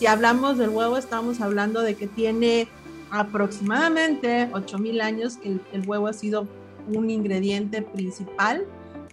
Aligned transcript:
si 0.00 0.06
hablamos 0.06 0.56
del 0.56 0.70
huevo, 0.70 0.96
estamos 0.96 1.42
hablando 1.42 1.82
de 1.82 1.94
que 1.94 2.06
tiene 2.06 2.68
aproximadamente 3.10 4.48
8000 4.50 5.00
años 5.02 5.36
que 5.36 5.58
el, 5.74 5.86
huevo 5.86 6.06
ha 6.06 6.14
sido 6.14 6.48
un 6.88 7.10
ingrediente 7.10 7.82
principal 7.82 8.64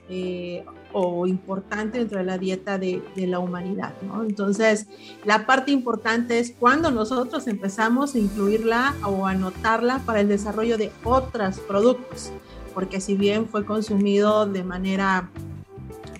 eh, 0.08 0.64
o 0.94 1.28
importante 1.28 1.98
dentro 1.98 2.20
de 2.20 2.24
la 2.24 2.38
dieta 2.38 2.78
de, 2.78 3.04
la 3.18 3.40
humanidad. 3.40 3.96
Entonces, 4.30 4.88
la 5.26 5.46
parte 5.46 5.72
importante 5.72 6.40
es 6.40 6.54
cuando 6.58 6.90
nosotros 6.90 7.48
empezamos 7.48 8.16
a 8.16 8.20
incluirla 8.20 8.96
o 9.06 9.28
anotarla 9.28 10.00
para 10.06 10.22
el 10.22 10.30
desarrollo 10.30 10.78
de 10.78 10.94
otros 11.04 11.60
productos, 11.60 12.32
porque 12.74 13.02
si 13.02 13.16
bien 13.16 13.46
fue 13.46 13.66
consumido 13.66 14.46
de 14.46 14.64
manera 14.64 15.30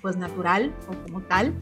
pues 0.02 0.18
natural 0.18 0.74
o 0.90 1.06
como 1.06 1.22
tal, 1.22 1.54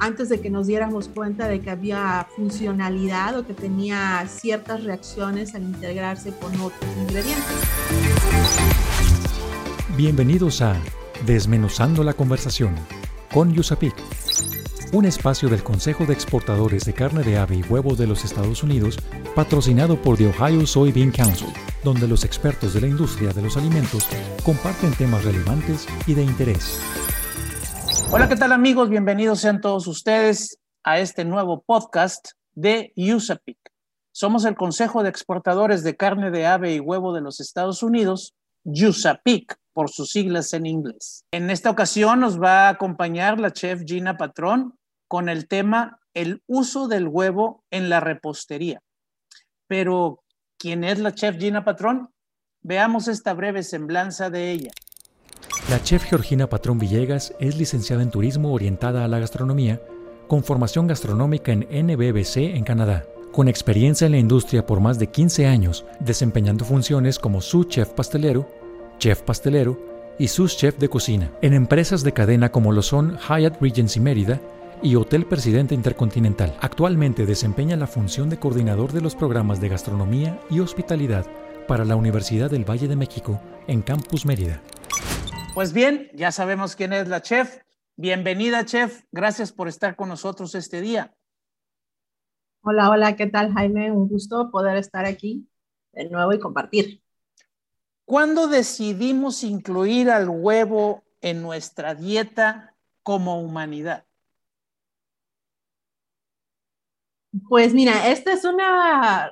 antes 0.00 0.30
de 0.30 0.40
que 0.40 0.50
nos 0.50 0.66
diéramos 0.66 1.08
cuenta 1.08 1.46
de 1.46 1.60
que 1.60 1.70
había 1.70 2.26
funcionalidad 2.34 3.38
o 3.38 3.46
que 3.46 3.52
tenía 3.52 4.26
ciertas 4.28 4.82
reacciones 4.82 5.54
al 5.54 5.62
integrarse 5.62 6.32
con 6.32 6.58
otros 6.60 6.90
ingredientes. 6.98 7.44
Bienvenidos 9.96 10.62
a 10.62 10.74
Desmenuzando 11.26 12.02
la 12.02 12.14
conversación 12.14 12.74
con 13.32 13.52
Yusapik, 13.52 13.94
un 14.92 15.04
espacio 15.04 15.50
del 15.50 15.62
Consejo 15.62 16.06
de 16.06 16.14
Exportadores 16.14 16.86
de 16.86 16.94
Carne 16.94 17.22
de 17.22 17.36
Ave 17.36 17.56
y 17.56 17.62
Huevo 17.62 17.94
de 17.94 18.06
los 18.06 18.24
Estados 18.24 18.62
Unidos, 18.62 18.98
patrocinado 19.34 20.00
por 20.00 20.16
The 20.16 20.28
Ohio 20.28 20.66
Soybean 20.66 21.10
Council, 21.10 21.48
donde 21.84 22.08
los 22.08 22.24
expertos 22.24 22.72
de 22.72 22.80
la 22.80 22.86
industria 22.86 23.34
de 23.34 23.42
los 23.42 23.58
alimentos 23.58 24.08
comparten 24.42 24.92
temas 24.92 25.24
relevantes 25.24 25.86
y 26.06 26.14
de 26.14 26.22
interés. 26.22 26.80
Hola, 28.12 28.28
¿qué 28.28 28.34
tal 28.34 28.50
amigos? 28.50 28.90
Bienvenidos 28.90 29.38
sean 29.38 29.60
todos 29.60 29.86
ustedes 29.86 30.58
a 30.82 30.98
este 30.98 31.24
nuevo 31.24 31.62
podcast 31.62 32.30
de 32.54 32.92
USAPIC. 32.96 33.56
Somos 34.10 34.44
el 34.44 34.56
Consejo 34.56 35.04
de 35.04 35.08
Exportadores 35.08 35.84
de 35.84 35.96
Carne 35.96 36.32
de 36.32 36.44
Ave 36.44 36.74
y 36.74 36.80
Huevo 36.80 37.14
de 37.14 37.20
los 37.20 37.38
Estados 37.38 37.84
Unidos, 37.84 38.34
USAPIC 38.64 39.56
por 39.72 39.90
sus 39.90 40.10
siglas 40.10 40.52
en 40.54 40.66
inglés. 40.66 41.24
En 41.30 41.50
esta 41.50 41.70
ocasión 41.70 42.18
nos 42.18 42.42
va 42.42 42.66
a 42.66 42.70
acompañar 42.70 43.38
la 43.38 43.52
chef 43.52 43.82
Gina 43.86 44.16
Patrón 44.16 44.74
con 45.06 45.28
el 45.28 45.46
tema 45.46 46.00
el 46.12 46.42
uso 46.48 46.88
del 46.88 47.06
huevo 47.06 47.62
en 47.70 47.88
la 47.90 48.00
repostería. 48.00 48.82
Pero, 49.68 50.24
¿quién 50.58 50.82
es 50.82 50.98
la 50.98 51.14
chef 51.14 51.38
Gina 51.38 51.64
Patrón? 51.64 52.12
Veamos 52.60 53.06
esta 53.06 53.34
breve 53.34 53.62
semblanza 53.62 54.30
de 54.30 54.50
ella. 54.50 54.72
La 55.70 55.80
chef 55.80 56.02
Georgina 56.02 56.48
Patrón 56.48 56.80
Villegas 56.80 57.32
es 57.38 57.56
licenciada 57.56 58.02
en 58.02 58.10
turismo 58.10 58.52
orientada 58.52 59.04
a 59.04 59.08
la 59.08 59.20
gastronomía, 59.20 59.80
con 60.26 60.42
formación 60.42 60.88
gastronómica 60.88 61.52
en 61.52 61.60
NBBC 61.60 62.56
en 62.56 62.64
Canadá, 62.64 63.04
con 63.30 63.46
experiencia 63.46 64.06
en 64.06 64.10
la 64.10 64.18
industria 64.18 64.66
por 64.66 64.80
más 64.80 64.98
de 64.98 65.06
15 65.06 65.46
años, 65.46 65.84
desempeñando 66.00 66.64
funciones 66.64 67.20
como 67.20 67.40
su 67.40 67.62
chef 67.62 67.90
pastelero, 67.90 68.48
chef 68.98 69.22
pastelero 69.22 69.78
y 70.18 70.26
sus 70.26 70.56
chef 70.56 70.76
de 70.76 70.88
cocina, 70.88 71.30
en 71.40 71.54
empresas 71.54 72.02
de 72.02 72.14
cadena 72.14 72.50
como 72.50 72.72
lo 72.72 72.82
son 72.82 73.16
Hyatt 73.28 73.62
Regency 73.62 74.00
Mérida 74.00 74.40
y 74.82 74.96
Hotel 74.96 75.24
Presidente 75.24 75.76
Intercontinental. 75.76 76.52
Actualmente 76.60 77.26
desempeña 77.26 77.76
la 77.76 77.86
función 77.86 78.28
de 78.28 78.40
coordinador 78.40 78.90
de 78.90 79.02
los 79.02 79.14
programas 79.14 79.60
de 79.60 79.68
gastronomía 79.68 80.40
y 80.50 80.58
hospitalidad 80.58 81.26
para 81.68 81.84
la 81.84 81.94
Universidad 81.94 82.50
del 82.50 82.68
Valle 82.68 82.88
de 82.88 82.96
México 82.96 83.40
en 83.68 83.82
Campus 83.82 84.26
Mérida. 84.26 84.60
Pues 85.60 85.74
bien, 85.74 86.08
ya 86.14 86.32
sabemos 86.32 86.74
quién 86.74 86.94
es 86.94 87.06
la 87.06 87.20
chef. 87.20 87.60
Bienvenida, 87.94 88.64
chef. 88.64 89.04
Gracias 89.12 89.52
por 89.52 89.68
estar 89.68 89.94
con 89.94 90.08
nosotros 90.08 90.54
este 90.54 90.80
día. 90.80 91.14
Hola, 92.62 92.88
hola, 92.88 93.14
¿qué 93.14 93.26
tal, 93.26 93.52
Jaime? 93.52 93.92
Un 93.92 94.08
gusto 94.08 94.50
poder 94.50 94.78
estar 94.78 95.04
aquí 95.04 95.46
de 95.92 96.08
nuevo 96.08 96.32
y 96.32 96.40
compartir. 96.40 97.02
¿Cuándo 98.06 98.46
decidimos 98.46 99.44
incluir 99.44 100.08
al 100.08 100.30
huevo 100.30 101.04
en 101.20 101.42
nuestra 101.42 101.94
dieta 101.94 102.74
como 103.02 103.38
humanidad? 103.42 104.06
Pues 107.50 107.74
mira, 107.74 108.08
esta 108.08 108.32
es 108.32 108.46
una 108.46 109.30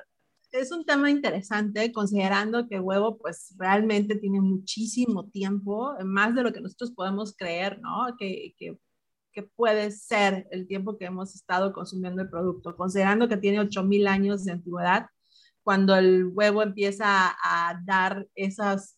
es 0.51 0.71
un 0.71 0.85
tema 0.85 1.11
interesante 1.11 1.91
considerando 1.91 2.67
que 2.67 2.75
el 2.75 2.81
huevo 2.81 3.17
pues 3.17 3.53
realmente 3.57 4.15
tiene 4.15 4.41
muchísimo 4.41 5.29
tiempo, 5.29 5.93
más 6.03 6.35
de 6.35 6.43
lo 6.43 6.51
que 6.51 6.61
nosotros 6.61 6.91
podemos 6.91 7.35
creer, 7.35 7.79
¿no? 7.81 8.15
Que, 8.17 8.53
que, 8.57 8.77
que 9.31 9.43
puede 9.43 9.91
ser 9.91 10.47
el 10.51 10.67
tiempo 10.67 10.97
que 10.97 11.05
hemos 11.05 11.35
estado 11.35 11.73
consumiendo 11.73 12.21
el 12.21 12.29
producto, 12.29 12.75
considerando 12.75 13.27
que 13.27 13.37
tiene 13.37 13.59
8000 13.59 14.07
años 14.07 14.45
de 14.45 14.53
antigüedad 14.53 15.07
cuando 15.63 15.95
el 15.95 16.25
huevo 16.33 16.63
empieza 16.63 17.35
a 17.43 17.79
dar 17.85 18.27
esos 18.35 18.97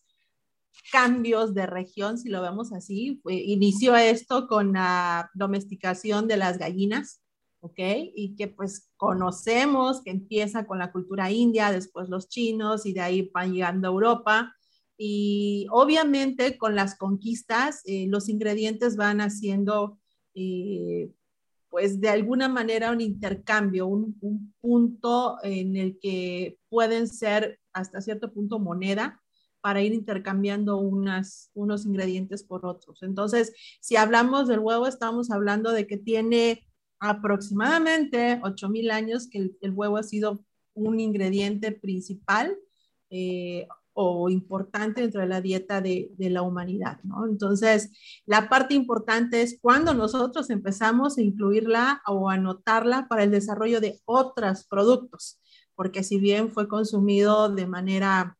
cambios 0.90 1.54
de 1.54 1.66
región, 1.66 2.18
si 2.18 2.28
lo 2.28 2.42
vemos 2.42 2.72
así. 2.72 3.20
inició 3.28 3.96
esto 3.96 4.46
con 4.46 4.72
la 4.72 5.30
domesticación 5.34 6.28
de 6.28 6.36
las 6.36 6.58
gallinas, 6.58 7.21
¿ok? 7.62 7.78
Y 8.14 8.34
que 8.34 8.48
pues 8.48 8.90
conocemos 8.96 10.02
que 10.02 10.10
empieza 10.10 10.66
con 10.66 10.80
la 10.80 10.90
cultura 10.90 11.30
india, 11.30 11.70
después 11.70 12.08
los 12.08 12.28
chinos 12.28 12.86
y 12.86 12.92
de 12.92 13.00
ahí 13.00 13.30
van 13.32 13.54
llegando 13.54 13.88
a 13.88 13.92
Europa. 13.92 14.54
Y 14.98 15.66
obviamente 15.70 16.58
con 16.58 16.74
las 16.74 16.96
conquistas, 16.96 17.82
eh, 17.86 18.06
los 18.08 18.28
ingredientes 18.28 18.96
van 18.96 19.20
haciendo 19.20 20.00
eh, 20.34 21.12
pues 21.70 22.00
de 22.00 22.08
alguna 22.08 22.48
manera 22.48 22.90
un 22.90 23.00
intercambio, 23.00 23.86
un, 23.86 24.18
punto 24.60 25.38
en 25.42 25.76
el 25.76 25.98
que 26.00 26.58
pueden 26.68 27.08
ser 27.08 27.60
hasta 27.72 28.00
cierto 28.00 28.32
punto 28.32 28.58
moneda 28.58 29.22
para 29.60 29.82
ir 29.82 29.92
intercambiando 29.94 30.78
unas, 30.78 31.50
unos 31.54 31.86
ingredientes 31.86 32.42
por 32.42 32.66
otros. 32.66 33.02
Entonces, 33.02 33.54
si 33.80 33.96
hablamos 33.96 34.48
del 34.48 34.58
huevo, 34.58 34.86
estamos 34.86 35.30
hablando 35.30 35.70
de 35.70 35.86
que 35.86 35.96
tiene 35.96 36.66
aproximadamente 37.02 38.40
8000 38.44 38.90
años 38.92 39.28
que 39.28 39.50
el, 39.60 39.70
huevo 39.72 39.96
ha 39.96 40.04
sido 40.04 40.44
un 40.72 41.00
ingrediente 41.00 41.72
principal. 41.72 42.56
Eh, 43.10 43.66
o 43.94 44.30
importante 44.30 45.02
dentro 45.02 45.20
de 45.20 45.26
la 45.26 45.42
dieta 45.42 45.82
de, 45.82 46.14
la 46.18 46.40
humanidad, 46.40 47.00
¿no? 47.02 47.26
Entonces, 47.26 47.90
la 48.24 48.48
parte 48.48 48.72
importante 48.72 49.42
es 49.42 49.58
cuando 49.60 49.92
nosotros 49.92 50.48
empezamos 50.48 51.18
a 51.18 51.22
incluirla 51.22 52.02
o 52.06 52.30
anotarla 52.30 53.06
para 53.06 53.24
el 53.24 53.30
desarrollo 53.30 53.82
de 53.82 54.00
otros 54.06 54.64
productos, 54.66 55.38
porque 55.74 56.02
si 56.02 56.18
bien 56.18 56.50
fue 56.50 56.68
consumido 56.68 57.50
de 57.50 57.66
manera, 57.66 58.38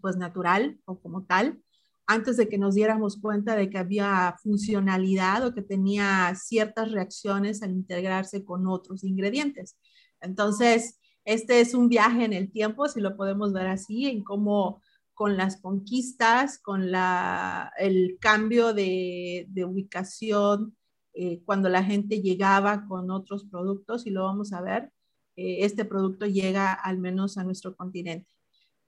pues, 0.00 0.16
natural 0.16 0.78
o 0.84 1.00
como 1.00 1.24
tal, 1.24 1.60
antes 2.10 2.36
de 2.36 2.48
que 2.48 2.58
nos 2.58 2.74
diéramos 2.74 3.20
cuenta 3.20 3.54
de 3.54 3.70
que 3.70 3.78
había 3.78 4.34
funcionalidad 4.42 5.46
o 5.46 5.54
que 5.54 5.62
tenía 5.62 6.34
ciertas 6.34 6.90
reacciones 6.90 7.62
al 7.62 7.70
integrarse 7.70 8.44
con 8.44 8.66
otros 8.66 9.04
ingredientes. 9.04 9.76
Entonces, 10.20 10.98
este 11.24 11.60
es 11.60 11.72
un 11.72 11.88
viaje 11.88 12.24
en 12.24 12.32
el 12.32 12.50
tiempo, 12.50 12.88
si 12.88 13.00
lo 13.00 13.16
podemos 13.16 13.52
ver 13.52 13.68
así, 13.68 14.06
en 14.06 14.24
cómo 14.24 14.82
con 15.14 15.36
las 15.36 15.60
conquistas, 15.60 16.58
con 16.58 16.90
la, 16.90 17.72
el 17.78 18.18
cambio 18.20 18.74
de, 18.74 19.46
ubicación, 19.64 20.76
eh, 21.14 21.40
cuando 21.44 21.68
la 21.68 21.84
gente 21.84 22.22
llegaba 22.22 22.86
con 22.88 23.12
otros 23.12 23.44
productos, 23.44 24.04
y 24.04 24.10
lo 24.10 24.24
vamos 24.24 24.52
a 24.52 24.62
ver, 24.62 24.90
eh, 25.36 25.58
este 25.60 25.84
producto 25.84 26.26
llega 26.26 26.72
al 26.72 26.98
menos 26.98 27.38
a 27.38 27.44
nuestro 27.44 27.76
continente. 27.76 28.26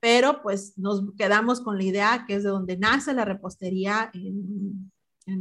Pero 0.03 0.43
pues 0.43 0.77
nos 0.77 1.01
quedamos 1.17 1.61
con 1.61 1.79
la 1.79 1.85
idea 1.85 2.25
que 2.27 2.35
es 2.35 2.43
de 2.43 2.49
donde 2.49 2.77
nace 2.77 3.15
la 3.15 3.25
repostería 3.25 4.11
en, 4.13 4.91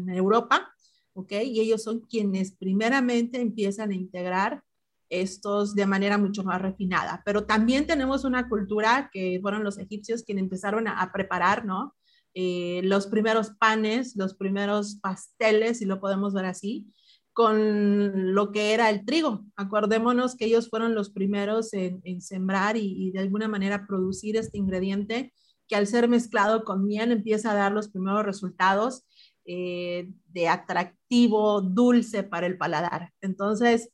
Europa, 0.08 0.72
¿ok? 1.14 1.32
Y 1.44 1.60
ellos 1.62 1.82
son 1.82 2.02
quienes 2.02 2.52
primeramente 2.52 3.42
empiezan 3.42 3.90
a 3.90 3.96
integrar 3.96 4.64
estos 5.10 5.74
de 5.74 5.88
manera 5.88 6.20
mucho 6.20 6.44
más 6.44 6.62
refinada. 6.62 7.24
Pero 7.26 7.46
también 7.46 7.88
tenemos 7.88 8.24
una 8.24 8.47
cultura 8.47 9.09
que 9.12 9.40
fueron 9.41 9.64
los 9.64 9.80
egipcios 9.80 10.22
quienes 10.22 10.44
empezaron 10.44 10.88
a, 10.88 11.12
preparar, 11.12 11.66
¿no? 11.66 11.96
Eh, 12.35 12.82
los 12.84 13.08
primeros 13.08 13.50
panes, 13.50 14.16
los 14.16 14.35
primeros 14.35 15.00
pasteles, 15.02 15.80
si 15.80 15.85
lo 15.85 16.00
podemos 16.00 16.35
ver 16.35 16.46
así, 16.46 16.85
con 17.34 18.34
lo 18.34 18.52
que 18.52 18.74
era 18.74 18.90
el 18.90 19.06
trigo. 19.06 19.46
Acordémonos 19.56 20.36
que 20.36 20.46
ellos 20.46 20.70
fueron 20.70 20.96
los 20.96 21.12
primeros 21.12 21.74
en, 21.74 22.22
sembrar 22.22 22.78
y, 22.78 23.12
de 23.12 23.20
alguna 23.20 23.48
manera 23.48 23.88
producir 23.88 24.38
este 24.38 24.58
ingrediente 24.58 25.34
que 25.68 25.76
al 25.76 25.88
ser 25.88 26.10
mezclado 26.10 26.64
con 26.64 26.86
miel 26.86 27.12
empieza 27.12 27.52
a 27.52 27.56
dar 27.56 27.72
los 27.72 27.90
primeros 27.90 28.26
resultados 28.26 29.06
eh, 29.46 30.10
de 30.28 30.48
atractivo, 30.50 31.62
dulce 31.62 32.24
para 32.24 32.48
el 32.48 32.58
paladar. 32.58 33.12
Entonces, 33.22 33.90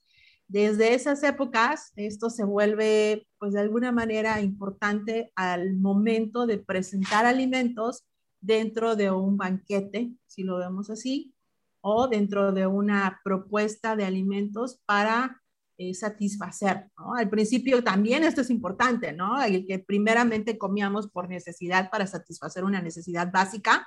desde 0.48 0.94
esas 0.94 1.22
épocas, 1.24 1.92
esto 1.98 2.30
se 2.30 2.46
vuelve, 2.46 3.28
pues 3.38 3.54
de 3.54 3.60
alguna 3.60 3.92
manera, 3.92 4.42
importante 4.42 5.32
al 5.36 5.76
momento 5.76 6.48
de 6.48 6.58
presentar 6.58 7.26
alimentos 7.26 8.06
dentro 8.40 8.96
de 8.96 9.12
un 9.12 9.38
banquete, 9.38 10.14
si 10.26 10.44
lo 10.44 10.58
vemos 10.58 10.90
así, 10.90 11.34
o 11.82 12.08
dentro 12.08 12.52
de 12.52 12.68
una 12.68 13.20
propuesta 13.24 13.96
de 13.96 14.06
alimentos 14.06 14.82
para 14.86 15.42
eh, 15.80 15.94
satisfacer, 15.94 16.90
¿no? 16.98 17.14
Al 17.14 17.30
principio 17.30 17.84
también 17.84 18.24
esto 18.24 18.42
es 18.42 18.50
importante, 18.50 19.14
¿no? 19.14 19.40
El 19.44 19.68
que 19.68 19.78
primeramente 19.78 20.58
comíamos 20.58 21.08
por 21.08 21.30
necesidad 21.30 21.92
para 21.92 22.08
satisfacer 22.08 22.64
una 22.64 22.82
necesidad 22.82 23.32
básica, 23.32 23.86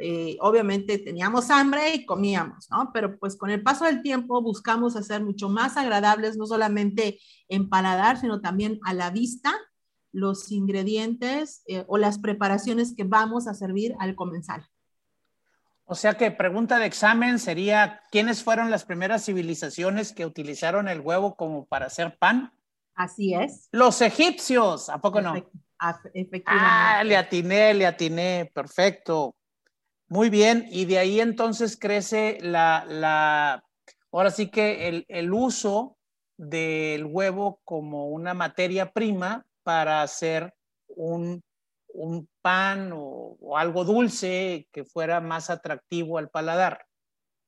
eh, 0.00 0.36
obviamente 0.40 0.98
teníamos 0.98 1.50
hambre 1.50 1.94
y 1.94 2.06
comíamos, 2.06 2.68
¿no? 2.70 2.90
Pero 2.92 3.18
pues 3.18 3.36
con 3.36 3.50
el 3.50 3.62
paso 3.62 3.84
del 3.84 4.02
tiempo 4.02 4.42
buscamos 4.42 4.96
hacer 4.96 5.24
mucho 5.24 5.48
más 5.48 5.76
agradables, 5.76 6.36
no 6.36 6.46
solamente 6.46 7.20
en 7.48 7.68
paladar, 7.68 8.20
sino 8.20 8.40
también 8.40 8.80
a 8.84 8.94
la 8.94 9.10
vista, 9.10 9.54
los 10.12 10.50
ingredientes 10.52 11.62
eh, 11.66 11.84
o 11.88 11.98
las 11.98 12.18
preparaciones 12.18 12.94
que 12.96 13.04
vamos 13.04 13.46
a 13.46 13.54
servir 13.54 13.94
al 13.98 14.14
comensal. 14.14 14.66
O 15.90 15.94
sea 15.94 16.14
que 16.14 16.30
pregunta 16.30 16.78
de 16.78 16.84
examen 16.84 17.38
sería, 17.38 18.02
¿quiénes 18.10 18.42
fueron 18.44 18.70
las 18.70 18.84
primeras 18.84 19.24
civilizaciones 19.24 20.12
que 20.12 20.26
utilizaron 20.26 20.86
el 20.86 21.00
huevo 21.00 21.34
como 21.34 21.64
para 21.64 21.86
hacer 21.86 22.18
pan? 22.18 22.52
Así 22.94 23.32
es. 23.32 23.70
Los 23.72 24.02
egipcios, 24.02 24.90
¿a 24.90 24.98
poco 24.98 25.22
no? 25.22 25.34
Efectivamente. 25.34 26.44
Ah, 26.46 27.02
le 27.04 27.16
atiné, 27.16 27.72
le 27.72 27.86
atiné, 27.86 28.50
perfecto. 28.52 29.34
Muy 30.08 30.28
bien, 30.28 30.66
y 30.70 30.84
de 30.84 30.98
ahí 30.98 31.20
entonces 31.20 31.78
crece 31.78 32.36
la, 32.42 32.84
la 32.86 33.64
ahora 34.12 34.30
sí 34.30 34.50
que 34.50 34.88
el, 34.88 35.06
el 35.08 35.32
uso 35.32 35.96
del 36.36 37.06
huevo 37.06 37.60
como 37.64 38.08
una 38.08 38.34
materia 38.34 38.92
prima 38.92 39.46
para 39.62 40.02
hacer 40.02 40.54
un 40.88 41.42
un 41.98 42.28
pan 42.42 42.90
o, 42.94 43.36
algo 43.56 43.84
dulce 43.84 44.68
que 44.72 44.84
fuera 44.84 45.20
más 45.20 45.50
atractivo 45.50 46.18
al 46.18 46.30
paladar. 46.30 46.84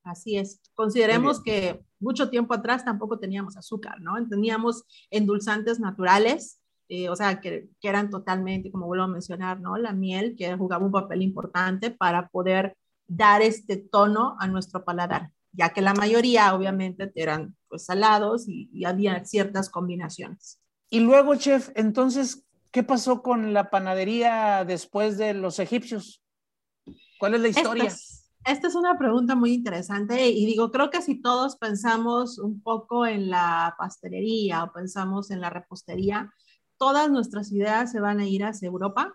Así 0.03 0.37
es. 0.37 0.61
Consideremos 0.75 1.43
que 1.43 1.81
mucho 1.99 2.31
tiempo 2.31 2.55
atrás 2.55 2.85
tampoco 2.85 3.19
teníamos 3.19 3.57
azúcar, 3.57 4.01
¿no? 4.01 4.15
Teníamos 4.29 4.85
endulzantes 5.11 5.79
naturales, 5.79 6.61
eh, 6.89 7.09
o 7.09 7.17
sea, 7.17 7.41
que, 7.41 7.69
que, 7.81 7.89
eran 7.89 8.11
totalmente, 8.11 8.73
como 8.73 8.87
vuelvo 8.87 9.05
a 9.05 9.09
mencionar, 9.09 9.61
¿no? 9.61 9.77
La 9.77 9.93
miel, 9.93 10.35
que 10.37 10.57
jugaba 10.57 10.85
un 10.85 10.93
papel 10.93 11.23
importante 11.23 11.91
para 11.91 12.29
poder 12.29 12.77
dar 13.07 13.43
este 13.43 13.77
tono 13.77 14.37
a 14.41 14.49
nuestro 14.49 14.85
paladar, 14.85 15.31
ya 15.53 15.71
que 15.71 15.83
la 15.83 15.95
mayoría, 15.95 16.55
obviamente, 16.55 17.13
eran 17.15 17.57
pues 17.69 17.85
salados 17.85 18.49
y, 18.49 18.71
y 18.73 18.87
había 18.87 19.25
ciertas 19.25 19.69
combinaciones. 19.69 20.61
Y 20.89 21.01
luego, 21.01 21.37
chef, 21.37 21.71
entonces, 21.77 22.45
¿Qué 22.71 22.85
pasó 22.85 23.23
con 23.23 23.53
la 23.53 23.69
panadería 23.69 24.65
después 24.65 25.19
de 25.19 25.35
los 25.35 25.59
egipcios? 25.59 26.23
¿Cuál 27.19 27.35
es 27.35 27.41
la 27.41 27.49
historia? 27.49 27.93
Esta 28.47 28.69
es, 28.69 28.75
una 28.75 28.97
pregunta 28.97 29.35
muy 29.35 29.53
interesante 29.53 30.29
y 30.29 30.47
digo, 30.47 30.71
creo 30.71 30.89
que 30.89 31.03
si 31.03 31.21
todos 31.21 31.57
pensamos 31.57 32.39
un 32.39 32.63
poco 32.63 33.07
en 33.07 33.29
la 33.29 33.75
pastelería 33.77 34.65
o 34.65 34.73
pensamos 34.73 35.31
en 35.31 35.43
la 35.43 35.51
repostería, 35.51 36.33
todas 36.79 37.11
nuestras 37.11 37.53
ideas 37.53 37.93
se 37.93 38.01
van 38.01 38.19
a 38.19 38.27
ir 38.27 38.45
hacia 38.45 38.69
Europa, 38.69 39.15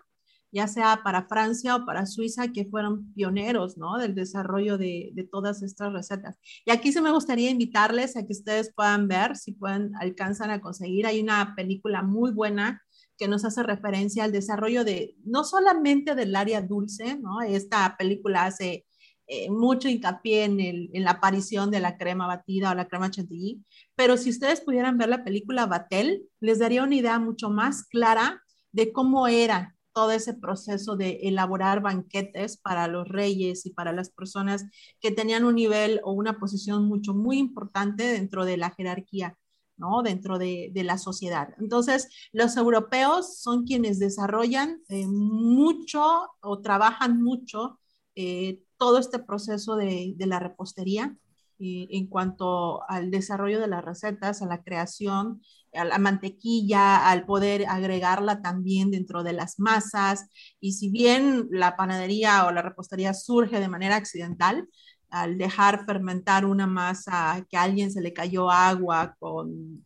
ya 0.52 0.68
sea 0.68 1.00
para 1.02 1.26
Francia 1.26 1.74
o 1.74 1.84
para 1.84 2.06
Suiza, 2.06 2.52
que 2.52 2.66
fueron 2.66 3.12
pioneros, 3.14 3.76
¿no? 3.76 3.98
Del 3.98 4.14
desarrollo 4.14 4.78
de, 4.78 5.10
de, 5.12 5.24
todas 5.24 5.62
estas 5.62 5.92
recetas. 5.92 6.38
Y 6.64 6.70
aquí 6.70 6.92
sí 6.92 7.00
me 7.00 7.10
gustaría 7.10 7.50
invitarles 7.50 8.16
a 8.16 8.24
que 8.24 8.32
ustedes 8.32 8.72
puedan 8.72 9.08
ver, 9.08 9.36
si 9.36 9.52
pueden, 9.52 9.92
alcanzan 9.96 10.50
a 10.50 10.60
conseguir. 10.60 11.04
Hay 11.04 11.20
una 11.20 11.54
película 11.56 12.02
muy 12.02 12.30
buena 12.30 12.85
que 13.16 13.28
nos 13.28 13.44
hace 13.44 13.62
referencia 13.62 14.24
al 14.24 14.32
desarrollo 14.32 14.84
de, 14.84 15.16
no 15.24 15.44
solamente 15.44 16.14
del 16.14 16.36
área 16.36 16.62
dulce, 16.62 17.18
¿no? 17.18 17.42
Esta 17.42 17.96
película 17.98 18.44
hace 18.44 18.86
eh, 19.28 19.50
mucho 19.50 19.88
hincapié 19.88 20.44
en, 20.44 21.04
la 21.04 21.12
aparición 21.12 21.70
de 21.70 21.80
la 21.80 21.96
crema 21.96 22.26
batida 22.28 22.70
o 22.70 22.74
la 22.74 22.86
crema 22.86 23.10
chantilly, 23.10 23.64
pero 23.96 24.16
si 24.16 24.30
ustedes 24.30 24.60
pudieran 24.60 24.98
ver 24.98 25.08
la 25.08 25.24
película 25.24 25.66
Batel, 25.66 26.22
les 26.40 26.60
daría 26.60 26.84
una 26.84 26.94
idea 26.94 27.18
mucho 27.18 27.50
más 27.50 27.84
clara 27.84 28.42
de 28.70 28.92
cómo 28.92 29.26
era 29.26 29.74
todo 29.92 30.12
ese 30.12 30.34
proceso 30.34 30.96
de 30.96 31.20
elaborar 31.22 31.80
banquetes 31.80 32.58
para 32.58 32.86
los 32.86 33.08
reyes 33.08 33.66
y 33.66 33.70
para 33.70 33.92
las 33.92 34.10
personas 34.10 34.64
que 35.00 35.10
tenían 35.10 35.44
un 35.44 35.54
nivel 35.56 36.00
o 36.04 36.12
una 36.12 36.38
posición 36.38 36.86
mucho, 36.86 37.14
muy 37.14 37.38
importante 37.38 38.04
dentro 38.04 38.44
de 38.44 38.58
la 38.58 38.70
jerarquía 38.70 39.36
¿no? 39.76 40.02
dentro 40.02 40.38
de, 40.38 40.70
la 40.74 40.98
sociedad. 40.98 41.48
Entonces, 41.58 42.08
los 42.32 42.56
europeos 42.56 43.38
son 43.38 43.64
quienes 43.64 43.98
desarrollan 43.98 44.80
eh, 44.88 45.06
mucho 45.06 46.30
o 46.40 46.60
trabajan 46.60 47.22
mucho 47.22 47.80
eh, 48.14 48.60
todo 48.78 48.98
este 48.98 49.18
proceso 49.18 49.76
de, 49.76 50.14
la 50.18 50.38
repostería 50.38 51.16
eh, 51.58 51.88
en 51.90 52.06
cuanto 52.06 52.88
al 52.88 53.10
desarrollo 53.10 53.60
de 53.60 53.68
las 53.68 53.84
recetas, 53.84 54.42
a 54.42 54.46
la 54.46 54.62
creación, 54.62 55.42
a 55.72 55.84
la 55.84 55.98
mantequilla, 55.98 57.08
al 57.08 57.26
poder 57.26 57.66
agregarla 57.68 58.42
también 58.42 58.90
dentro 58.90 59.22
de 59.22 59.32
las 59.32 59.58
masas. 59.58 60.28
Y 60.60 60.72
si 60.72 60.90
bien 60.90 61.48
la 61.50 61.76
panadería 61.76 62.46
o 62.46 62.52
la 62.52 62.62
repostería 62.62 63.14
surge 63.14 63.60
de 63.60 63.68
manera 63.68 63.96
accidental, 63.96 64.68
al 65.10 65.38
dejar 65.38 65.84
fermentar 65.84 66.44
una 66.44 66.66
masa 66.66 67.44
que 67.48 67.56
a 67.56 67.62
alguien 67.62 67.90
se 67.90 68.00
le 68.00 68.12
cayó 68.12 68.50
agua 68.50 69.16
con, 69.18 69.84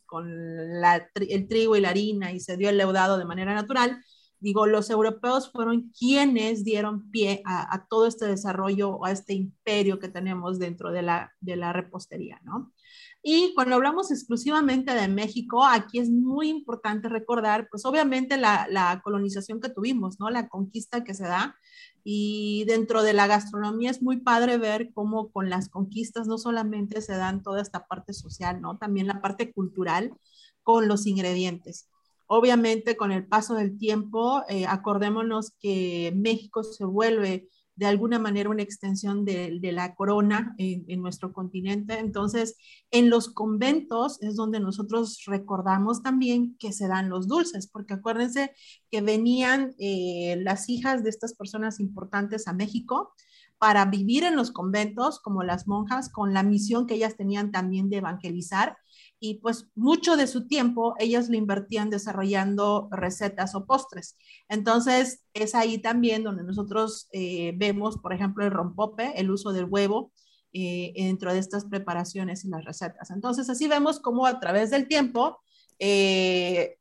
el 1.14 1.48
trigo 1.48 1.76
y 1.76 1.80
la 1.80 1.90
harina 1.90 2.32
y 2.32 2.40
se 2.40 2.56
dio 2.56 2.70
el 2.70 2.78
leudado 2.78 3.18
de 3.18 3.24
manera 3.24 3.54
natural, 3.54 4.02
digo, 4.40 4.66
los 4.66 4.90
europeos 4.90 5.50
fueron 5.50 5.92
quienes 5.96 6.64
dieron 6.64 7.10
pie 7.10 7.42
a, 7.44 7.86
todo 7.88 8.06
este 8.06 8.26
desarrollo, 8.26 9.04
a 9.04 9.12
este 9.12 9.34
imperio 9.34 9.98
que 9.98 10.08
tenemos 10.08 10.58
dentro 10.58 10.90
de 10.90 11.02
la, 11.02 11.32
de 11.40 11.56
la 11.56 11.72
repostería, 11.72 12.40
¿no? 12.42 12.72
Y 13.22 13.52
cuando 13.54 13.74
hablamos 13.74 14.10
exclusivamente 14.10 14.94
de 14.94 15.08
México, 15.08 15.64
aquí 15.64 15.98
es 15.98 16.10
muy 16.10 16.48
importante 16.48 17.08
recordar, 17.08 17.68
pues 17.70 17.84
obviamente 17.84 18.38
la, 18.38 18.66
la 18.70 19.00
colonización 19.04 19.60
que 19.60 19.68
tuvimos, 19.68 20.18
¿no? 20.18 20.30
La 20.30 20.48
conquista 20.48 21.04
que 21.04 21.12
se 21.12 21.24
da 21.24 21.56
y 22.02 22.64
dentro 22.66 23.02
de 23.02 23.12
la 23.12 23.26
gastronomía 23.26 23.90
es 23.90 24.02
muy 24.02 24.18
padre 24.18 24.56
ver 24.56 24.90
cómo 24.94 25.30
con 25.30 25.50
las 25.50 25.68
conquistas 25.68 26.26
no 26.26 26.38
solamente 26.38 27.02
se 27.02 27.12
dan 27.14 27.42
toda 27.42 27.60
esta 27.60 27.86
parte 27.86 28.14
social, 28.14 28.60
¿no? 28.60 28.78
También 28.78 29.06
la 29.06 29.20
parte 29.20 29.52
cultural 29.52 30.14
con 30.62 30.88
los 30.88 31.06
ingredientes. 31.06 31.88
Obviamente 32.26 32.96
con 32.96 33.12
el 33.12 33.26
paso 33.26 33.54
del 33.54 33.76
tiempo, 33.76 34.44
eh, 34.48 34.64
acordémonos 34.66 35.52
que 35.60 36.12
México 36.16 36.62
se 36.62 36.84
vuelve 36.84 37.48
de 37.80 37.86
alguna 37.86 38.18
manera 38.18 38.50
una 38.50 38.62
extensión 38.62 39.24
de, 39.24 39.58
la 39.72 39.94
corona 39.94 40.54
en, 40.58 41.00
nuestro 41.00 41.32
continente. 41.32 41.98
Entonces, 41.98 42.58
en 42.90 43.08
los 43.08 43.32
conventos 43.32 44.20
es 44.20 44.36
donde 44.36 44.60
nosotros 44.60 45.22
recordamos 45.26 46.02
también 46.02 46.56
que 46.58 46.74
se 46.74 46.88
dan 46.88 47.08
los 47.08 47.26
dulces, 47.26 47.68
porque 47.68 47.94
acuérdense 47.94 48.52
que 48.90 49.00
venían 49.00 49.74
eh, 49.78 50.36
las 50.42 50.68
hijas 50.68 51.02
de 51.02 51.08
estas 51.08 51.34
personas 51.34 51.80
importantes 51.80 52.48
a 52.48 52.52
México 52.52 53.14
para 53.56 53.86
vivir 53.86 54.24
en 54.24 54.36
los 54.36 54.50
conventos 54.52 55.18
como 55.18 55.42
las 55.42 55.66
monjas, 55.66 56.10
con 56.10 56.34
la 56.34 56.42
misión 56.42 56.86
que 56.86 56.96
ellas 56.96 57.16
tenían 57.16 57.50
también 57.50 57.88
de 57.88 57.96
evangelizar 57.96 58.76
y 59.20 59.34
pues 59.34 59.68
mucho 59.74 60.16
de 60.16 60.26
su 60.26 60.48
tiempo 60.48 60.94
ellas 60.98 61.28
lo 61.28 61.36
invertían 61.36 61.90
desarrollando 61.90 62.88
recetas 62.90 63.54
o 63.54 63.66
postres. 63.66 64.16
Entonces 64.48 65.22
es 65.34 65.54
ahí 65.54 65.78
también 65.78 66.24
donde 66.24 66.42
nosotros 66.42 67.08
eh, 67.12 67.52
vemos, 67.56 67.98
por 67.98 68.14
ejemplo, 68.14 68.44
el 68.44 68.50
rompope, 68.50 69.12
el 69.20 69.30
uso 69.30 69.52
del 69.52 69.66
huevo 69.66 70.10
eh, 70.54 70.94
dentro 70.96 71.32
de 71.34 71.38
estas 71.38 71.66
preparaciones 71.66 72.44
y 72.44 72.48
las 72.48 72.64
recetas. 72.64 73.10
Entonces 73.10 73.50
así 73.50 73.68
vemos 73.68 74.00
cómo 74.00 74.24
a 74.24 74.40
través 74.40 74.70
del 74.70 74.88
tiempo 74.88 75.38
eh, 75.78 76.78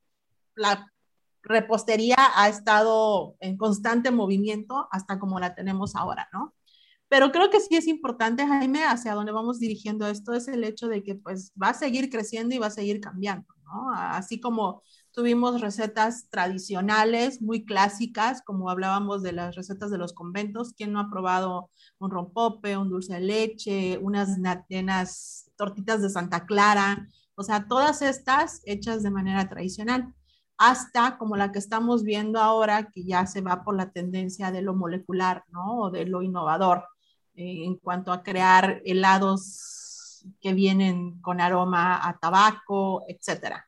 la 0.55 0.91
repostería 1.43 2.17
ha 2.36 2.48
estado 2.48 3.36
en 3.41 3.58
constante 3.58 4.12
movimiento 4.12 4.88
hasta 4.91 5.19
como 5.19 5.39
la 5.41 5.55
tenemos 5.55 5.96
ahora, 5.96 6.29
¿no? 6.31 6.53
Pero 7.10 7.32
creo 7.32 7.50
que 7.50 7.60
sí 7.60 7.75
es 7.75 7.88
importante, 7.88 8.46
Jaime, 8.46 8.86
hacia 8.86 9.16
dónde 9.16 9.32
vamos 9.32 9.60
dirigiendo 9.60 10.08
esto, 10.08 10.34
es 10.34 10.48
el 10.48 10.63
hecho 10.63 10.88
de 10.88 11.04
que 11.04 11.16
pues 11.16 11.51
va 11.62 11.70
a 11.70 11.74
seguir 11.74 12.10
creciendo 12.10 12.56
y 12.56 12.60
va 12.60 12.68
a 12.68 12.72
seguir 12.72 13.01
cambiando, 13.01 13.48
¿no? 13.66 13.92
Así 13.94 14.39
como 14.39 14.84
tuvimos 15.12 15.60
recetas 15.60 16.30
tradicionales, 16.30 17.42
muy 17.42 17.66
clásicas, 17.66 18.44
como 18.44 18.70
hablábamos 18.70 19.24
de 19.24 19.32
las 19.34 19.56
recetas 19.56 19.89
de 19.89 19.98
los 19.98 20.13
conventos, 20.13 20.74
¿quién 20.78 20.94
no 20.94 21.00
ha 21.00 21.10
probado 21.10 21.72
un 21.98 22.12
rompope, 22.12 22.78
un 22.78 22.89
dulce 22.89 23.16
de 23.16 23.22
leche, 23.22 23.98
unas, 23.98 24.38
unas 24.70 25.51
tortitas 25.58 26.01
de 26.04 26.10
Santa 26.10 26.46
Clara? 26.46 27.08
O 27.36 27.44
sea, 27.44 27.68
todas 27.68 28.01
estas 28.04 28.62
hechas 28.66 29.01
de 29.01 29.10
manera 29.12 29.50
tradicional 29.50 30.13
hasta 30.60 31.18
como 31.18 31.38
la 31.38 31.51
que 31.51 31.60
estamos 31.60 32.04
viendo 32.04 32.39
ahora, 32.39 32.92
que 32.92 33.04
ya 33.06 33.25
se 33.25 33.42
va 33.42 33.63
por 33.63 33.75
la 33.75 33.92
tendencia 33.92 34.51
de 34.51 34.62
lo 34.62 34.75
molecular, 34.75 35.46
¿no? 35.51 35.80
O 35.80 35.89
de 35.89 36.06
lo 36.06 36.22
innovador. 36.22 36.84
Eh, 37.39 37.63
en 37.63 37.77
cuanto 37.77 38.12
a 38.12 38.22
crear 38.22 38.81
helados 38.84 40.25
que 40.41 40.53
vienen 40.53 41.22
con 41.22 41.39
aroma 41.39 42.05
a 42.05 42.19
tabaco, 42.19 43.05
etcétera. 43.08 43.65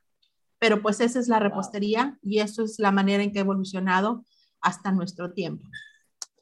Pero 0.59 0.81
pues 0.81 0.99
esa 0.99 1.19
es 1.21 1.29
la 1.29 1.39
repostería 1.39 2.19
y 2.21 2.39
eso 2.39 2.65
es 2.65 2.79
la 2.79 2.91
manera 2.91 3.23
en 3.23 3.31
que 3.31 3.39
ha 3.39 3.43
evolucionado 3.43 4.25
hasta 4.59 4.91
nuestro 4.91 5.31
tiempo. 5.31 5.65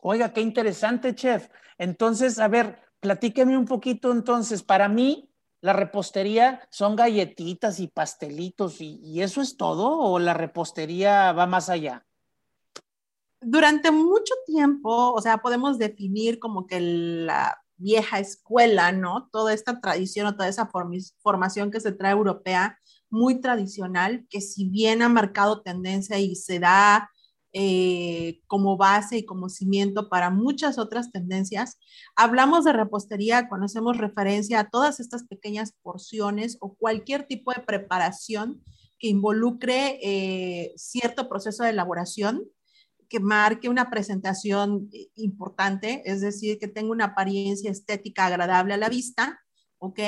Oiga, 0.01 0.33
qué 0.33 0.41
interesante, 0.41 1.13
chef. 1.13 1.49
Entonces, 1.77 2.39
a 2.39 2.47
ver, 2.47 2.79
platíqueme 2.99 3.55
un 3.55 3.65
poquito 3.65 4.11
entonces. 4.11 4.63
Para 4.63 4.89
mí, 4.89 5.31
la 5.61 5.73
repostería 5.73 6.67
son 6.71 6.95
galletitas 6.95 7.79
y 7.79 7.89
pastelitos 7.89 8.81
y, 8.81 9.21
eso 9.21 9.39
es 9.43 9.55
todo 9.55 9.99
o 9.99 10.17
la 10.17 10.33
repostería 10.33 11.31
va 11.31 11.45
más 11.45 11.69
allá? 11.69 12.07
Durante 13.41 13.91
mucho 13.91 14.33
tiempo, 14.45 15.13
o 15.13 15.21
sea, 15.21 15.37
podemos 15.37 15.77
definir 15.77 16.39
como 16.39 16.67
que 16.67 16.79
la 16.81 17.57
vieja 17.77 18.19
escuela, 18.19 18.91
¿no? 18.91 19.29
Toda 19.31 19.53
esta 19.53 19.79
tradición 19.79 20.27
o 20.27 20.35
toda 20.35 20.49
esa 20.49 20.69
formación 21.21 21.71
que 21.71 21.79
se 21.79 21.93
trae 21.93 22.11
europea, 22.11 22.77
muy 23.09 23.41
tradicional, 23.41 24.27
que 24.29 24.41
si 24.41 24.65
bien 24.69 25.01
ha 25.01 25.09
marcado 25.09 25.61
tendencia 25.61 26.19
y 26.19 26.35
se 26.35 26.59
da 26.59 27.09
eh, 27.51 28.41
como 28.45 28.77
base 28.77 29.17
y 29.17 29.25
como 29.25 29.49
cimiento 29.49 30.07
para 30.07 30.29
muchas 30.29 30.77
otras 30.77 31.11
tendencias. 31.11 31.79
Hablamos 32.15 32.63
de 32.63 32.73
repostería 32.73 33.49
cuando 33.49 33.65
hacemos 33.65 33.97
referencia 33.97 34.59
a 34.59 34.69
todas 34.69 34.99
estas 34.99 35.23
pequeñas 35.23 35.73
porciones 35.81 36.57
o 36.61 36.75
cualquier 36.75 37.25
tipo 37.25 37.51
de 37.51 37.61
preparación 37.61 38.63
que 38.99 39.07
involucre 39.07 39.97
eh, 40.03 40.73
cierto 40.75 41.27
proceso 41.27 41.63
de 41.63 41.71
elaboración 41.71 42.43
que 43.09 43.19
marque 43.19 43.67
una 43.69 43.89
presentación 43.89 44.89
eh, 44.93 45.09
importante, 45.15 46.03
es 46.05 46.21
decir, 46.21 46.59
que 46.59 46.67
tenga 46.67 46.91
una 46.91 47.05
apariencia 47.05 47.71
estética 47.71 48.27
agradable 48.27 48.75
a 48.75 48.77
la 48.77 48.89
vista, 48.89 49.41
¿ok? 49.79 49.99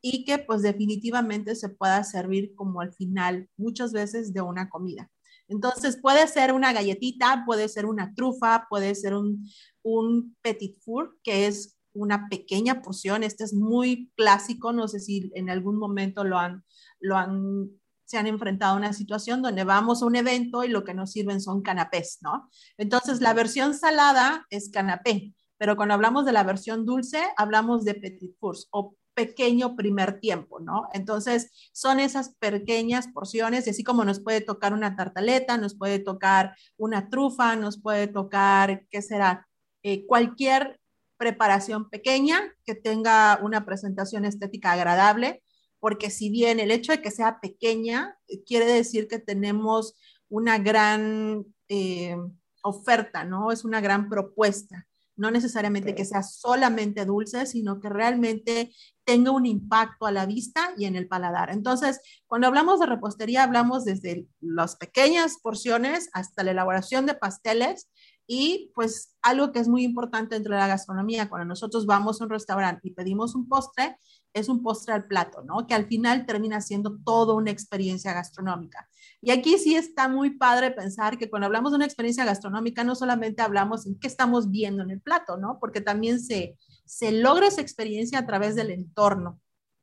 Y 0.00 0.24
que 0.24 0.38
pues 0.38 0.62
definitivamente 0.62 1.54
se 1.54 1.68
pueda 1.68 2.02
servir 2.04 2.54
como 2.54 2.80
al 2.80 2.92
final 2.92 3.48
muchas 3.56 3.92
veces 3.92 4.32
de 4.32 4.40
una 4.40 4.70
comida. 4.70 5.10
Entonces 5.48 5.98
puede 6.00 6.26
ser 6.28 6.52
una 6.52 6.72
galletita, 6.72 7.44
puede 7.46 7.68
ser 7.68 7.86
una 7.86 8.14
trufa, 8.14 8.66
puede 8.68 8.94
ser 8.94 9.14
un, 9.14 9.48
un 9.82 10.36
petit 10.42 10.78
four, 10.80 11.18
que 11.22 11.46
es 11.46 11.78
una 11.94 12.28
pequeña 12.28 12.82
porción. 12.82 13.22
Este 13.24 13.44
es 13.44 13.54
muy 13.54 14.10
clásico, 14.16 14.72
no 14.72 14.88
sé 14.88 15.00
si 15.00 15.30
en 15.34 15.50
algún 15.50 15.78
momento 15.78 16.24
lo 16.24 16.38
han, 16.38 16.64
lo 17.00 17.16
han, 17.16 17.70
se 18.08 18.16
han 18.16 18.26
enfrentado 18.26 18.72
a 18.72 18.78
una 18.78 18.94
situación 18.94 19.42
donde 19.42 19.64
vamos 19.64 20.02
a 20.02 20.06
un 20.06 20.16
evento 20.16 20.64
y 20.64 20.68
lo 20.68 20.82
que 20.82 20.94
nos 20.94 21.12
sirven 21.12 21.42
son 21.42 21.60
canapés, 21.60 22.18
¿no? 22.22 22.48
Entonces 22.78 23.20
la 23.20 23.34
versión 23.34 23.74
salada 23.74 24.46
es 24.48 24.70
canapé, 24.70 25.34
pero 25.58 25.76
cuando 25.76 25.92
hablamos 25.92 26.24
de 26.24 26.32
la 26.32 26.42
versión 26.42 26.86
dulce, 26.86 27.22
hablamos 27.36 27.84
de 27.84 27.94
petit 27.94 28.34
fours 28.40 28.66
o 28.70 28.94
pequeño 29.12 29.76
primer 29.76 30.20
tiempo, 30.20 30.58
¿no? 30.60 30.88
Entonces, 30.94 31.50
son 31.72 31.98
esas 31.98 32.36
pequeñas 32.38 33.08
porciones, 33.08 33.66
y 33.66 33.70
así 33.70 33.82
como 33.82 34.04
nos 34.04 34.20
puede 34.20 34.40
tocar 34.40 34.72
una 34.72 34.94
tartaleta, 34.94 35.58
nos 35.58 35.76
puede 35.76 35.98
tocar 35.98 36.54
una 36.76 37.10
trufa, 37.10 37.56
nos 37.56 37.82
puede 37.82 38.06
tocar, 38.06 38.86
¿qué 38.90 39.02
será? 39.02 39.48
Eh, 39.82 40.06
cualquier 40.06 40.80
preparación 41.16 41.90
pequeña 41.90 42.40
que 42.64 42.76
tenga 42.76 43.40
una 43.42 43.66
presentación 43.66 44.24
estética 44.24 44.72
agradable, 44.72 45.42
porque 45.80 46.10
si 46.10 46.30
bien 46.30 46.60
el 46.60 46.70
hecho 46.70 46.92
de 46.92 47.02
que 47.02 47.10
sea 47.10 47.40
pequeña 47.40 48.16
eh, 48.28 48.42
quiere 48.44 48.66
decir 48.66 49.08
que 49.08 49.18
tenemos 49.18 49.94
una 50.28 50.58
gran 50.58 51.44
eh, 51.68 52.16
oferta, 52.62 53.24
¿no? 53.24 53.52
Es 53.52 53.64
una 53.64 53.80
gran 53.80 54.08
propuesta 54.08 54.88
no 55.18 55.32
necesariamente 55.32 55.96
que 55.96 56.04
sea 56.04 56.22
solamente 56.22 57.04
dulce, 57.04 57.44
sino 57.44 57.80
que 57.80 57.88
realmente 57.88 58.72
tenga 59.04 59.32
un 59.32 59.46
impacto 59.46 60.06
a 60.06 60.12
la 60.12 60.26
vista 60.26 60.72
y 60.78 60.84
en 60.84 60.94
el 60.94 61.08
paladar. 61.08 61.50
Entonces, 61.50 62.00
cuando 62.28 62.46
hablamos 62.46 62.78
de 62.78 62.86
repostería, 62.86 63.42
hablamos 63.42 63.84
desde 63.84 64.28
las 64.40 64.76
pequeñas 64.76 65.38
porciones 65.42 66.08
hasta 66.12 66.44
la 66.44 66.52
elaboración 66.52 67.04
de 67.04 67.14
pasteles 67.14 67.90
y 68.28 68.70
pues 68.76 69.16
algo 69.20 69.50
que 69.50 69.58
es 69.58 69.68
muy 69.68 69.82
importante 69.82 70.36
dentro 70.36 70.54
de 70.54 70.60
la 70.60 70.68
gastronomía, 70.68 71.28
cuando 71.28 71.46
nosotros 71.46 71.84
vamos 71.84 72.20
a 72.20 72.24
un 72.24 72.30
restaurante 72.30 72.86
y 72.86 72.92
pedimos 72.92 73.34
un 73.34 73.48
postre, 73.48 73.96
es 74.32 74.48
un 74.48 74.62
postre 74.62 74.94
al 74.94 75.06
plato, 75.06 75.42
¿no? 75.42 75.66
Que 75.66 75.74
al 75.74 75.86
final 75.86 76.26
termina 76.26 76.60
siendo 76.60 76.98
toda 77.04 77.34
una 77.34 77.50
experiencia 77.50 78.12
gastronómica. 78.12 78.88
Y 79.20 79.30
aquí 79.30 79.58
sí 79.58 79.74
está 79.74 80.08
muy 80.08 80.30
padre 80.30 80.70
pensar 80.70 81.18
que 81.18 81.28
cuando 81.28 81.46
hablamos 81.46 81.72
de 81.72 81.76
una 81.76 81.84
experiencia 81.84 82.24
gastronómica, 82.24 82.84
no 82.84 82.94
solamente 82.94 83.42
hablamos 83.42 83.86
en 83.86 83.98
qué 83.98 84.06
estamos 84.06 84.50
viendo 84.50 84.82
en 84.82 84.90
el 84.90 85.00
plato, 85.00 85.36
¿no? 85.36 85.58
Porque 85.60 85.80
también 85.80 86.20
se, 86.20 86.56
se 86.84 87.12
logra 87.12 87.48
esa 87.48 87.60
experiencia 87.60 88.20
a 88.20 88.26
través 88.26 88.54
del 88.54 88.70
entorno, 88.70 89.40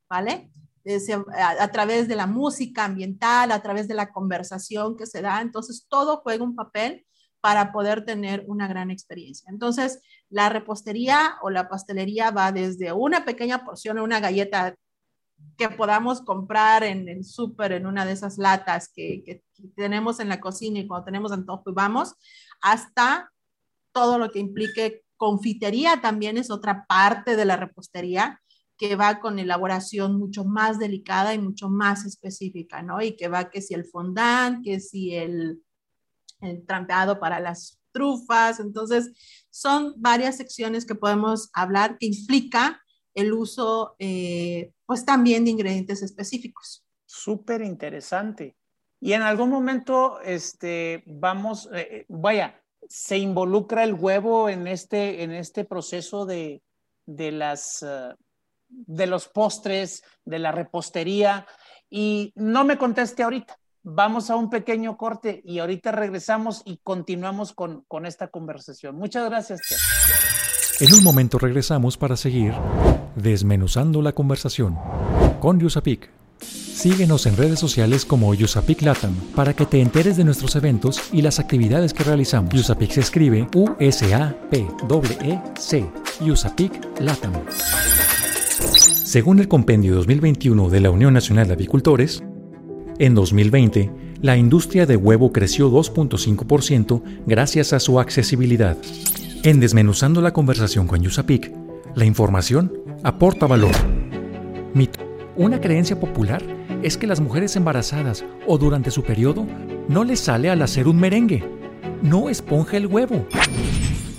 ¿vale? 0.08 0.50
A, 1.34 1.64
a, 1.64 1.72
través 1.72 2.06
de 2.06 2.14
la 2.14 2.28
música 2.28 2.84
ambiental, 2.84 3.50
a 3.50 3.60
través 3.60 3.88
de 3.88 3.94
la 3.94 4.12
conversación 4.12 4.96
que 4.96 5.06
se 5.06 5.20
da. 5.20 5.40
Entonces, 5.40 5.86
todo 5.88 6.18
juega 6.18 6.44
un 6.44 6.54
papel 6.54 7.04
para 7.46 7.70
poder 7.70 8.04
tener 8.04 8.42
una 8.48 8.66
gran 8.66 8.90
experiencia. 8.90 9.48
Entonces, 9.52 10.00
la 10.28 10.48
repostería 10.48 11.36
o 11.42 11.50
la 11.50 11.68
pastelería 11.68 12.32
va 12.32 12.50
desde 12.50 12.92
una 12.92 13.24
pequeña 13.24 13.64
porción, 13.64 14.00
una 14.00 14.18
galleta 14.18 14.74
que 15.56 15.68
podamos 15.68 16.22
comprar 16.22 16.82
en 16.82 17.08
el 17.08 17.24
súper, 17.24 17.70
en 17.70 17.86
una 17.86 18.04
de 18.04 18.14
esas 18.14 18.36
latas 18.36 18.90
que, 18.92 19.22
que, 19.24 19.44
tenemos 19.76 20.18
en 20.18 20.28
la 20.28 20.40
cocina 20.40 20.80
y 20.80 20.88
cuando 20.88 21.04
tenemos 21.04 21.30
antojo 21.30 21.70
y 21.70 21.72
vamos, 21.72 22.16
hasta 22.60 23.30
todo 23.92 24.18
lo 24.18 24.32
que 24.32 24.40
implique 24.40 25.04
confitería 25.16 26.00
también 26.00 26.38
es 26.38 26.50
otra 26.50 26.84
parte 26.88 27.36
de 27.36 27.44
la 27.44 27.54
repostería 27.54 28.42
que 28.76 28.96
va 28.96 29.20
con 29.20 29.38
elaboración 29.38 30.18
mucho 30.18 30.44
más 30.44 30.80
delicada 30.80 31.32
y 31.32 31.38
mucho 31.38 31.68
más 31.68 32.06
específica, 32.06 32.82
¿no? 32.82 33.00
Y 33.00 33.14
que 33.14 33.28
va 33.28 33.50
que 33.50 33.62
si 33.62 33.72
el 33.72 33.84
fondant, 33.84 34.64
que 34.64 34.80
si 34.80 35.14
el, 35.14 35.62
el 36.40 36.64
trampeado 36.66 37.18
para 37.18 37.40
las 37.40 37.78
trufas. 37.92 38.60
Entonces, 38.60 39.12
son 39.50 39.94
varias 39.96 40.36
secciones 40.36 40.84
que 40.84 40.94
podemos 40.94 41.50
hablar 41.54 41.96
que 41.98 42.06
implica 42.06 42.82
el 43.14 43.32
uso, 43.32 43.96
eh, 43.98 44.72
pues 44.84 45.04
también 45.04 45.44
de 45.44 45.52
ingredientes 45.52 46.02
específicos. 46.02 46.84
Súper 47.06 47.62
interesante. 47.62 48.56
Y 49.00 49.14
en 49.14 49.22
algún 49.22 49.48
momento, 49.48 50.20
este, 50.20 51.02
vamos, 51.06 51.68
eh, 51.72 51.88
eh, 51.90 52.06
vaya, 52.08 52.60
se 52.88 53.16
involucra 53.16 53.84
el 53.84 53.94
huevo 53.94 54.48
en 54.48 54.66
este, 54.66 55.22
en 55.22 55.32
este 55.32 55.64
proceso 55.64 56.26
de, 56.26 56.62
de 57.06 57.32
las, 57.32 57.84
de 58.68 59.06
los 59.06 59.28
postres, 59.28 60.04
de 60.24 60.38
la 60.38 60.52
repostería. 60.52 61.46
Y 61.88 62.32
no 62.36 62.64
me 62.64 62.78
conteste 62.78 63.22
ahorita, 63.22 63.58
Vamos 63.88 64.30
a 64.30 64.36
un 64.36 64.50
pequeño 64.50 64.96
corte 64.96 65.40
y 65.44 65.60
ahorita 65.60 65.92
regresamos 65.92 66.62
y 66.64 66.80
continuamos 66.82 67.52
con, 67.52 67.84
con 67.86 68.04
esta 68.04 68.26
conversación. 68.26 68.96
Muchas 68.96 69.24
gracias, 69.30 69.60
Chef. 69.62 69.80
En 70.80 70.92
un 70.92 71.04
momento 71.04 71.38
regresamos 71.38 71.96
para 71.96 72.16
seguir 72.16 72.52
desmenuzando 73.14 74.02
la 74.02 74.10
conversación 74.10 74.76
con 75.38 75.60
Yusapik. 75.60 76.10
Síguenos 76.40 77.26
en 77.26 77.36
redes 77.36 77.60
sociales 77.60 78.04
como 78.04 78.34
Yusapik 78.34 78.82
Latam 78.82 79.14
para 79.36 79.54
que 79.54 79.66
te 79.66 79.80
enteres 79.80 80.16
de 80.16 80.24
nuestros 80.24 80.56
eventos 80.56 81.00
y 81.12 81.22
las 81.22 81.38
actividades 81.38 81.94
que 81.94 82.02
realizamos. 82.02 82.52
Yusapik 82.52 82.90
se 82.90 83.02
escribe 83.02 83.46
U-S-A-P-E-C. 83.54 84.16
Yusapik 86.24 87.00
Latam. 87.00 87.34
Según 89.04 89.38
el 89.38 89.46
Compendio 89.46 89.94
2021 89.94 90.70
de 90.70 90.80
la 90.80 90.90
Unión 90.90 91.14
Nacional 91.14 91.46
de 91.46 91.52
Avicultores, 91.52 92.24
en 92.98 93.14
2020, 93.14 93.90
la 94.22 94.36
industria 94.36 94.86
de 94.86 94.96
huevo 94.96 95.32
creció 95.32 95.70
2.5% 95.70 97.02
gracias 97.26 97.72
a 97.72 97.80
su 97.80 98.00
accesibilidad. 98.00 98.76
En 99.42 99.60
Desmenuzando 99.60 100.20
la 100.20 100.32
conversación 100.32 100.86
con 100.86 101.02
Yusapik, 101.02 101.52
la 101.94 102.04
información 102.04 102.72
aporta 103.02 103.46
valor. 103.46 103.74
Mito. 104.74 105.00
Una 105.36 105.60
creencia 105.60 106.00
popular 106.00 106.42
es 106.82 106.96
que 106.96 107.06
las 107.06 107.20
mujeres 107.20 107.56
embarazadas 107.56 108.24
o 108.46 108.56
durante 108.56 108.90
su 108.90 109.02
periodo 109.02 109.46
no 109.88 110.04
les 110.04 110.20
sale 110.20 110.50
al 110.50 110.62
hacer 110.62 110.88
un 110.88 110.98
merengue. 110.98 111.44
No 112.02 112.28
esponja 112.30 112.76
el 112.78 112.86
huevo. 112.86 113.26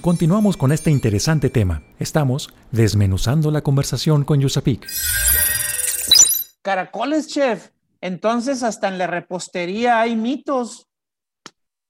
Continuamos 0.01 0.57
con 0.57 0.71
este 0.71 0.91
interesante 0.91 1.49
tema. 1.49 1.83
Estamos 1.99 2.53
desmenuzando 2.71 3.49
la 3.51 3.61
conversación 3.61 4.23
con 4.23 4.39
Yusapik. 4.39 4.85
Caracoles, 6.61 7.27
chef. 7.27 7.76
Entonces, 8.01 8.63
hasta 8.63 8.87
en 8.87 8.97
la 8.97 9.07
repostería 9.07 9.99
hay 10.01 10.15
mitos. 10.15 10.87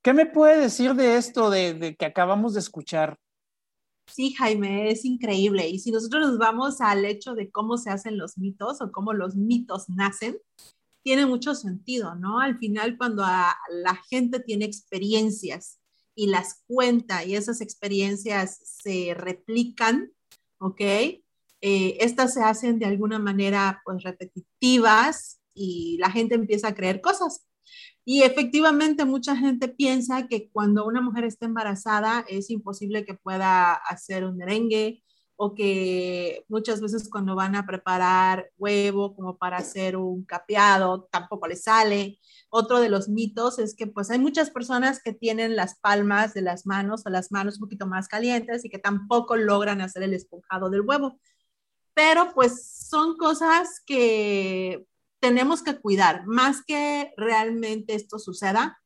¿Qué 0.02 0.12
me 0.14 0.26
puede 0.26 0.60
decir 0.60 0.94
de 0.94 1.16
esto 1.16 1.50
de, 1.50 1.96
que 1.98 2.06
acabamos 2.06 2.54
de 2.54 2.60
escuchar? 2.60 3.18
Sí, 4.06 4.32
Jaime, 4.32 4.90
es 4.90 5.04
increíble. 5.04 5.68
Y 5.68 5.80
si 5.80 5.90
nosotros 5.90 6.26
nos 6.26 6.38
vamos 6.38 6.80
al 6.80 7.04
hecho 7.04 7.34
de 7.34 7.50
cómo 7.50 7.76
se 7.76 7.90
hacen 7.90 8.16
los 8.16 8.38
mitos 8.38 8.80
o 8.80 8.90
cómo 8.90 9.12
los 9.12 9.36
mitos 9.36 9.88
nacen, 9.90 10.38
tiene 11.02 11.26
mucho 11.26 11.54
sentido, 11.54 12.14
¿no? 12.14 12.40
Al 12.40 12.58
final, 12.58 12.96
cuando 12.96 13.22
la 13.22 13.94
gente 14.08 14.40
tiene 14.40 14.64
experiencias 14.64 15.78
y 16.14 16.26
las 16.28 16.62
cuenta 16.66 17.24
y 17.24 17.34
esas 17.34 17.60
experiencias 17.60 18.58
se 18.62 19.14
replican, 19.14 20.12
¿ok? 20.58 20.80
Eh, 20.80 21.98
estas 22.00 22.34
se 22.34 22.42
hacen 22.42 22.78
de 22.78 22.86
alguna 22.86 23.18
manera, 23.18 23.82
pues, 23.84 24.02
repetitivas, 24.02 25.37
y 25.58 25.98
la 25.98 26.10
gente 26.10 26.34
empieza 26.34 26.68
a 26.68 26.74
creer 26.74 27.00
cosas. 27.00 27.46
Y 28.04 28.22
efectivamente 28.22 29.04
mucha 29.04 29.36
gente 29.36 29.68
piensa 29.68 30.28
que 30.28 30.50
cuando 30.50 30.86
una 30.86 31.00
mujer 31.02 31.24
está 31.24 31.46
embarazada 31.46 32.24
es 32.28 32.50
imposible 32.50 33.04
que 33.04 33.14
pueda 33.14 33.74
hacer 33.74 34.24
un 34.24 34.36
merengue, 34.38 35.02
o 35.40 35.54
que 35.54 36.44
muchas 36.48 36.80
veces 36.80 37.08
cuando 37.08 37.36
van 37.36 37.54
a 37.54 37.64
preparar 37.64 38.50
huevo 38.58 39.14
como 39.14 39.38
para 39.38 39.58
hacer 39.58 39.96
un 39.96 40.24
capeado, 40.24 41.08
tampoco 41.12 41.46
les 41.46 41.62
sale. 41.62 42.18
Otro 42.50 42.80
de 42.80 42.88
los 42.88 43.08
mitos 43.08 43.60
es 43.60 43.76
que 43.76 43.86
pues 43.86 44.10
hay 44.10 44.18
muchas 44.18 44.50
personas 44.50 45.00
que 45.00 45.12
tienen 45.12 45.54
las 45.54 45.78
palmas 45.78 46.34
de 46.34 46.42
las 46.42 46.66
manos 46.66 47.06
o 47.06 47.10
las 47.10 47.30
manos 47.30 47.54
un 47.54 47.60
poquito 47.60 47.86
más 47.86 48.08
calientes 48.08 48.64
y 48.64 48.68
que 48.68 48.80
tampoco 48.80 49.36
logran 49.36 49.80
hacer 49.80 50.02
el 50.02 50.12
esponjado 50.12 50.70
del 50.70 50.80
huevo. 50.80 51.20
Pero 51.94 52.32
pues 52.34 52.88
son 52.88 53.16
cosas 53.16 53.80
que 53.86 54.87
tenemos 55.20 55.62
que 55.62 55.80
cuidar, 55.80 56.26
más 56.26 56.62
que 56.64 57.12
realmente 57.16 57.94
esto 57.94 58.18
suceda 58.18 58.78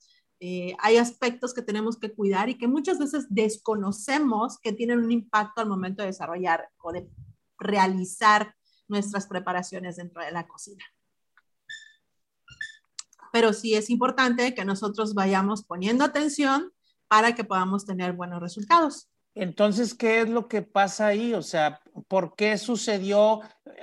eh, 0.45 0.75
hay 0.81 0.97
aspectos 0.97 1.55
que 1.55 1.63
tenemos 1.63 1.97
que 1.97 2.13
cuidar 2.13 2.49
y 2.49 2.59
que 2.59 2.67
muchas 2.67 2.99
veces 2.99 3.27
desconocemos 3.29 4.59
que 4.59 4.73
tienen 4.73 4.99
un 4.99 5.13
impacto 5.13 5.61
al 5.61 5.69
momento 5.69 6.03
de 6.03 6.09
desarrollar 6.09 6.69
o 6.79 6.91
de 6.91 7.09
realizar 7.61 8.53
nuestras 8.89 9.29
preparaciones 9.29 9.95
dentro 9.95 10.21
de 10.21 10.33
la 10.33 10.49
cocina. 10.49 10.85
Pero 13.33 13.53
sí 13.53 13.77
es 13.77 13.89
importante 13.89 14.53
que 14.53 14.65
nosotros 14.65 15.15
vayamos 15.15 15.63
poniendo 15.63 16.05
atención 16.05 16.73
para 17.07 17.37
que 17.37 17.45
podamos 17.45 17.87
tener 17.87 18.13
buenos 18.13 18.41
resultados. 18.41 19.12
Entonces, 19.35 19.95
¿qué 19.95 20.21
es 20.21 20.29
lo 20.29 20.47
que 20.47 20.61
pasa 20.61 21.07
ahí? 21.07 21.33
O 21.33 21.43
sea, 21.43 21.81
¿por 22.07 22.35
qué 22.37 22.59
sucedió? 22.59 23.41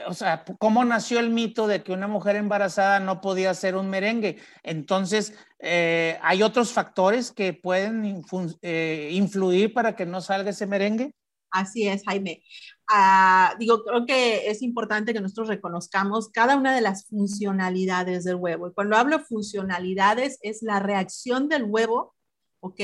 O 0.07 0.13
sea, 0.13 0.45
¿cómo 0.59 0.85
nació 0.85 1.19
el 1.19 1.31
mito 1.31 1.65
de 1.65 1.83
que 1.83 1.91
una 1.91 2.07
mujer 2.07 2.35
embarazada 2.35 2.99
no 2.99 3.19
podía 3.19 3.49
hacer 3.49 3.75
un 3.75 3.89
merengue? 3.89 4.37
Entonces, 4.61 5.33
eh, 5.59 6.19
¿hay 6.21 6.43
otros 6.43 6.71
factores 6.71 7.31
que 7.31 7.53
pueden 7.53 8.23
eh, 8.61 9.09
influir 9.11 9.73
para 9.73 9.95
que 9.95 10.05
no 10.05 10.21
salga 10.21 10.51
ese 10.51 10.67
merengue? 10.67 11.13
Así 11.51 11.87
es, 11.87 12.03
Jaime. 12.05 12.43
Ah, 12.87 13.55
digo, 13.57 13.83
creo 13.83 14.05
que 14.05 14.51
es 14.51 14.61
importante 14.61 15.13
que 15.13 15.21
nosotros 15.21 15.47
reconozcamos 15.47 16.29
cada 16.29 16.57
una 16.57 16.75
de 16.75 16.81
las 16.81 17.07
funcionalidades 17.07 18.23
del 18.23 18.35
huevo. 18.35 18.67
Y 18.67 18.73
cuando 18.73 18.97
hablo 18.97 19.19
funcionalidades, 19.19 20.37
es 20.43 20.61
la 20.61 20.79
reacción 20.79 21.49
del 21.49 21.63
huevo, 21.63 22.15
¿ok? 22.59 22.81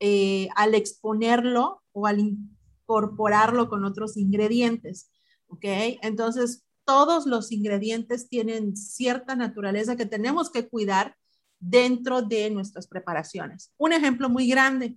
Eh, 0.00 0.48
al 0.54 0.74
exponerlo 0.74 1.82
o 1.92 2.06
al 2.06 2.20
incorporarlo 2.20 3.68
con 3.68 3.84
otros 3.84 4.16
ingredientes. 4.16 5.10
¿Ok? 5.48 5.64
Entonces, 6.02 6.64
todos 6.84 7.26
los 7.26 7.52
ingredientes 7.52 8.28
tienen 8.28 8.76
cierta 8.76 9.34
naturaleza 9.34 9.96
que 9.96 10.06
tenemos 10.06 10.50
que 10.50 10.68
cuidar 10.68 11.16
dentro 11.58 12.22
de 12.22 12.48
nuestras 12.50 12.86
preparaciones. 12.86 13.72
Un 13.76 13.92
ejemplo 13.92 14.28
muy 14.28 14.48
grande 14.48 14.96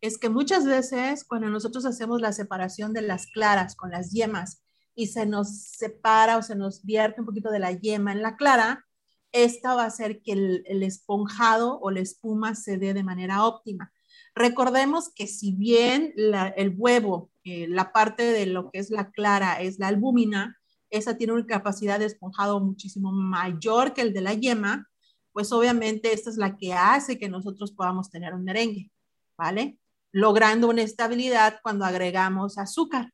es 0.00 0.18
que 0.18 0.28
muchas 0.28 0.66
veces 0.66 1.24
cuando 1.24 1.48
nosotros 1.48 1.86
hacemos 1.86 2.20
la 2.20 2.32
separación 2.32 2.92
de 2.92 3.02
las 3.02 3.28
claras 3.28 3.76
con 3.76 3.90
las 3.90 4.10
yemas 4.10 4.62
y 4.94 5.06
se 5.06 5.24
nos 5.24 5.62
separa 5.62 6.36
o 6.36 6.42
se 6.42 6.56
nos 6.56 6.84
vierte 6.84 7.20
un 7.20 7.26
poquito 7.26 7.50
de 7.50 7.60
la 7.60 7.72
yema 7.72 8.12
en 8.12 8.22
la 8.22 8.36
clara, 8.36 8.84
esta 9.30 9.74
va 9.74 9.84
a 9.84 9.86
hacer 9.86 10.20
que 10.20 10.32
el, 10.32 10.64
el 10.66 10.82
esponjado 10.82 11.78
o 11.80 11.90
la 11.90 12.00
espuma 12.00 12.54
se 12.54 12.76
dé 12.76 12.92
de 12.92 13.04
manera 13.04 13.46
óptima. 13.46 13.92
Recordemos 14.34 15.10
que 15.14 15.26
si 15.26 15.52
bien 15.52 16.14
el 16.16 16.74
huevo, 16.76 17.30
eh, 17.44 17.66
la 17.68 17.92
parte 17.92 18.22
de 18.24 18.46
lo 18.46 18.70
que 18.70 18.78
es 18.78 18.90
la 18.90 19.10
clara 19.10 19.60
es 19.60 19.78
la 19.78 19.88
albúmina, 19.88 20.58
esa 20.90 21.16
tiene 21.16 21.32
una 21.32 21.46
capacidad 21.46 21.98
de 21.98 22.06
esponjado 22.06 22.60
muchísimo 22.60 23.12
mayor 23.12 23.94
que 23.94 24.02
el 24.02 24.12
de 24.12 24.20
la 24.20 24.34
yema, 24.34 24.88
pues 25.32 25.52
obviamente 25.52 26.12
esta 26.12 26.30
es 26.30 26.36
la 26.36 26.56
que 26.56 26.72
hace 26.74 27.18
que 27.18 27.28
nosotros 27.28 27.72
podamos 27.72 28.10
tener 28.10 28.34
un 28.34 28.44
merengue, 28.44 28.90
¿vale? 29.36 29.78
Logrando 30.12 30.68
una 30.68 30.82
estabilidad 30.82 31.60
cuando 31.62 31.84
agregamos 31.84 32.58
azúcar, 32.58 33.12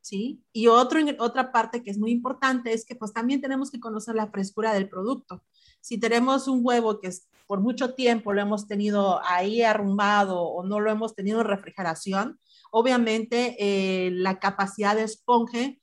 ¿sí? 0.00 0.42
Y 0.52 0.66
otro, 0.66 1.00
otra 1.20 1.52
parte 1.52 1.82
que 1.82 1.90
es 1.90 1.98
muy 1.98 2.10
importante 2.10 2.72
es 2.72 2.84
que 2.84 2.96
pues 2.96 3.12
también 3.12 3.40
tenemos 3.40 3.70
que 3.70 3.80
conocer 3.80 4.14
la 4.14 4.28
frescura 4.28 4.74
del 4.74 4.88
producto. 4.88 5.42
Si 5.82 5.98
tenemos 5.98 6.48
un 6.48 6.60
huevo 6.62 6.98
que 6.98 7.08
es 7.08 7.28
por 7.46 7.60
mucho 7.60 7.92
tiempo 7.92 8.32
lo 8.32 8.40
hemos 8.40 8.66
tenido 8.66 9.20
ahí 9.26 9.62
arrumbado 9.62 10.40
o 10.40 10.64
no 10.64 10.80
lo 10.80 10.90
hemos 10.90 11.14
tenido 11.14 11.42
en 11.42 11.46
refrigeración, 11.46 12.40
obviamente 12.70 13.56
eh, 13.58 14.10
la 14.10 14.38
capacidad 14.38 14.96
de 14.96 15.02
esponje 15.02 15.82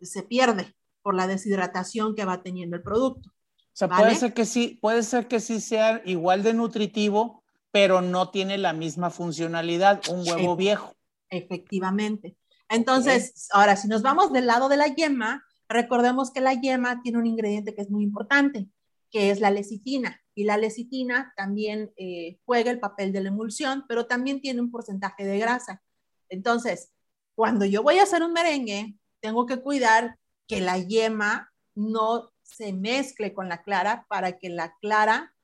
se 0.00 0.22
pierde 0.22 0.74
por 1.02 1.14
la 1.14 1.26
deshidratación 1.26 2.14
que 2.14 2.24
va 2.24 2.42
teniendo 2.42 2.76
el 2.76 2.82
producto. 2.82 3.28
O 3.28 3.72
sea, 3.74 3.88
puede 3.88 4.14
ser 4.14 4.32
que 4.32 4.46
sí, 4.46 4.78
puede 4.80 5.02
ser 5.02 5.28
que 5.28 5.40
sí 5.40 5.60
sea 5.60 6.00
igual 6.06 6.42
de 6.42 6.54
nutritivo, 6.54 7.42
pero 7.70 8.00
no 8.00 8.30
tiene 8.30 8.56
la 8.56 8.72
misma 8.72 9.10
funcionalidad, 9.10 10.00
un 10.08 10.26
huevo 10.26 10.56
viejo. 10.56 10.94
Efectivamente. 11.28 12.34
Entonces, 12.70 13.48
ahora, 13.52 13.76
si 13.76 13.88
nos 13.88 14.00
vamos 14.00 14.32
del 14.32 14.46
lado 14.46 14.70
de 14.70 14.76
la 14.76 14.86
yema, 14.86 15.44
recordemos 15.68 16.30
que 16.30 16.40
la 16.40 16.54
yema 16.54 17.02
tiene 17.02 17.18
un 17.18 17.26
ingrediente 17.26 17.74
que 17.74 17.82
es 17.82 17.90
muy 17.90 18.04
importante, 18.04 18.68
que 19.10 19.30
es 19.30 19.40
la 19.40 19.50
lecitina. 19.50 20.20
Y 20.34 20.44
la 20.44 20.56
lecitina 20.56 21.32
también 21.36 21.92
eh, 21.96 22.38
juega 22.44 22.70
el 22.70 22.80
papel 22.80 23.12
de 23.12 23.22
la 23.22 23.28
emulsión, 23.28 23.84
pero 23.88 24.06
también 24.06 24.40
tiene 24.40 24.60
un 24.60 24.70
porcentaje 24.70 25.24
de 25.24 25.38
grasa. 25.38 25.82
Entonces, 26.28 26.92
cuando 27.34 27.64
yo 27.64 27.82
voy 27.82 27.98
a 27.98 28.04
hacer 28.04 28.22
un 28.22 28.32
merengue, 28.32 28.96
tengo 29.20 29.46
que 29.46 29.60
cuidar 29.60 30.16
que 30.46 30.60
la 30.60 30.78
yema 30.78 31.52
no 31.74 32.30
se 32.42 32.72
mezcle 32.72 33.34
con 33.34 33.48
la 33.48 33.62
clara 33.62 34.06
para 34.08 34.38
que 34.38 34.48
la 34.48 34.74
clara 34.80 35.34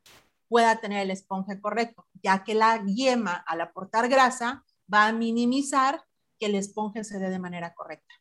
pueda 0.49 0.81
tener 0.81 1.03
el 1.03 1.11
esponje 1.11 1.61
correcto, 1.61 2.07
ya 2.23 2.45
que 2.45 2.55
la 2.55 2.85
yema 2.85 3.35
al 3.47 3.61
aportar 3.61 4.09
grasa 4.09 4.65
va 4.93 5.09
a 5.09 5.13
minimizar 5.13 6.03
que 6.39 6.47
el 6.47 6.55
esponje 6.55 7.05
se 7.05 7.19
dé 7.19 7.31
de 7.31 7.39
manera 7.39 7.75
correcta. 7.75 8.15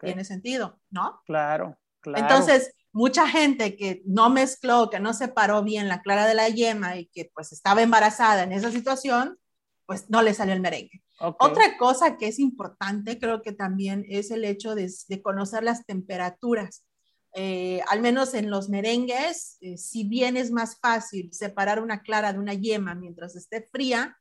¿Tiene 0.00 0.24
sentido? 0.24 0.78
¿No? 0.90 1.20
Claro, 1.24 1.78
claro. 2.00 2.22
Entonces, 2.22 2.74
mucha 2.92 3.28
gente 3.28 3.76
que 3.76 4.02
no 4.04 4.30
mezcló, 4.30 4.90
que 4.90 5.00
no 5.00 5.14
separó 5.14 5.62
bien 5.62 5.88
la 5.88 6.02
clara 6.02 6.26
de 6.26 6.34
la 6.34 6.48
yema 6.48 6.96
y 6.96 7.06
que 7.06 7.30
pues 7.34 7.52
estaba 7.52 7.82
embarazada 7.82 8.42
en 8.42 8.52
esa 8.52 8.70
situación, 8.70 9.38
pues 9.86 10.08
no 10.08 10.22
le 10.22 10.34
salió 10.34 10.54
el 10.54 10.60
merengue. 10.60 11.02
Otra 11.20 11.76
cosa 11.76 12.16
que 12.16 12.28
es 12.28 12.38
importante, 12.38 13.18
creo 13.18 13.42
que 13.42 13.52
también 13.52 14.06
es 14.08 14.30
el 14.30 14.44
hecho 14.44 14.74
de, 14.74 14.90
conocer 15.22 15.62
las 15.62 15.84
temperaturas. 15.84 16.86
Eh, 17.34 17.80
al 17.88 18.00
menos 18.00 18.34
en 18.34 18.50
los 18.50 18.68
merengues, 18.68 19.58
eh, 19.60 19.76
si 19.76 20.04
bien 20.04 20.36
es 20.36 20.50
más 20.50 20.78
fácil 20.80 21.32
separar 21.32 21.80
una 21.80 22.02
clara 22.02 22.32
de 22.32 22.38
una 22.38 22.54
yema 22.54 22.94
mientras 22.94 23.36
esté 23.36 23.68
fría, 23.70 24.16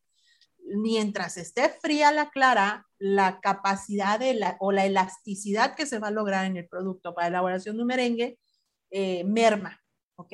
mientras 0.58 1.38
esté 1.38 1.69
fría 1.69 2.12
la 2.12 2.29
clara, 2.29 2.86
la 2.99 3.39
capacidad 3.39 4.19
de 4.19 4.34
la, 4.36 4.58
o 4.60 4.71
la 4.71 4.86
elasticidad 4.86 5.75
que 5.75 5.86
se 5.86 5.99
va 5.99 6.10
a 6.10 6.12
lograr 6.12 6.45
en 6.45 6.58
el 6.58 6.67
producto 6.67 7.15
para 7.15 7.29
elaboración 7.29 7.77
de 7.77 7.82
un 7.82 7.88
merengue 7.88 8.38
eh, 8.91 9.23
merma, 9.23 9.82
¿ok? 10.15 10.34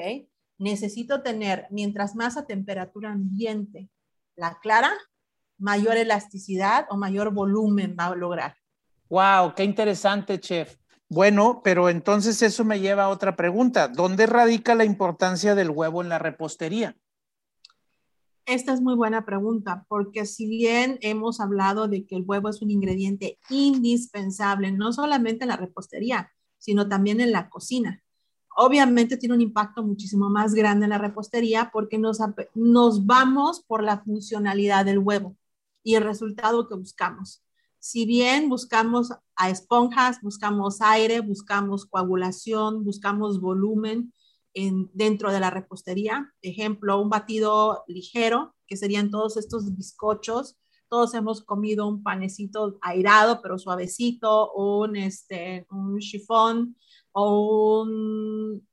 Necesito 0.57 1.21
tener, 1.21 1.67
mientras 1.69 2.15
más 2.15 2.37
a 2.37 2.45
temperatura 2.45 3.11
ambiente 3.11 3.89
la 4.35 4.59
clara, 4.59 4.91
mayor 5.57 5.97
elasticidad 5.97 6.85
o 6.89 6.97
mayor 6.97 7.33
volumen 7.33 7.95
va 7.99 8.07
a 8.07 8.15
lograr. 8.15 8.55
Wow, 9.09 9.53
qué 9.55 9.63
interesante, 9.63 10.39
chef. 10.39 10.77
Bueno, 11.07 11.61
pero 11.63 11.89
entonces 11.89 12.41
eso 12.41 12.65
me 12.65 12.79
lleva 12.79 13.03
a 13.03 13.09
otra 13.09 13.35
pregunta. 13.35 13.87
¿Dónde 13.87 14.25
radica 14.25 14.73
la 14.73 14.85
importancia 14.85 15.53
del 15.53 15.69
huevo 15.69 16.01
en 16.01 16.09
la 16.09 16.19
repostería? 16.19 16.97
Esta 18.45 18.73
es 18.73 18.81
muy 18.81 18.95
buena 18.95 19.25
pregunta, 19.25 19.85
porque 19.87 20.25
si 20.25 20.47
bien 20.47 20.99
hemos 21.01 21.39
hablado 21.39 21.87
de 21.87 22.05
que 22.05 22.15
el 22.15 22.23
huevo 22.25 22.49
es 22.49 22.61
un 22.61 22.69
ingrediente 22.69 23.39
indispensable, 23.49 24.71
no 24.71 24.93
solamente 24.93 25.45
en 25.45 25.49
la 25.49 25.57
repostería, 25.57 26.31
sino 26.57 26.87
también 26.87 27.21
en 27.21 27.31
la 27.31 27.49
cocina 27.49 28.03
obviamente 28.55 29.17
tiene 29.17 29.35
un 29.35 29.41
impacto 29.41 29.83
muchísimo 29.83 30.29
más 30.29 30.53
grande 30.53 30.85
en 30.85 30.91
la 30.91 30.97
repostería 30.97 31.69
porque 31.71 31.97
nos, 31.97 33.05
vamos 33.05 33.61
por 33.67 33.83
la 33.83 33.99
funcionalidad 33.99 34.85
del 34.85 34.99
huevo 34.99 35.35
y 35.83 35.95
el 35.95 36.03
resultado 36.03 36.67
que 36.67 36.75
buscamos. 36.75 37.43
Si 37.79 38.05
bien 38.05 38.49
buscamos 38.49 39.11
a 39.35 39.49
esponjas, 39.49 40.21
buscamos 40.21 40.81
aire, 40.81 41.19
buscamos 41.19 41.85
coagulación, 41.85 42.83
buscamos 42.83 43.39
volumen 43.39 44.13
en, 44.53 44.89
dentro 44.93 45.31
de 45.31 45.39
la 45.39 45.51
repostería, 45.51 46.33
ejemplo, 46.41 46.99
un 46.99 47.09
batido 47.09 47.83
ligero, 47.87 48.55
que 48.67 48.77
serían 48.77 49.11
todos 49.11 49.37
estos 49.37 49.75
bizcochos, 49.75 50.57
todos 50.87 51.13
hemos 51.13 51.43
comido 51.43 51.87
un 51.87 52.01
panecito 52.03 52.77
airado 52.81 53.41
pero 53.41 53.59
suavecito, 53.59 54.53
un, 54.53 54.95
este, 54.95 55.67
un 55.69 55.99
chifón, 55.99 56.75
o 57.17 57.83
un 57.83 58.67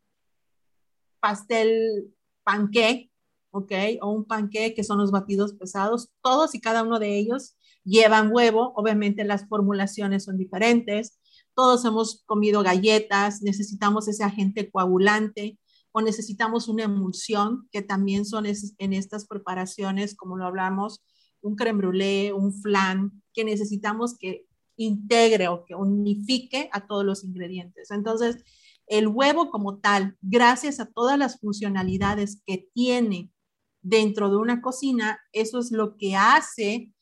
pastel 1.21 2.13
panqué, 2.43 3.13
¿ok? 3.53 3.73
O 4.01 4.11
un 4.11 4.25
panqué 4.25 4.75
que 4.75 4.83
son 4.83 4.99
los 4.99 5.13
batidos 5.13 5.55
pesados. 5.55 6.11
Todos 6.23 6.53
y 6.57 6.61
cada 6.61 6.83
uno 6.83 6.99
de 6.99 7.17
ellos 7.17 7.57
llevan 7.85 8.33
huevo. 8.33 8.73
Obviamente 8.75 9.23
las 9.23 9.47
formulaciones 9.49 10.25
son 10.25 10.39
diferentes. 10.39 11.21
Todos 11.55 11.85
hemos 11.85 12.25
comido 12.27 12.65
galletas, 12.65 13.43
necesitamos 13.43 14.09
ese 14.09 14.25
agente 14.25 14.69
coagulante 14.73 15.61
o 15.93 16.03
necesitamos 16.03 16.67
una 16.67 16.85
emulsión, 16.85 17.69
que 17.71 17.83
también 17.83 18.25
son 18.25 18.47
en 18.47 18.93
estas 18.93 19.27
preparaciones, 19.27 20.17
como 20.17 20.37
lo 20.37 20.47
hablamos, 20.47 21.05
un 21.43 21.55
creme 21.55 21.79
brûlée, 21.79 22.33
un 22.33 22.53
flan, 22.53 23.23
que 23.35 23.45
necesitamos 23.45 24.17
que 24.19 24.47
integre 24.77 25.49
o 25.49 25.65
que 25.65 25.75
unifique 25.75 26.69
a 26.73 26.87
todos 26.87 27.05
los 27.05 27.25
ingredientes. 27.25 27.91
Entonces, 27.91 28.45
el 28.87 29.09
huevo 29.09 29.51
como 29.51 29.79
tal, 29.79 30.17
gracias 30.21 30.81
a 30.81 30.87
todas 30.87 31.19
las 31.19 31.41
funcionalidades 31.41 32.43
que 32.47 32.69
tiene 32.75 33.31
dentro 33.81 34.31
de 34.31 34.37
una 34.37 34.61
cocina, 34.61 35.21
eso 35.33 35.59
es 35.59 35.73
lo 35.73 35.97
que 35.97 36.17
hace 36.17 36.93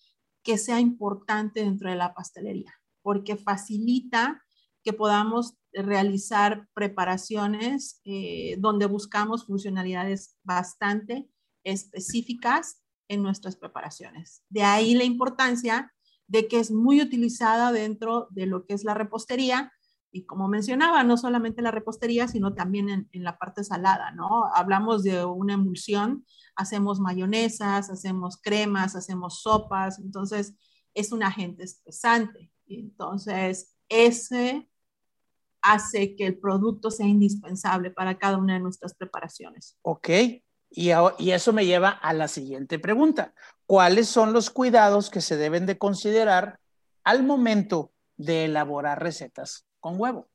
que 0.42 0.58
sea 0.58 0.80
importante 0.80 1.60
dentro 1.60 1.90
de 1.90 1.96
la 1.96 2.14
pastelería, 2.14 2.72
porque 3.02 3.36
facilita 3.36 4.42
que 4.82 4.92
podamos 4.92 5.54
realizar 5.72 6.66
preparaciones 6.74 8.00
eh, 8.04 8.56
donde 8.58 8.86
buscamos 8.86 9.46
funcionalidades 9.46 10.36
bastante 10.42 11.28
específicas 11.64 12.82
en 13.08 13.22
nuestras 13.22 13.56
preparaciones. 13.56 14.42
De 14.48 14.62
ahí 14.62 14.94
la 14.94 15.04
importancia 15.04 15.92
de 16.30 16.46
que 16.46 16.60
es 16.60 16.70
muy 16.70 17.02
utilizada 17.02 17.72
dentro 17.72 18.28
de 18.30 18.46
lo 18.46 18.64
que 18.64 18.74
es 18.74 18.84
la 18.84 18.94
repostería 18.94 19.72
y 20.12 20.26
como 20.26 20.48
mencionaba, 20.48 21.02
no 21.02 21.16
solamente 21.16 21.60
la 21.60 21.72
repostería, 21.72 22.28
sino 22.28 22.54
también 22.54 22.88
en, 22.88 23.08
en, 23.12 23.24
la 23.24 23.36
parte 23.36 23.64
salada, 23.64 24.12
¿no? 24.12 24.44
Hablamos 24.54 25.02
de 25.02 25.24
una 25.24 25.54
emulsión, 25.54 26.24
hacemos 26.56 27.00
mayonesas, 27.00 27.90
hacemos 27.90 28.36
cremas, 28.40 28.96
hacemos 28.96 29.42
sopas, 29.42 29.98
entonces 29.98 30.54
es 30.94 31.12
un 31.12 31.22
agente 31.22 31.64
espesante. 31.64 32.52
Entonces, 32.66 33.76
ese 33.88 34.68
hace 35.62 36.14
que 36.14 36.26
el 36.26 36.38
producto 36.38 36.90
sea 36.90 37.06
indispensable 37.06 37.90
para 37.90 38.18
cada 38.18 38.38
una 38.38 38.54
de 38.54 38.60
nuestras 38.60 38.94
preparaciones. 38.94 39.76
Ok, 39.82 40.08
y, 40.70 40.90
y, 41.18 41.30
eso 41.32 41.52
me 41.52 41.66
lleva 41.66 41.90
a 41.90 42.12
la 42.12 42.28
siguiente 42.28 42.78
pregunta. 42.78 43.34
¿Cuáles 43.70 44.08
son 44.08 44.32
los 44.32 44.50
cuidados 44.50 45.10
que 45.10 45.20
se 45.20 45.36
deben 45.36 45.64
de 45.64 45.78
considerar 45.78 46.58
al 47.04 47.22
momento 47.22 47.92
de 48.16 48.46
elaborar 48.46 49.00
recetas 49.00 49.64
con 49.78 49.94
huevo? 49.96 50.28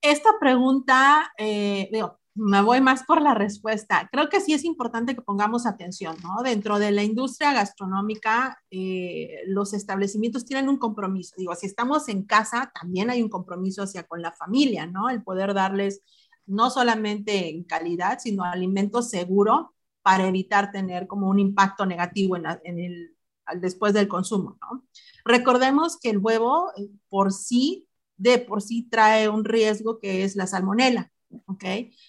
Esta 0.00 0.30
pregunta, 0.40 1.30
eh, 1.36 1.90
digo, 1.92 2.18
me 2.34 2.62
voy 2.62 2.80
más 2.80 3.02
por 3.02 3.20
la 3.20 3.34
respuesta. 3.34 4.08
Creo 4.10 4.30
que 4.30 4.40
sí 4.40 4.54
es 4.54 4.64
importante 4.64 5.14
que 5.14 5.20
pongamos 5.20 5.66
atención, 5.66 6.16
¿no? 6.22 6.42
Dentro 6.42 6.78
de 6.78 6.90
la 6.90 7.02
industria 7.02 7.52
gastronómica, 7.52 8.58
eh, 8.70 9.42
los 9.48 9.74
establecimientos 9.74 10.46
tienen 10.46 10.70
un 10.70 10.78
compromiso. 10.78 11.34
Digo, 11.36 11.54
si 11.54 11.66
estamos 11.66 12.08
en 12.08 12.22
casa, 12.22 12.72
también 12.80 13.10
hay 13.10 13.22
un 13.22 13.28
compromiso 13.28 13.82
hacia 13.82 14.04
con 14.04 14.22
la 14.22 14.32
familia, 14.32 14.86
¿no? 14.86 15.10
El 15.10 15.22
poder 15.22 15.52
darles 15.52 16.00
no 16.46 16.70
solamente 16.70 17.50
en 17.50 17.62
calidad, 17.62 18.20
sino 18.20 18.42
alimento 18.42 19.02
seguro 19.02 19.74
para 20.02 20.26
evitar 20.26 20.72
tener 20.72 21.06
como 21.06 21.28
un 21.28 21.38
impacto 21.38 21.86
negativo 21.86 22.36
en, 22.36 22.78
el, 22.78 23.16
después 23.56 23.92
del 23.92 24.08
consumo, 24.08 24.58
¿no? 24.60 24.84
Recordemos 25.24 25.98
que 25.98 26.10
el 26.10 26.18
huevo 26.18 26.70
eh, 26.76 26.88
por 27.08 27.32
sí, 27.32 27.88
de 28.16 28.38
por 28.38 28.62
sí 28.62 28.88
trae 28.90 29.28
un 29.28 29.44
riesgo 29.44 29.98
que 29.98 30.24
es 30.24 30.36
la 30.36 30.46
salmonela. 30.46 31.10
¿ok? 31.46 31.64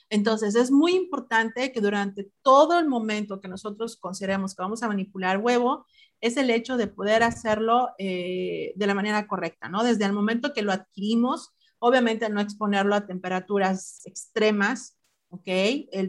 Entonces 0.09 0.55
es 0.55 0.71
muy 0.71 0.95
importante 0.95 1.71
que 1.71 1.79
durante 1.79 2.31
todo 2.41 2.79
el 2.79 2.87
momento 2.87 3.39
que 3.39 3.47
nosotros 3.47 3.97
consideremos 3.97 4.55
que 4.55 4.63
vamos 4.63 4.81
a 4.81 4.87
manipular 4.87 5.37
huevo, 5.37 5.85
es 6.21 6.37
el 6.37 6.49
hecho 6.49 6.77
de 6.77 6.87
poder 6.87 7.23
hacerlo 7.23 7.89
eh, 7.97 8.73
de 8.75 8.87
la 8.87 8.93
manera 8.93 9.27
correcta, 9.27 9.69
¿no? 9.69 9.83
Desde 9.83 10.05
el 10.05 10.13
momento 10.13 10.53
que 10.53 10.61
lo 10.61 10.71
adquirimos, 10.71 11.51
obviamente 11.79 12.29
no 12.29 12.41
exponerlo 12.41 12.95
a 12.95 13.07
temperaturas 13.07 14.01
extremas, 14.05 14.97
¿ok? 15.29 15.47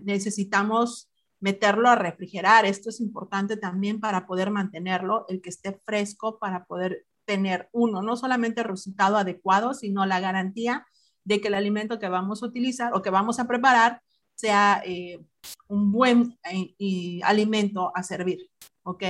necesitamos 0.04 1.11
meterlo 1.42 1.88
a 1.88 1.96
refrigerar. 1.96 2.64
Esto 2.64 2.88
es 2.88 3.00
importante 3.00 3.56
también 3.56 4.00
para 4.00 4.26
poder 4.26 4.50
mantenerlo, 4.50 5.26
el 5.28 5.42
que 5.42 5.50
esté 5.50 5.72
fresco, 5.84 6.38
para 6.38 6.64
poder 6.64 7.04
tener 7.24 7.68
uno, 7.72 8.00
no 8.00 8.16
solamente 8.16 8.60
el 8.62 8.68
resultado 8.68 9.16
adecuado, 9.16 9.74
sino 9.74 10.06
la 10.06 10.20
garantía 10.20 10.86
de 11.24 11.40
que 11.40 11.48
el 11.48 11.54
alimento 11.54 11.98
que 11.98 12.08
vamos 12.08 12.42
a 12.42 12.46
utilizar 12.46 12.94
o 12.94 13.02
que 13.02 13.10
vamos 13.10 13.40
a 13.40 13.46
preparar 13.46 14.02
sea 14.34 14.82
eh, 14.86 15.20
un 15.66 15.92
buen 15.92 16.38
eh, 16.44 17.20
alimento 17.24 17.92
a 17.94 18.02
servir, 18.04 18.48
¿ok? 18.84 19.02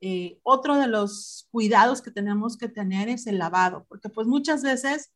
Eh, 0.00 0.38
otro 0.42 0.76
de 0.76 0.88
los 0.88 1.48
cuidados 1.50 2.00
que 2.00 2.10
tenemos 2.10 2.56
que 2.56 2.68
tener 2.68 3.10
es 3.10 3.26
el 3.26 3.38
lavado, 3.38 3.84
porque 3.88 4.08
pues 4.08 4.26
muchas 4.26 4.62
veces 4.62 5.12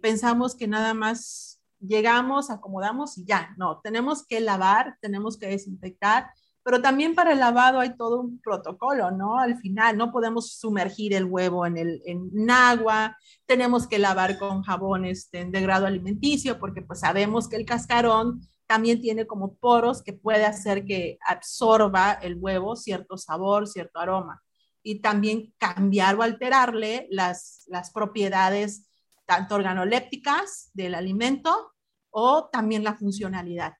pensamos 0.00 0.54
que 0.54 0.68
nada 0.68 0.94
más 0.94 1.55
llegamos, 1.86 2.50
acomodamos 2.50 3.18
y 3.18 3.24
ya, 3.24 3.54
no, 3.56 3.80
tenemos 3.82 4.26
que 4.26 4.40
lavar, 4.40 4.96
tenemos 5.00 5.38
que 5.38 5.48
desinfectar 5.48 6.26
pero 6.66 6.82
también 6.82 7.14
para 7.14 7.30
el 7.30 7.38
lavado 7.38 7.78
hay 7.78 7.96
todo 7.96 8.20
un 8.20 8.40
protocolo, 8.40 9.12
¿no? 9.12 9.38
Al 9.38 9.56
final 9.56 9.96
no 9.96 10.10
podemos 10.10 10.58
sumergir 10.58 11.14
el 11.14 11.24
huevo 11.24 11.64
en, 11.64 11.76
el, 11.76 12.02
en 12.04 12.50
agua, 12.50 13.16
tenemos 13.46 13.86
que 13.86 14.00
lavar 14.00 14.36
con 14.36 14.64
jabón 14.64 15.04
este, 15.04 15.44
de 15.44 15.60
grado 15.60 15.86
alimenticio, 15.86 16.58
porque 16.58 16.82
pues 16.82 16.98
sabemos 16.98 17.48
que 17.48 17.54
el 17.54 17.64
cascarón 17.64 18.40
también 18.66 19.00
tiene 19.00 19.28
como 19.28 19.54
poros 19.54 20.02
que 20.02 20.12
puede 20.12 20.44
hacer 20.44 20.84
que 20.84 21.18
absorba 21.24 22.14
el 22.14 22.34
huevo 22.36 22.74
cierto 22.74 23.16
sabor, 23.16 23.68
cierto 23.68 24.00
aroma. 24.00 24.42
Y 24.82 25.00
también 25.00 25.54
cambiar 25.58 26.16
o 26.16 26.22
alterarle 26.22 27.06
las, 27.10 27.62
las 27.68 27.92
propiedades 27.92 28.88
tanto 29.24 29.54
organolépticas 29.54 30.72
del 30.74 30.96
alimento 30.96 31.75
o 32.18 32.48
también 32.50 32.82
la 32.82 32.94
funcionalidad. 32.94 33.74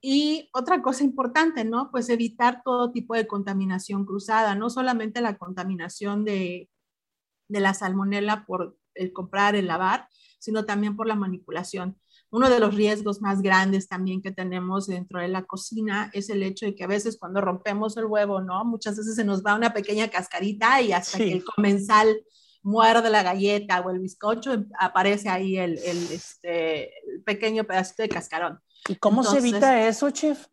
Y 0.00 0.48
otra 0.54 0.80
cosa 0.80 1.04
importante, 1.04 1.62
¿no? 1.62 1.90
Pues 1.90 2.08
evitar 2.08 2.62
todo 2.64 2.90
tipo 2.90 3.14
de 3.14 3.26
contaminación 3.26 4.06
cruzada, 4.06 4.54
no 4.54 4.70
solamente 4.70 5.20
la 5.20 5.36
contaminación 5.36 6.24
de, 6.24 6.70
de 7.48 7.60
la 7.60 7.74
salmonela 7.74 8.46
por 8.46 8.78
el 8.94 9.12
comprar, 9.12 9.56
el 9.56 9.66
lavar, 9.66 10.08
sino 10.38 10.64
también 10.64 10.96
por 10.96 11.06
la 11.06 11.16
manipulación. 11.16 12.00
Uno 12.30 12.48
de 12.48 12.60
los 12.60 12.74
riesgos 12.74 13.20
más 13.20 13.42
grandes 13.42 13.88
también 13.88 14.22
que 14.22 14.32
tenemos 14.32 14.86
dentro 14.86 15.20
de 15.20 15.28
la 15.28 15.44
cocina 15.44 16.10
es 16.14 16.30
el 16.30 16.42
hecho 16.44 16.64
de 16.64 16.74
que 16.74 16.84
a 16.84 16.88
veces 16.88 17.18
cuando 17.18 17.42
rompemos 17.42 17.98
el 17.98 18.06
huevo, 18.06 18.40
¿no? 18.40 18.64
Muchas 18.64 18.96
veces 18.96 19.16
se 19.16 19.24
nos 19.24 19.44
va 19.44 19.54
una 19.54 19.74
pequeña 19.74 20.08
cascarita 20.08 20.80
y 20.80 20.92
hasta 20.92 21.18
que 21.18 21.32
el 21.32 21.44
comensal 21.44 22.16
muerde 22.66 23.10
la 23.10 23.22
galleta 23.22 23.80
o 23.80 23.90
el 23.90 24.00
bizcocho, 24.00 24.64
aparece 24.80 25.28
ahí 25.28 25.56
el, 25.56 25.78
el, 25.78 25.98
este, 26.10 26.86
el 27.05 27.05
pequeño 27.24 27.64
pedacito 27.64 28.02
de 28.02 28.08
cascarón. 28.08 28.60
¿Y 28.88 28.96
cómo 28.96 29.22
se 29.24 29.38
evita 29.38 29.86
eso, 29.86 30.10
chef? 30.10 30.46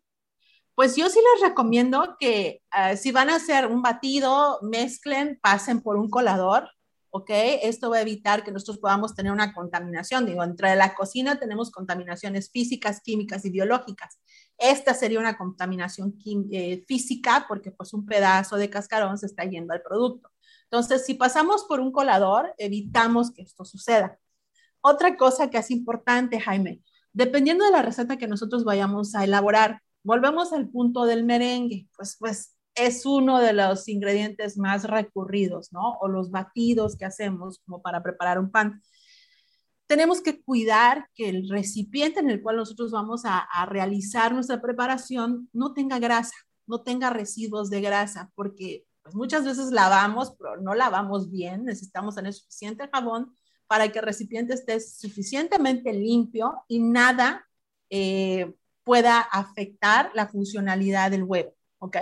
Pues 0.75 0.95
yo 0.95 1.09
sí 1.09 1.19
les 1.19 1.49
recomiendo 1.49 2.15
que 2.19 2.63
eh, 2.75 2.97
si 2.97 3.11
van 3.11 3.29
a 3.29 3.35
hacer 3.35 3.67
un 3.67 3.81
batido, 3.81 4.59
mezclen, 4.63 5.39
pasen 5.41 5.81
por 5.81 5.97
un 5.97 6.09
colador, 6.09 6.67
¿ok? 7.11 7.29
Esto 7.61 7.91
va 7.91 7.97
a 7.97 8.01
evitar 8.01 8.43
que 8.43 8.51
nosotros 8.51 8.79
podamos 8.79 9.13
tener 9.13 9.31
una 9.31 9.53
contaminación. 9.53 10.25
Digo, 10.25 10.43
entre 10.43 10.75
la 10.75 10.95
cocina 10.95 11.39
tenemos 11.39 11.69
contaminaciones 11.69 12.49
físicas, 12.49 13.01
químicas 13.01 13.45
y 13.45 13.51
biológicas. 13.51 14.19
Esta 14.57 14.95
sería 14.95 15.19
una 15.19 15.37
contaminación 15.37 16.15
eh, 16.51 16.83
física 16.87 17.45
porque 17.47 17.69
pues 17.69 17.93
un 17.93 18.07
pedazo 18.07 18.55
de 18.55 18.71
cascarón 18.71 19.19
se 19.19 19.27
está 19.27 19.43
yendo 19.45 19.73
al 19.73 19.83
producto. 19.83 20.31
Entonces, 20.63 21.05
si 21.05 21.13
pasamos 21.13 21.65
por 21.65 21.79
un 21.79 21.91
colador, 21.91 22.55
evitamos 22.57 23.31
que 23.31 23.43
esto 23.43 23.63
suceda. 23.63 24.17
Otra 24.85 25.15
cosa 25.15 25.49
que 25.49 25.57
es 25.57 25.71
importante, 25.71 26.41
Jaime, 26.41 26.81
dependiendo 27.13 27.63
de 27.63 27.71
la 27.71 27.81
receta 27.81 28.17
que 28.17 28.27
nosotros 28.27 28.65
vayamos 28.65 29.15
a 29.15 29.23
elaborar, 29.23 29.81
volvemos 30.03 30.51
al 30.51 30.67
punto 30.67 31.05
del 31.05 31.23
merengue, 31.23 31.87
pues, 31.95 32.17
pues 32.19 32.57
es 32.75 33.05
uno 33.05 33.39
de 33.39 33.53
los 33.53 33.87
ingredientes 33.87 34.57
más 34.57 34.83
recurridos, 34.83 35.71
¿no? 35.71 35.93
O 36.01 36.09
los 36.09 36.31
batidos 36.31 36.97
que 36.97 37.05
hacemos 37.05 37.59
como 37.65 37.81
para 37.81 38.03
preparar 38.03 38.39
un 38.39 38.51
pan. 38.51 38.81
Tenemos 39.87 40.19
que 40.19 40.43
cuidar 40.43 41.07
que 41.15 41.29
el 41.29 41.47
recipiente 41.47 42.19
en 42.19 42.29
el 42.29 42.41
cual 42.41 42.57
nosotros 42.57 42.91
vamos 42.91 43.21
a, 43.23 43.47
realizar 43.67 44.33
nuestra 44.33 44.61
preparación 44.61 45.47
no 45.53 45.73
tenga 45.73 45.97
grasa, 45.97 46.35
no 46.67 46.81
tenga 46.81 47.09
residuos 47.09 47.69
de 47.69 47.79
grasa, 47.79 48.31
porque 48.35 48.85
pues 49.01 49.15
muchas 49.15 49.45
veces 49.45 49.71
lavamos, 49.71 50.35
pero 50.37 50.59
no 50.61 50.73
lavamos 50.73 51.31
bien, 51.31 51.63
necesitamos 51.63 52.15
tener 52.15 52.33
suficiente 52.33 52.89
jabón 52.91 53.33
para 53.73 53.91
que 53.91 53.97
el 53.97 54.05
recipiente 54.05 54.53
esté 54.53 54.79
suficientemente 54.79 55.91
limpio 55.91 56.63
y 56.67 56.77
nada 56.77 57.43
eh, 57.89 58.53
pueda 58.83 59.19
afectar 59.19 60.11
la 60.13 60.27
funcionalidad 60.27 61.09
del 61.09 61.23
huevo, 61.23 61.55
¿ok? 61.79 61.97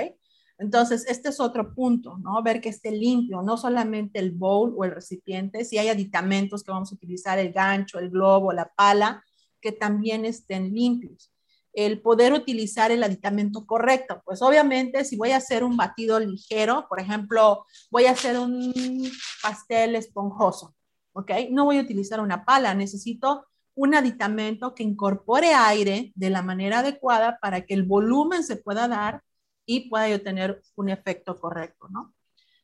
Entonces, 0.57 1.05
este 1.07 1.29
es 1.29 1.39
otro 1.39 1.73
punto, 1.73 2.17
¿no? 2.17 2.43
Ver 2.43 2.59
que 2.59 2.67
esté 2.67 2.91
limpio, 2.91 3.41
no 3.41 3.55
solamente 3.55 4.19
el 4.19 4.31
bowl 4.31 4.73
o 4.75 4.83
el 4.83 4.91
recipiente, 4.91 5.63
si 5.63 5.77
hay 5.77 5.87
aditamentos 5.87 6.61
que 6.61 6.73
vamos 6.73 6.91
a 6.91 6.95
utilizar, 6.95 7.39
el 7.39 7.53
gancho, 7.53 7.99
el 7.99 8.09
globo, 8.09 8.51
la 8.51 8.69
pala, 8.75 9.23
que 9.61 9.71
también 9.71 10.25
estén 10.25 10.73
limpios. 10.73 11.31
El 11.71 12.01
poder 12.01 12.33
utilizar 12.33 12.91
el 12.91 13.01
aditamento 13.01 13.65
correcto, 13.65 14.21
pues 14.25 14.41
obviamente 14.41 15.05
si 15.05 15.15
voy 15.15 15.31
a 15.31 15.37
hacer 15.37 15.63
un 15.63 15.77
batido 15.77 16.19
ligero, 16.19 16.85
por 16.89 16.99
ejemplo, 16.99 17.65
voy 17.89 18.07
a 18.07 18.11
hacer 18.11 18.37
un 18.37 19.09
pastel 19.41 19.95
esponjoso, 19.95 20.75
¿ok? 21.13 21.31
No 21.51 21.65
voy 21.65 21.77
a 21.77 21.81
utilizar 21.81 22.19
una 22.19 22.45
pala, 22.45 22.73
necesito 22.73 23.45
un 23.75 23.95
aditamento 23.95 24.75
que 24.75 24.83
incorpore 24.83 25.53
aire 25.53 26.11
de 26.15 26.29
la 26.29 26.41
manera 26.41 26.79
adecuada 26.79 27.39
para 27.41 27.65
que 27.65 27.73
el 27.73 27.83
volumen 27.83 28.43
se 28.43 28.57
pueda 28.57 28.87
dar 28.87 29.23
y 29.65 29.89
pueda 29.89 30.09
yo 30.09 30.21
tener 30.21 30.61
un 30.75 30.89
efecto 30.89 31.39
correcto, 31.39 31.87
¿no? 31.89 32.13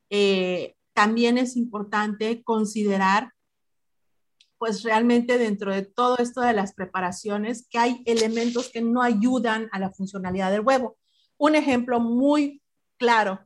Eh, 0.09 0.75
también 0.93 1.37
es 1.37 1.55
importante 1.55 2.43
considerar 2.43 3.31
pues 4.57 4.83
realmente 4.83 5.37
dentro 5.37 5.71
de 5.71 5.83
todo 5.83 6.17
esto 6.17 6.41
de 6.41 6.53
las 6.53 6.73
preparaciones, 6.73 7.67
que 7.69 7.77
hay 7.77 8.01
elementos 8.05 8.71
que 8.71 8.81
no 8.81 9.03
ayudan 9.03 9.69
a 9.71 9.79
la 9.79 9.91
funcionalidad 9.91 10.51
del 10.51 10.61
huevo. 10.61 10.97
Un 11.37 11.53
ejemplo 11.53 11.99
muy 11.99 12.63
claro, 12.97 13.39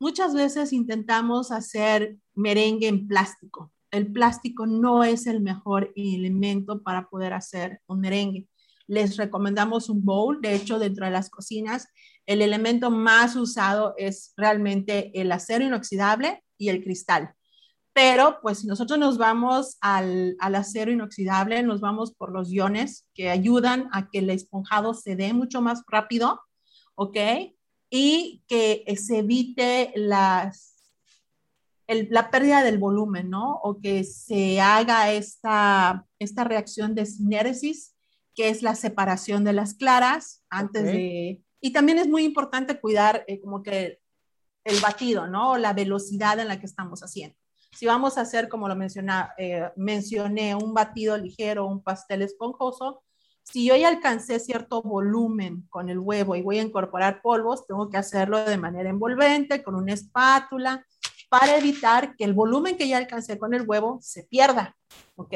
muchas 0.00 0.34
veces 0.34 0.72
intentamos 0.72 1.52
hacer 1.52 2.16
merengue 2.34 2.88
en 2.88 3.06
plástico. 3.06 3.72
El 3.90 4.12
plástico 4.12 4.66
no 4.66 5.04
es 5.04 5.26
el 5.26 5.40
mejor 5.40 5.92
elemento 5.96 6.82
para 6.82 7.08
poder 7.08 7.32
hacer 7.32 7.80
un 7.86 8.00
merengue. 8.00 8.48
Les 8.86 9.16
recomendamos 9.16 9.88
un 9.88 10.04
bowl, 10.04 10.40
de 10.40 10.54
hecho 10.54 10.78
dentro 10.78 11.06
de 11.06 11.12
las 11.12 11.30
cocinas 11.30 11.88
el 12.30 12.42
elemento 12.42 12.92
más 12.92 13.34
usado 13.34 13.94
es 13.96 14.32
realmente 14.36 15.10
el 15.20 15.32
acero 15.32 15.64
inoxidable 15.64 16.44
y 16.56 16.68
el 16.68 16.80
cristal. 16.80 17.34
Pero 17.92 18.38
pues 18.40 18.60
si 18.60 18.68
nosotros 18.68 19.00
nos 19.00 19.18
vamos 19.18 19.76
al, 19.80 20.36
acero 20.38 20.92
inoxidable, 20.92 21.60
nos 21.64 21.80
vamos 21.80 22.14
por 22.14 22.30
los 22.30 22.52
iones 22.52 23.04
que 23.14 23.30
ayudan 23.30 23.88
a 23.90 24.08
que 24.10 24.20
el 24.20 24.30
esponjado 24.30 24.94
se 24.94 25.16
dé 25.16 25.32
mucho 25.32 25.60
más 25.60 25.82
rápido, 25.88 26.40
¿ok? 26.94 27.16
Y 27.90 28.44
que 28.46 28.84
se 28.96 29.18
evite 29.18 29.92
las, 29.96 30.69
la 32.10 32.30
pérdida 32.30 32.62
del 32.62 32.78
volumen, 32.78 33.30
¿no? 33.30 33.60
O 33.62 33.80
que 33.80 34.04
se 34.04 34.60
haga 34.60 35.12
esta, 35.12 36.06
esta 36.18 36.44
reacción 36.44 36.94
de 36.94 37.06
sinéresis, 37.06 37.94
que 38.34 38.48
es 38.48 38.62
la 38.62 38.74
separación 38.74 39.44
de 39.44 39.52
las 39.52 39.74
claras 39.74 40.44
antes 40.48 40.84
de... 40.84 41.42
Y 41.60 41.72
también 41.72 41.98
es 41.98 42.08
muy 42.08 42.24
importante 42.24 42.80
cuidar 42.80 43.24
eh, 43.26 43.40
como 43.40 43.62
que 43.62 44.00
el 44.64 44.80
batido, 44.80 45.26
¿no? 45.26 45.58
La 45.58 45.72
velocidad 45.72 46.38
en 46.38 46.48
la 46.48 46.58
que 46.58 46.66
estamos 46.66 47.00
haciendo. 47.00 47.36
Si 47.76 47.86
vamos 47.86 48.18
a 48.18 48.22
hacer, 48.22 48.48
como 48.48 48.68
lo 48.68 48.76
eh, 49.38 49.70
mencioné, 49.76 50.54
un 50.54 50.74
batido 50.74 51.16
ligero, 51.16 51.66
un 51.66 51.82
pastel 51.82 52.22
esponjoso, 52.22 53.02
si 53.42 53.66
yo 53.66 53.74
ya 53.76 53.88
alcancé 53.88 54.38
cierto 54.38 54.82
volumen 54.82 55.66
con 55.70 55.88
el 55.88 55.98
huevo 55.98 56.36
y 56.36 56.42
voy 56.42 56.58
a 56.58 56.62
incorporar 56.62 57.20
polvos, 57.22 57.66
tengo 57.66 57.88
que 57.88 57.96
hacerlo 57.96 58.44
de 58.44 58.58
manera 58.58 58.90
envolvente, 58.90 59.62
con 59.62 59.74
una 59.74 59.92
espátula, 59.92 60.86
para 61.30 61.56
evitar 61.56 62.16
que 62.16 62.24
el 62.24 62.34
volumen 62.34 62.76
que 62.76 62.88
ya 62.88 62.98
alcancé 62.98 63.38
con 63.38 63.54
el 63.54 63.66
huevo 63.66 63.98
se 64.02 64.24
pierda, 64.24 64.76
¿ok? 65.14 65.34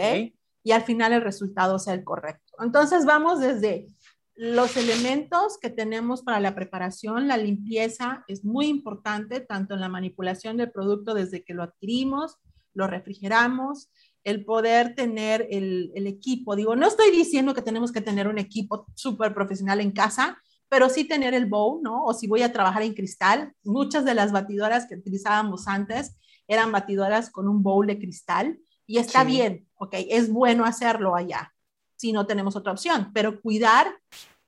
Y 0.62 0.72
al 0.72 0.82
final 0.82 1.12
el 1.12 1.22
resultado 1.22 1.78
sea 1.78 1.94
el 1.94 2.04
correcto. 2.04 2.52
Entonces 2.58 3.06
vamos 3.06 3.40
desde 3.40 3.86
los 4.34 4.76
elementos 4.76 5.56
que 5.58 5.70
tenemos 5.70 6.22
para 6.22 6.40
la 6.40 6.56
preparación, 6.56 7.28
la 7.28 7.36
limpieza 7.36 8.24
es 8.26 8.44
muy 8.44 8.66
importante, 8.66 9.40
tanto 9.40 9.74
en 9.74 9.80
la 9.80 9.88
manipulación 9.88 10.56
del 10.56 10.72
producto 10.72 11.14
desde 11.14 11.44
que 11.44 11.54
lo 11.54 11.62
adquirimos, 11.62 12.38
lo 12.72 12.88
refrigeramos, 12.88 13.90
el 14.24 14.44
poder 14.44 14.96
tener 14.96 15.46
el, 15.50 15.92
equipo. 15.94 16.56
Digo, 16.56 16.74
no 16.74 16.88
estoy 16.88 17.12
diciendo 17.12 17.54
que 17.54 17.62
tenemos 17.62 17.92
que 17.92 18.00
tener 18.00 18.26
un 18.26 18.38
equipo 18.38 18.86
súper 18.94 19.34
profesional 19.34 19.80
en 19.80 19.92
casa, 19.92 20.42
pero 20.68 20.88
sí 20.88 21.04
tener 21.04 21.34
el 21.34 21.46
bowl, 21.46 21.82
¿no? 21.82 22.04
O 22.04 22.14
si 22.14 22.26
voy 22.26 22.42
a 22.42 22.52
trabajar 22.52 22.82
en 22.82 22.94
cristal, 22.94 23.52
muchas 23.62 24.04
de 24.04 24.14
las 24.14 24.32
batidoras 24.32 24.86
que 24.86 24.96
utilizábamos 24.96 25.68
antes 25.68 26.16
eran 26.48 26.72
batidoras 26.72 27.30
con 27.30 27.48
un 27.48 27.62
bowl 27.62 27.86
de 27.86 27.98
cristal 27.98 28.58
y 28.86 28.98
está 28.98 29.24
bien, 29.24 29.66
ok, 29.76 29.94
es 30.08 30.30
bueno 30.30 30.64
hacerlo 30.64 31.16
allá 31.16 31.52
si 31.96 32.12
no 32.12 32.26
tenemos 32.26 32.56
otra 32.56 32.72
opción, 32.72 33.10
pero 33.14 33.40
cuidar 33.40 33.86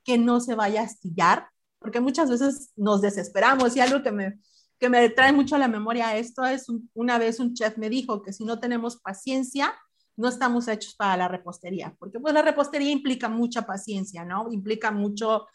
que 0.05 0.18
no 0.18 0.40
se 0.40 0.55
vaya 0.55 0.83
a 0.83 0.85
astillar, 0.85 1.48
porque 1.79 2.00
muchas 2.00 2.29
veces 2.29 2.72
nos 2.76 3.00
desesperamos 3.00 3.76
y 3.76 3.81
algo 3.81 4.02
que 4.02 4.12
me, 4.12 4.38
que 4.79 4.88
me 4.88 5.09
trae 5.09 5.33
mucho 5.33 5.57
a 5.57 5.59
la 5.59 5.68
memoria 5.68 6.16
esto 6.16 6.44
es 6.44 6.66
una 6.92 7.18
vez 7.18 7.40
un 7.40 7.55
chef 7.55 7.79
me 7.79 7.88
dijo 7.88 8.22
que 8.22 8.33
si 8.33 8.44
no 8.44 8.61
tenemos 8.61 9.00
paciencia, 9.00 9.74
no 10.16 10.29
estamos 10.29 10.68
hechos 10.68 10.94
para 10.94 11.16
la 11.16 11.29
repostería, 11.29 11.94
porque 11.98 12.18
pues 12.18 12.33
la 12.35 12.42
repostería 12.42 12.90
implica 12.90 13.29
mucha 13.29 13.66
paciencia, 13.66 14.24
¿no? 14.24 14.50
Implica 14.50 14.90
mucho 14.90 15.46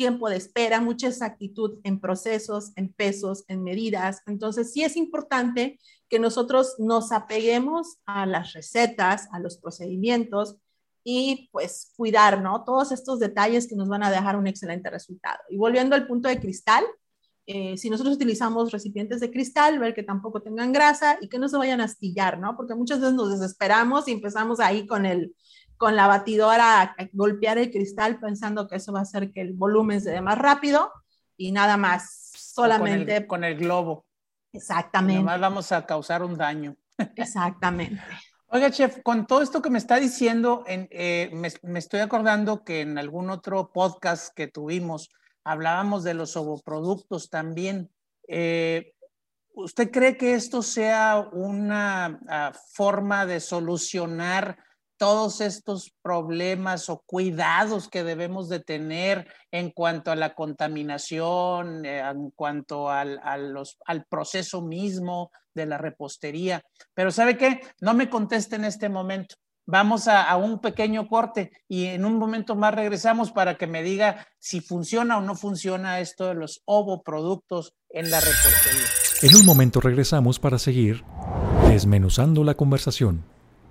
tiempo 0.00 0.30
de 0.30 0.36
espera, 0.36 0.80
mucha 0.80 1.08
exactitud 1.08 1.78
en 1.84 2.00
procesos, 2.00 2.72
en 2.76 2.90
pesos, 2.90 3.44
en 3.48 3.62
medidas. 3.62 4.22
Entonces, 4.26 4.72
sí 4.72 4.82
es 4.82 4.96
importante 4.96 5.78
que 6.08 6.18
nosotros 6.18 6.76
nos 6.78 7.12
apeguemos 7.12 7.98
a 8.06 8.24
las 8.24 8.54
recetas, 8.54 9.28
a 9.30 9.38
los 9.40 9.58
procedimientos, 9.58 10.56
y 11.04 11.50
pues 11.52 11.92
cuidar, 11.98 12.40
¿no? 12.40 12.64
Todos 12.64 12.92
estos 12.92 13.18
detalles 13.18 13.68
que 13.68 13.76
nos 13.76 13.90
van 13.90 14.02
a 14.02 14.10
dejar 14.10 14.36
un 14.36 14.46
excelente 14.46 14.88
resultado. 14.88 15.38
Y 15.50 15.58
volviendo 15.58 15.94
al 15.94 16.06
punto 16.06 16.30
de 16.30 16.40
cristal, 16.40 16.82
eh, 17.44 17.76
si 17.76 17.90
nosotros 17.90 18.16
utilizamos 18.16 18.72
recipientes 18.72 19.20
de 19.20 19.30
cristal, 19.30 19.78
ver 19.78 19.92
que 19.92 20.02
tampoco 20.02 20.40
tengan 20.40 20.72
grasa 20.72 21.18
y 21.20 21.28
que 21.28 21.38
no 21.38 21.46
se 21.46 21.58
vayan 21.58 21.82
a 21.82 21.84
astillar, 21.84 22.38
¿no? 22.38 22.56
Porque 22.56 22.74
muchas 22.74 23.00
veces 23.00 23.14
nos 23.14 23.38
desesperamos 23.38 24.08
y 24.08 24.12
empezamos 24.12 24.60
ahí 24.60 24.86
con 24.86 25.04
el 25.04 25.34
con 25.80 25.96
la 25.96 26.06
batidora 26.06 26.82
a 26.82 26.94
golpear 27.14 27.56
el 27.56 27.70
cristal 27.70 28.20
pensando 28.20 28.68
que 28.68 28.76
eso 28.76 28.92
va 28.92 28.98
a 28.98 29.02
hacer 29.04 29.32
que 29.32 29.40
el 29.40 29.54
volumen 29.54 29.98
se 30.02 30.10
dé 30.10 30.20
más 30.20 30.36
rápido 30.36 30.92
y 31.38 31.52
nada 31.52 31.78
más, 31.78 32.32
solamente 32.34 33.26
con 33.26 33.44
el, 33.44 33.56
globo. 33.56 34.04
Exactamente. 34.52 35.22
Nada 35.22 35.38
más 35.38 35.40
vamos 35.40 35.72
a 35.72 35.86
causar 35.86 36.22
un 36.22 36.36
daño. 36.36 36.76
Exactamente. 37.16 37.98
Oiga, 38.48 38.70
chef, 38.70 39.00
con 39.02 39.26
todo 39.26 39.40
esto 39.40 39.62
que 39.62 39.70
me 39.70 39.78
está 39.78 39.96
diciendo, 39.96 40.64
eh, 40.66 41.30
me, 41.32 41.78
estoy 41.78 42.00
acordando 42.00 42.62
que 42.62 42.82
en 42.82 42.98
algún 42.98 43.30
otro 43.30 43.72
podcast 43.72 44.34
que 44.34 44.48
tuvimos 44.48 45.08
hablábamos 45.44 46.04
de 46.04 46.12
los 46.12 46.36
ovoproductos 46.36 47.30
también. 47.30 47.90
Eh, 48.28 48.92
¿Usted 49.54 49.90
cree 49.90 50.18
que 50.18 50.34
esto 50.34 50.60
sea 50.60 51.26
una 51.32 52.20
ah, 52.28 52.52
forma 52.74 53.24
de 53.24 53.40
solucionar 53.40 54.58
todos 55.00 55.40
estos 55.40 55.94
problemas 56.02 56.90
o 56.90 57.02
cuidados 57.06 57.88
que 57.88 58.04
debemos 58.04 58.50
de 58.50 58.60
tener 58.60 59.32
en 59.50 59.70
cuanto 59.70 60.12
a 60.12 60.14
la 60.14 60.34
contaminación, 60.34 61.86
eh, 61.86 62.00
en 62.00 62.30
cuanto 62.32 62.90
al, 62.90 63.18
al 63.24 64.04
proceso 64.10 64.60
mismo 64.60 65.32
de 65.54 65.64
la 65.64 65.78
repostería. 65.78 66.62
Pero 66.92 67.10
¿sabe 67.10 67.38
qué? 67.38 67.62
No 67.80 67.94
me 67.94 68.10
conteste 68.10 68.56
en 68.56 68.66
este 68.66 68.90
momento. 68.90 69.36
Vamos 69.64 70.06
a, 70.06 70.22
a, 70.22 70.36
un 70.36 70.60
pequeño 70.60 71.08
corte 71.08 71.50
y 71.66 71.86
en 71.86 72.04
un 72.04 72.18
momento 72.18 72.54
más 72.54 72.74
regresamos 72.74 73.32
para 73.32 73.56
que 73.56 73.66
me 73.66 73.82
diga 73.82 74.26
si 74.38 74.60
funciona 74.60 75.16
o 75.16 75.22
no 75.22 75.34
funciona 75.34 76.00
esto 76.00 76.26
de 76.26 76.34
los 76.34 76.60
ovoproductos 76.66 77.72
en 77.88 78.10
la 78.10 78.20
repostería. 78.20 78.86
En 79.22 79.34
un 79.34 79.46
momento 79.46 79.80
regresamos 79.80 80.38
para 80.38 80.58
seguir 80.58 81.04
desmenuzando 81.68 82.44
la 82.44 82.54
conversación 82.54 83.24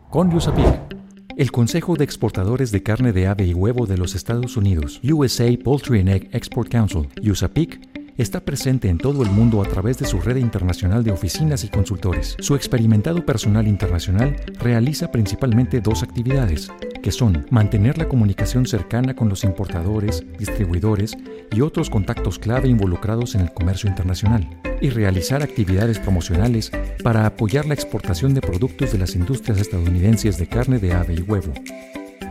con 0.09 0.31
Yusapik 0.31 0.97
el 1.39 1.54
Consejo 1.54 1.95
de 1.95 2.04
Exportadores 2.04 2.69
de 2.73 2.84
Carne 2.84 3.13
de 3.13 3.28
Ave 3.28 3.45
y 3.45 3.54
Huevo 3.54 3.86
de 3.86 3.97
los 3.97 4.13
Estados 4.13 4.58
Unidos, 4.58 4.99
USA 5.10 5.45
Poultry 5.63 6.02
and 6.02 6.10
Egg 6.10 6.30
Export 6.34 6.69
Council, 6.69 7.08
USAPIC, 7.23 7.98
está 8.21 8.41
presente 8.41 8.89
en 8.89 8.97
todo 8.97 9.23
el 9.23 9.29
mundo 9.29 9.62
a 9.62 9.65
través 9.65 9.97
de 9.97 10.05
su 10.05 10.19
red 10.19 10.36
internacional 10.36 11.03
de 11.05 11.12
oficinas 11.12 11.63
y 11.63 11.69
consultores. 11.69 12.36
Su 12.39 12.55
experimentado 12.55 13.25
personal 13.25 13.65
internacional 13.65 14.36
realiza 14.60 15.10
principalmente 15.10 15.79
dos 15.79 16.03
actividades, 16.03 16.69
que 17.01 17.13
son 17.13 17.45
mantener 17.49 17.97
la 17.97 18.10
comunicación 18.10 18.65
cercana 18.65 19.15
con 19.15 19.29
los 19.29 19.45
importadores, 19.45 20.25
distribuidores 20.38 21.15
y 21.51 21.62
otros 21.62 21.89
contactos 21.89 22.39
clave 22.39 22.67
involucrados 22.67 23.36
en 23.36 23.41
el 23.41 23.53
comercio 23.53 23.89
internacional, 23.89 24.49
y 24.82 24.89
realizar 24.89 25.41
actividades 25.41 25.97
promocionales 25.97 26.71
para 27.01 27.25
apoyar 27.25 27.65
la 27.67 27.73
exportación 27.73 28.34
de 28.34 28.41
productos 28.41 28.91
de 28.91 28.97
las 28.97 29.15
industrias 29.15 29.60
estadounidenses 29.60 30.38
de 30.38 30.47
carne 30.47 30.79
de 30.79 30.93
ave 30.93 31.15
y 31.15 31.21
huevo. 31.21 31.53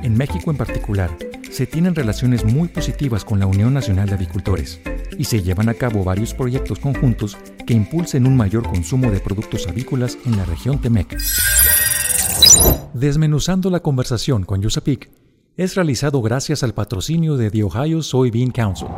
En 0.03 0.19
México 0.19 0.51
en 0.51 0.59
particular, 0.59 1.11
se 1.51 1.67
tienen 1.67 1.95
relaciones 1.95 2.45
muy 2.45 2.69
positivas 2.69 3.25
con 3.25 3.41
la 3.41 3.47
Unión 3.47 3.73
Nacional 3.73 4.09
de 4.09 4.17
Avicultores 4.17 4.81
y 5.17 5.25
se 5.25 5.43
llevan 5.43 5.69
a 5.69 5.75
cabo 5.75 6.05
varios 6.05 6.35
proyectos 6.35 6.79
conjuntos 6.79 7.37
que 7.67 7.75
impulsen 7.75 8.27
un 8.27 8.37
mayor 8.37 8.65
consumo 8.69 9.11
de 9.11 9.21
productos 9.21 9.67
avícolas 9.67 10.19
en 10.27 10.37
la 10.37 10.45
región 10.45 10.81
Temec. 10.81 11.17
Desmenuzando 12.93 13.71
la 13.71 13.81
conversación 13.81 14.45
con 14.45 14.61
Yusapik 14.61 15.11
es 15.57 15.75
realizado 15.75 16.21
gracias 16.23 16.63
al 16.63 16.75
patrocinio 16.75 17.37
de 17.37 17.51
The 17.51 17.65
Ohio 17.65 18.03
Soybean 18.03 18.51
Council. 18.51 18.89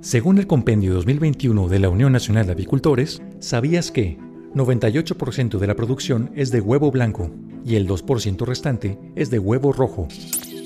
Según 0.00 0.38
el 0.38 0.46
compendio 0.46 0.94
2021 0.94 1.68
de 1.68 1.78
la 1.78 1.88
Unión 1.88 2.12
Nacional 2.12 2.46
de 2.46 2.52
Avicultores, 2.52 3.22
¿sabías 3.40 3.90
que 3.90 4.18
98% 4.54 5.58
de 5.58 5.66
la 5.66 5.74
producción 5.74 6.30
es 6.34 6.50
de 6.50 6.60
huevo 6.60 6.90
blanco 6.90 7.30
y 7.64 7.76
el 7.76 7.88
2% 7.88 8.44
restante 8.44 8.98
es 9.16 9.30
de 9.30 9.38
huevo 9.38 9.72
rojo. 9.72 10.08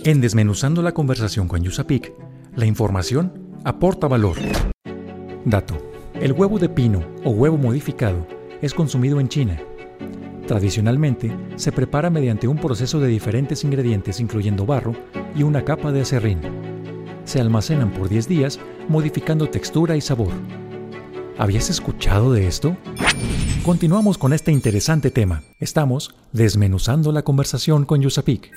En 0.05 0.21
Desmenuzando 0.21 0.83
la 0.83 0.93
conversación 0.93 1.47
con 1.47 1.63
Yusapik, 1.63 2.13
la 2.57 2.65
información 2.65 3.55
aporta 3.65 4.09
valor. 4.09 4.39
Dato. 5.45 5.77
El 6.15 6.33
huevo 6.33 6.59
de 6.59 6.71
pino 6.71 7.05
o 7.23 7.31
huevo 7.31 7.59
modificado 7.59 8.27
es 8.63 8.73
consumido 8.73 9.21
en 9.21 9.29
China. 9.29 9.61
Tradicionalmente 10.47 11.37
se 11.57 11.71
prepara 11.71 12.09
mediante 12.09 12.49
un 12.49 12.57
proceso 12.57 12.99
de 12.99 13.09
diferentes 13.09 13.63
ingredientes 13.63 14.21
incluyendo 14.21 14.65
barro 14.65 14.95
y 15.35 15.43
una 15.43 15.65
capa 15.65 15.93
de 15.93 16.01
acerrín. 16.01 16.41
Se 17.25 17.41
almacenan 17.41 17.91
por 17.91 18.09
10 18.09 18.27
días 18.27 18.59
modificando 18.89 19.51
textura 19.51 19.95
y 19.97 20.01
sabor. 20.01 20.33
¿Habías 21.37 21.69
escuchado 21.69 22.33
de 22.33 22.47
esto? 22.47 22.77
Continuamos 23.63 24.17
con 24.17 24.33
este 24.33 24.53
interesante 24.53 25.11
tema. 25.11 25.43
Estamos 25.61 26.15
desmenuzando 26.33 27.13
la 27.13 27.23
conversación 27.23 27.85
con 27.85 28.01
Yusapik. 28.01 28.51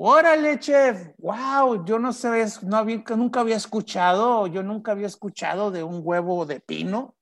Órale, 0.00 0.60
chef. 0.60 1.08
Wow, 1.18 1.84
yo 1.84 1.98
no 1.98 2.12
sé, 2.12 2.46
no 2.62 2.76
había, 2.76 3.02
nunca 3.16 3.40
había 3.40 3.56
escuchado, 3.56 4.46
yo 4.46 4.62
nunca 4.62 4.92
había 4.92 5.08
escuchado 5.08 5.72
de 5.72 5.82
un 5.82 6.02
huevo 6.04 6.46
de 6.46 6.60
pino. 6.60 7.16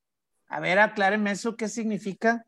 A 0.48 0.60
ver, 0.60 0.78
acláreme 0.78 1.30
eso, 1.30 1.56
¿qué 1.56 1.68
significa? 1.68 2.46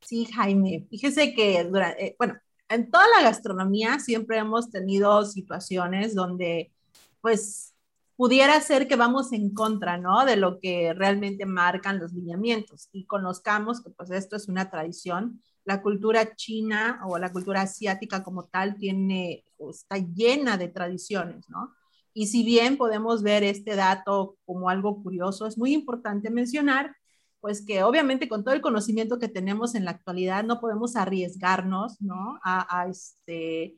Sí, 0.00 0.26
Jaime. 0.26 0.86
Fíjese 0.88 1.34
que, 1.34 1.60
eh, 1.60 2.14
bueno, 2.18 2.38
en 2.68 2.88
toda 2.88 3.04
la 3.16 3.24
gastronomía 3.24 3.98
siempre 3.98 4.38
hemos 4.38 4.70
tenido 4.70 5.24
situaciones 5.24 6.14
donde, 6.14 6.70
pues, 7.20 7.74
pudiera 8.14 8.60
ser 8.60 8.86
que 8.86 8.94
vamos 8.94 9.32
en 9.32 9.52
contra, 9.52 9.98
¿no? 9.98 10.24
De 10.24 10.36
lo 10.36 10.60
que 10.60 10.94
realmente 10.94 11.46
marcan 11.46 11.98
los 11.98 12.12
lineamientos 12.12 12.88
y 12.92 13.06
conozcamos 13.06 13.82
que, 13.82 13.90
pues, 13.90 14.12
esto 14.12 14.36
es 14.36 14.46
una 14.46 14.70
tradición 14.70 15.42
la 15.68 15.82
cultura 15.82 16.34
china 16.34 17.02
o 17.06 17.18
la 17.18 17.30
cultura 17.30 17.60
asiática 17.60 18.24
como 18.24 18.44
tal 18.44 18.76
tiene, 18.76 19.44
está 19.68 19.98
llena 19.98 20.56
de 20.56 20.68
tradiciones, 20.68 21.46
¿no? 21.50 21.74
Y 22.14 22.28
si 22.28 22.42
bien 22.42 22.78
podemos 22.78 23.22
ver 23.22 23.44
este 23.44 23.76
dato 23.76 24.38
como 24.46 24.70
algo 24.70 25.02
curioso, 25.02 25.46
es 25.46 25.58
muy 25.58 25.74
importante 25.74 26.30
mencionar, 26.30 26.96
pues 27.40 27.62
que 27.66 27.82
obviamente 27.82 28.30
con 28.30 28.44
todo 28.44 28.54
el 28.54 28.62
conocimiento 28.62 29.18
que 29.18 29.28
tenemos 29.28 29.74
en 29.74 29.84
la 29.84 29.90
actualidad 29.90 30.42
no 30.42 30.58
podemos 30.58 30.96
arriesgarnos, 30.96 32.00
¿no? 32.00 32.40
A, 32.42 32.80
a 32.80 32.88
este, 32.88 33.76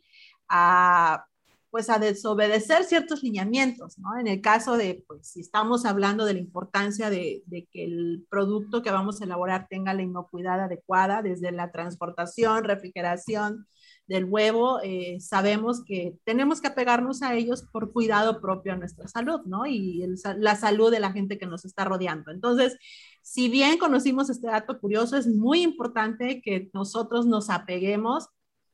a 0.49 1.27
pues 1.71 1.89
a 1.89 1.99
desobedecer 1.99 2.85
ciertos 2.85 3.23
lineamientos, 3.23 3.99
¿no? 3.99 4.19
En 4.19 4.27
el 4.27 4.41
caso 4.41 4.77
de, 4.77 5.05
pues 5.07 5.29
si 5.29 5.41
estamos 5.41 5.85
hablando 5.85 6.25
de 6.25 6.35
la 6.35 6.41
importancia 6.41 7.11
de, 7.11 7.43
que 7.71 7.85
el 7.85 8.27
producto 8.29 8.83
que 8.83 8.91
vamos 8.91 9.21
a 9.21 9.25
elaborar 9.25 9.67
tenga 9.69 9.95
la 9.95 10.03
inocuidad 10.03 10.61
adecuada, 10.61 11.23
desde 11.23 11.53
la 11.53 11.71
transportación, 11.71 12.65
refrigeración 12.65 13.67
del 14.09 14.25
huevo, 14.25 14.81
eh, 14.83 15.19
sabemos 15.21 15.85
que 15.85 16.17
tenemos 16.25 16.61
que 16.61 16.67
apegarnos 16.67 17.23
a 17.23 17.35
ellos 17.35 17.63
por 17.73 17.93
cuidado 17.93 18.41
propio 18.41 18.73
a 18.73 18.77
nuestra 18.77 19.07
salud, 19.07 19.43
¿no? 19.47 19.67
Y 19.67 20.05
la 20.39 20.57
salud 20.57 20.91
de 20.91 20.99
la 20.99 21.13
gente 21.13 21.39
que 21.39 21.47
nos 21.47 21.65
está 21.65 21.85
rodeando. 21.85 22.33
Entonces, 22.33 22.77
si 23.23 23.49
bien 23.49 23.79
conocimos 23.79 24.29
este 24.29 24.49
dato 24.49 24.81
curioso, 24.81 25.17
es 25.17 25.29
muy 25.29 25.63
importante 25.63 26.43
que 26.43 26.71
nosotros 26.75 27.27
nos 27.27 27.51
apeguemos 27.51 28.29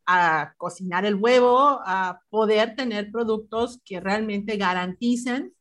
a 0.07 0.55
cocinar 0.57 1.05
el 1.05 1.17
huevo, 1.17 1.81
a 1.85 2.21
poder 2.31 2.77
tener 2.77 3.11
productos 3.11 3.81
que 3.85 4.01
realmente 4.01 4.57
garanticen 4.57 5.53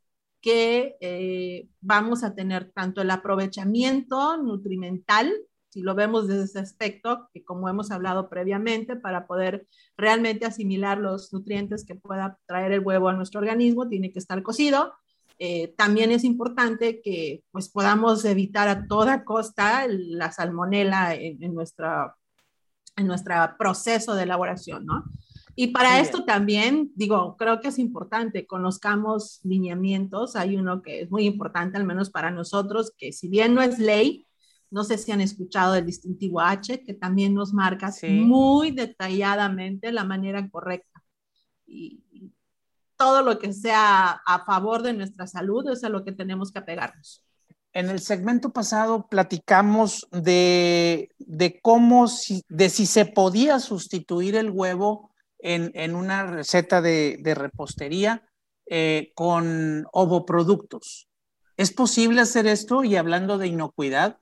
que 0.45 0.95
eh, 1.01 1.67
vamos 1.81 2.23
a 2.23 2.35
tener 2.35 2.71
tanto 2.71 3.01
el 3.01 3.09
aprovechamiento 3.09 4.37
nutrimental, 4.37 5.33
si 5.69 5.81
lo 5.81 5.95
vemos 5.95 6.27
desde 6.27 6.43
ese 6.43 6.59
aspecto, 6.59 7.29
que 7.33 7.43
como 7.43 7.67
hemos 7.67 7.89
hablado 7.89 8.29
previamente, 8.29 8.95
para 8.95 9.25
poder 9.25 9.67
realmente 9.97 10.45
asimilar 10.45 10.99
los 10.99 11.33
nutrientes 11.33 11.83
que 11.83 11.95
pueda 11.95 12.37
traer 12.45 12.73
el 12.73 12.81
huevo 12.81 13.09
a 13.09 13.13
nuestro 13.13 13.39
organismo, 13.39 13.89
tiene 13.89 14.11
que 14.11 14.19
estar 14.19 14.43
cocido. 14.43 14.93
Eh, 15.39 15.73
también 15.77 16.11
es 16.11 16.23
importante 16.23 17.01
que 17.01 17.43
pues, 17.51 17.67
podamos 17.67 18.23
evitar 18.23 18.67
a 18.67 18.85
toda 18.87 19.25
costa 19.25 19.87
la 19.89 20.31
salmonela 20.31 21.15
en, 21.15 21.43
en 21.43 21.55
nuestra 21.55 22.15
en 22.95 23.07
nuestro 23.07 23.35
proceso 23.57 24.15
de 24.15 24.23
elaboración, 24.23 24.85
¿no? 24.85 25.03
Y 25.57 25.67
para 25.67 26.01
esto 26.01 26.25
también, 26.25 26.91
digo, 26.95 27.37
creo 27.37 27.61
que 27.61 27.69
es 27.69 27.79
importante, 27.79 28.45
conozcamos 28.45 29.39
lineamientos. 29.43 30.35
Hay 30.35 30.57
uno 30.57 30.81
que 30.81 31.01
es 31.01 31.11
muy 31.11 31.25
importante, 31.25 31.77
al 31.77 31.85
menos 31.85 32.09
para 32.09 32.29
nosotros, 32.29 32.91
que 32.97 33.13
si 33.13 33.29
bien 33.29 33.53
no 33.53 33.61
es 33.61 33.79
ley, 33.79 34.27
no 34.69 34.83
sé 34.83 34.97
si 34.97 35.13
han 35.13 35.21
escuchado 35.21 35.73
del 35.73 35.85
distintivo 35.85 36.41
H, 36.41 36.83
que 36.83 36.93
también 36.93 37.33
nos 37.33 37.53
marca 37.53 37.93
muy 38.03 38.71
detalladamente 38.71 39.93
la 39.93 40.03
manera 40.03 40.49
correcta. 40.49 41.01
Y, 41.65 42.03
y 42.11 42.33
todo 42.97 43.21
lo 43.21 43.39
que 43.39 43.53
sea 43.53 44.11
a 44.25 44.45
favor 44.45 44.81
de 44.83 44.93
nuestra 44.93 45.25
salud 45.25 45.69
es 45.69 45.85
a 45.85 45.89
lo 45.89 46.03
que 46.03 46.11
tenemos 46.11 46.51
que 46.51 46.59
apegarnos. 46.59 47.24
En 47.75 47.89
el 47.89 47.99
segmento 47.99 48.53
pasado 48.53 49.05
platicamos 49.09 50.07
de, 50.09 51.09
cómo, 51.61 52.07
si, 52.07 52.41
de 52.47 52.69
si 52.69 52.85
se 52.85 53.05
podía 53.05 53.59
sustituir 53.59 54.37
el 54.37 54.49
huevo 54.49 55.11
en, 55.39 55.93
una 55.93 56.25
receta 56.25 56.81
de, 56.81 57.19
repostería 57.35 58.25
eh, 58.65 59.11
con 59.13 59.85
ovoproductos. 59.91 61.09
¿Es 61.57 61.73
posible 61.73 62.21
hacer 62.21 62.47
esto? 62.47 62.85
Y 62.85 62.95
hablando 62.95 63.37
de 63.37 63.47
inocuidad. 63.47 64.21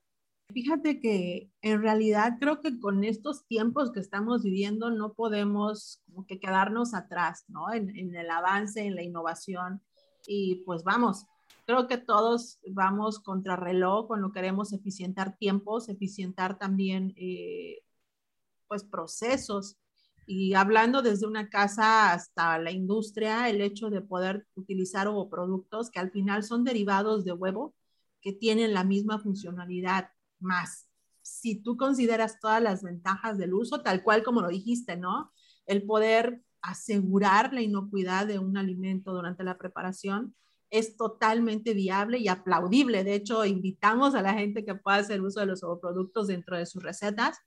Fíjate 0.52 1.00
que 1.00 1.52
en 1.62 1.84
realidad 1.84 2.38
creo 2.40 2.60
que 2.60 2.80
con 2.80 3.04
estos 3.04 3.46
tiempos 3.46 3.92
que 3.92 4.00
estamos 4.00 4.42
viviendo 4.42 4.90
no 4.90 5.14
podemos 5.14 6.02
como 6.08 6.26
que 6.26 6.40
quedarnos 6.40 6.96
atrás, 6.96 7.46
¿no? 7.50 7.72
En, 7.72 7.96
en 7.96 8.16
el 8.16 8.32
avance, 8.32 8.82
en 8.82 8.96
la 8.96 9.04
innovación. 9.04 9.84
Y 10.26 10.64
pues 10.66 10.84
vamos, 10.84 11.28
creo 11.66 11.88
que 11.88 11.98
todos 11.98 12.60
vamos 12.72 13.20
contra 13.20 13.56
reloj 13.56 14.08
cuando 14.08 14.32
queremos 14.32 14.74
eficientar 14.74 15.38
tiempos, 15.38 15.90
eficientar 15.90 16.58
también 16.58 17.14
eh, 17.18 17.84
pues 18.68 18.84
procesos. 18.84 19.78
Y 20.26 20.54
hablando 20.54 21.02
desde 21.02 21.28
una 21.28 21.50
casa 21.50 22.14
hasta 22.14 22.58
la 22.58 22.72
industria, 22.72 23.50
el 23.50 23.62
hecho 23.62 23.90
de 23.90 24.02
poder 24.02 24.48
utilizar 24.56 25.10
productos 25.30 25.90
que 25.90 26.00
al 26.00 26.12
final 26.12 26.44
son 26.44 26.64
derivados 26.64 27.26
de 27.26 27.34
huevo, 27.34 27.76
que 28.22 28.32
tienen 28.32 28.74
la 28.74 28.84
misma 28.86 29.20
funcionalidad 29.20 30.10
más. 30.40 30.88
Si 31.22 31.62
tú 31.62 31.78
consideras 31.78 32.40
todas 32.40 32.62
las 32.62 32.84
ventajas 32.84 33.38
del 33.38 33.54
uso, 33.54 33.82
tal 33.82 34.04
cual 34.04 34.24
como 34.24 34.42
lo 34.42 34.48
dijiste, 34.48 34.96
¿no? 34.98 35.32
El 35.66 35.84
poder 35.84 36.42
asegurar 36.62 37.54
la 37.54 37.62
inocuidad 37.62 38.26
de 38.26 38.40
un 38.40 38.58
alimento 38.58 39.14
durante 39.14 39.44
la 39.44 39.58
preparación, 39.58 40.36
es 40.74 40.98
totalmente 40.98 41.76
viable 41.76 42.18
y 42.18 42.28
aplaudible. 42.30 43.04
De 43.04 43.14
hecho, 43.14 43.46
invitamos 43.46 44.16
a 44.16 44.24
la 44.24 44.34
gente 44.34 44.66
que 44.66 44.74
pueda 44.74 44.98
hacer 44.98 45.22
uso 45.22 45.40
de 45.40 45.46
los 45.46 45.62
productos 45.80 46.28
dentro 46.28 46.58
de 46.58 46.66
sus 46.66 46.82
recetas 46.82 47.38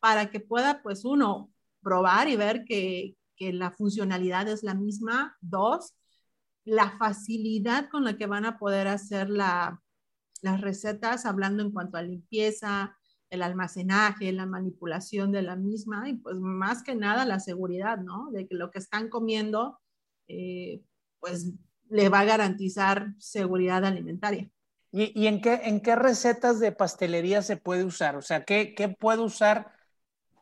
para 0.00 0.30
que 0.30 0.38
pueda, 0.38 0.82
pues, 0.82 1.06
uno, 1.06 1.50
probar 1.82 2.28
y 2.28 2.36
ver 2.36 2.66
que, 2.66 3.16
que 3.36 3.54
la 3.54 3.70
funcionalidad 3.70 4.48
es 4.48 4.62
la 4.62 4.74
misma. 4.74 5.34
Dos, 5.40 5.94
la 6.66 6.90
facilidad 6.98 7.88
con 7.88 8.04
la 8.04 8.18
que 8.18 8.26
van 8.26 8.44
a 8.44 8.58
poder 8.58 8.86
hacer 8.86 9.30
la, 9.30 9.82
las 10.42 10.60
recetas, 10.60 11.24
hablando 11.24 11.62
en 11.62 11.70
cuanto 11.70 11.96
a 11.96 12.02
limpieza, 12.02 12.98
el 13.30 13.40
almacenaje, 13.40 14.30
la 14.30 14.44
manipulación 14.44 15.32
de 15.32 15.40
la 15.40 15.56
misma 15.56 16.06
y 16.06 16.18
pues 16.18 16.36
más 16.38 16.82
que 16.82 16.94
nada 16.94 17.24
la 17.24 17.40
seguridad, 17.40 17.96
¿no? 17.96 18.30
De 18.30 18.46
que 18.46 18.54
lo 18.54 18.70
que 18.70 18.78
están 18.78 19.08
comiendo, 19.08 19.80
eh, 20.28 20.82
pues 21.18 21.50
le 21.88 22.08
va 22.08 22.20
a 22.20 22.24
garantizar 22.24 23.14
seguridad 23.18 23.84
alimentaria. 23.84 24.48
¿Y, 24.96 25.26
en, 25.26 25.40
qué, 25.40 25.60
en 25.64 25.80
qué 25.80 25.96
recetas 25.96 26.60
de 26.60 26.70
pastelería 26.70 27.42
se 27.42 27.56
puede 27.56 27.82
usar? 27.82 28.14
O 28.14 28.22
sea, 28.22 28.44
¿qué, 28.44 28.74
qué 28.76 28.88
puedo 28.88 29.24
usar 29.24 29.72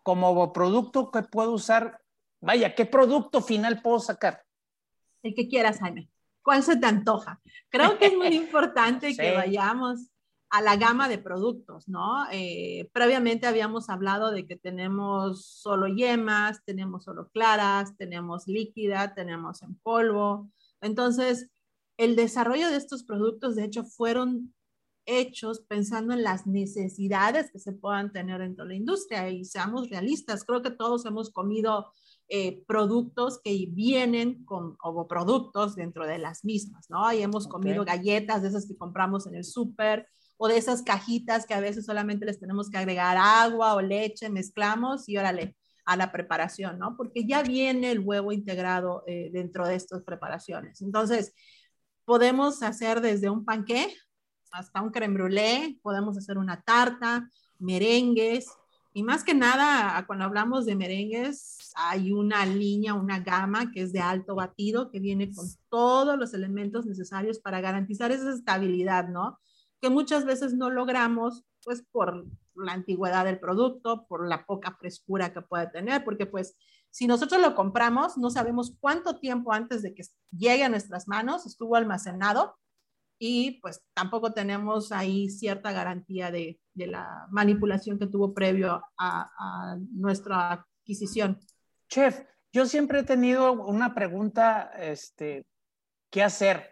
como 0.02 0.52
producto? 0.52 1.10
¿Qué 1.10 1.22
puedo 1.22 1.52
usar? 1.52 2.02
Vaya, 2.40 2.74
¿qué 2.74 2.84
producto 2.84 3.40
final 3.40 3.80
puedo 3.80 3.98
sacar? 3.98 4.44
El 5.22 5.34
que 5.34 5.48
quieras, 5.48 5.78
Jaime. 5.78 6.10
¿Cuál 6.42 6.62
se 6.62 6.76
te 6.76 6.86
antoja? 6.86 7.40
Creo 7.70 7.98
que 7.98 8.06
es 8.06 8.14
muy 8.14 8.34
importante 8.34 9.16
que 9.16 9.32
vayamos 9.32 10.10
a 10.50 10.60
la 10.60 10.76
gama 10.76 11.08
de 11.08 11.16
productos, 11.16 11.88
¿no? 11.88 12.26
Eh, 12.30 12.90
previamente 12.92 13.46
habíamos 13.46 13.88
hablado 13.88 14.30
de 14.30 14.46
que 14.46 14.56
tenemos 14.56 15.46
solo 15.46 15.86
yemas, 15.86 16.62
tenemos 16.66 17.04
solo 17.04 17.30
claras, 17.30 17.96
tenemos 17.96 18.46
líquida, 18.46 19.14
tenemos 19.14 19.62
en 19.62 19.76
polvo, 19.76 20.50
entonces, 20.82 21.48
el 21.96 22.16
desarrollo 22.16 22.68
de 22.68 22.76
estos 22.76 23.04
productos, 23.04 23.56
de 23.56 23.64
hecho, 23.64 23.84
fueron 23.84 24.54
hechos 25.06 25.60
pensando 25.68 26.14
en 26.14 26.22
las 26.22 26.46
necesidades 26.46 27.50
que 27.50 27.58
se 27.58 27.72
puedan 27.72 28.12
tener 28.12 28.40
dentro 28.40 28.64
de 28.64 28.70
la 28.70 28.76
industria 28.76 29.28
y 29.30 29.44
seamos 29.44 29.90
realistas, 29.90 30.44
creo 30.44 30.62
que 30.62 30.70
todos 30.70 31.04
hemos 31.06 31.30
comido 31.30 31.92
eh, 32.28 32.62
productos 32.66 33.40
que 33.42 33.66
vienen 33.70 34.44
con 34.44 34.76
productos 35.08 35.74
dentro 35.74 36.06
de 36.06 36.18
las 36.18 36.44
mismas, 36.44 36.86
¿no? 36.88 37.12
Y 37.12 37.22
hemos 37.22 37.46
comido 37.48 37.84
galletas 37.84 38.42
de 38.42 38.48
esas 38.48 38.66
que 38.66 38.76
compramos 38.76 39.26
en 39.26 39.34
el 39.34 39.44
súper 39.44 40.06
o 40.38 40.48
de 40.48 40.56
esas 40.56 40.82
cajitas 40.82 41.46
que 41.46 41.54
a 41.54 41.60
veces 41.60 41.84
solamente 41.84 42.24
les 42.24 42.40
tenemos 42.40 42.70
que 42.70 42.78
agregar 42.78 43.16
agua 43.18 43.74
o 43.74 43.82
leche, 43.82 44.30
mezclamos 44.30 45.08
y 45.08 45.18
órale, 45.18 45.56
a 45.84 45.96
la 45.96 46.12
preparación, 46.12 46.78
¿no? 46.78 46.96
Porque 46.96 47.24
ya 47.24 47.42
viene 47.42 47.90
el 47.90 48.00
huevo 48.00 48.32
integrado 48.32 49.02
eh, 49.06 49.30
dentro 49.32 49.66
de 49.66 49.74
estas 49.74 50.02
preparaciones. 50.02 50.80
Entonces, 50.82 51.34
podemos 52.04 52.62
hacer 52.62 53.00
desde 53.00 53.30
un 53.30 53.44
panqué 53.44 53.94
hasta 54.50 54.82
un 54.82 54.90
creme 54.90 55.14
brûlée, 55.14 55.80
podemos 55.82 56.16
hacer 56.16 56.38
una 56.38 56.60
tarta, 56.62 57.28
merengues, 57.58 58.46
y 58.94 59.02
más 59.02 59.24
que 59.24 59.32
nada, 59.32 60.04
cuando 60.06 60.26
hablamos 60.26 60.66
de 60.66 60.76
merengues, 60.76 61.72
hay 61.74 62.12
una 62.12 62.44
línea, 62.44 62.92
una 62.92 63.20
gama 63.20 63.70
que 63.72 63.80
es 63.80 63.92
de 63.92 64.00
alto 64.00 64.34
batido, 64.34 64.90
que 64.90 65.00
viene 65.00 65.32
con 65.32 65.46
todos 65.70 66.18
los 66.18 66.34
elementos 66.34 66.84
necesarios 66.84 67.38
para 67.38 67.62
garantizar 67.62 68.12
esa 68.12 68.30
estabilidad, 68.30 69.08
¿no? 69.08 69.38
que 69.82 69.90
muchas 69.90 70.24
veces 70.24 70.54
no 70.54 70.70
logramos, 70.70 71.44
pues 71.64 71.84
por 71.90 72.24
la 72.54 72.72
antigüedad 72.72 73.24
del 73.24 73.40
producto, 73.40 74.06
por 74.06 74.28
la 74.28 74.44
poca 74.44 74.76
frescura 74.78 75.32
que 75.32 75.42
puede 75.42 75.68
tener, 75.68 76.04
porque 76.04 76.26
pues 76.26 76.56
si 76.90 77.06
nosotros 77.06 77.40
lo 77.40 77.54
compramos, 77.54 78.18
no 78.18 78.30
sabemos 78.30 78.76
cuánto 78.78 79.18
tiempo 79.18 79.52
antes 79.52 79.82
de 79.82 79.94
que 79.94 80.02
llegue 80.30 80.64
a 80.64 80.68
nuestras 80.68 81.08
manos 81.08 81.46
estuvo 81.46 81.76
almacenado 81.76 82.56
y 83.18 83.60
pues 83.60 83.82
tampoco 83.94 84.32
tenemos 84.32 84.92
ahí 84.92 85.30
cierta 85.30 85.72
garantía 85.72 86.30
de, 86.30 86.60
de 86.74 86.86
la 86.88 87.26
manipulación 87.30 87.98
que 87.98 88.06
tuvo 88.06 88.34
previo 88.34 88.82
a, 88.98 89.76
nuestra 89.92 90.52
adquisición. 90.52 91.40
Chef, 91.88 92.20
yo 92.52 92.66
siempre 92.66 93.00
he 93.00 93.04
tenido 93.04 93.52
una 93.52 93.94
pregunta, 93.94 94.72
este, 94.78 95.46
¿qué 96.10 96.22
hacer 96.22 96.70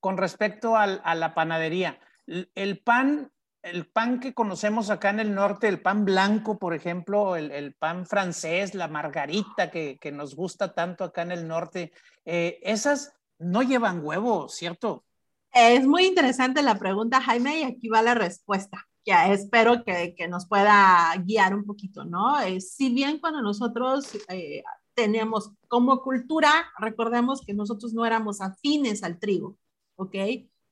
con 0.00 0.16
respecto 0.16 0.76
al, 0.76 1.00
a 1.04 1.14
la 1.14 1.34
panadería? 1.34 1.98
El 2.26 2.80
pan 2.80 3.30
el 3.62 3.86
pan 3.86 4.18
que 4.20 4.34
conocemos 4.34 4.90
acá 4.90 5.10
en 5.10 5.20
el 5.20 5.34
norte, 5.34 5.68
el 5.68 5.80
pan 5.80 6.04
blanco, 6.04 6.58
por 6.58 6.74
ejemplo, 6.74 7.36
el, 7.36 7.74
pan 7.74 8.06
francés, 8.06 8.74
la 8.74 8.88
margarita 8.88 9.70
que, 9.70 10.12
nos 10.12 10.34
gusta 10.34 10.74
tanto 10.74 11.04
acá 11.04 11.22
en 11.22 11.32
el 11.32 11.46
norte, 11.46 11.92
eh, 12.24 12.58
esas 12.62 13.14
no 13.38 13.62
llevan 13.62 14.04
huevo, 14.04 14.48
¿cierto? 14.48 15.04
Es 15.52 15.86
muy 15.86 16.06
interesante 16.06 16.62
la 16.62 16.78
pregunta, 16.78 17.20
Jaime, 17.20 17.60
y 17.60 17.62
aquí 17.64 17.88
va 17.88 18.02
la 18.02 18.14
respuesta. 18.14 18.88
Ya 19.04 19.32
espero 19.32 19.84
que, 19.84 20.14
que 20.16 20.28
nos 20.28 20.46
pueda 20.46 21.12
guiar 21.24 21.54
un 21.54 21.64
poquito, 21.64 22.04
¿no? 22.04 22.40
Eh, 22.40 22.60
si 22.60 22.92
bien 22.92 23.18
cuando 23.18 23.42
nosotros 23.42 24.06
eh, 24.28 24.62
tenemos 24.94 25.52
como 25.68 26.02
cultura, 26.02 26.50
recordemos 26.78 27.42
que 27.44 27.54
nosotros 27.54 27.92
no 27.94 28.06
éramos 28.06 28.40
afines 28.40 29.02
al 29.02 29.18
trigo, 29.18 29.56
¿ok? 29.96 30.14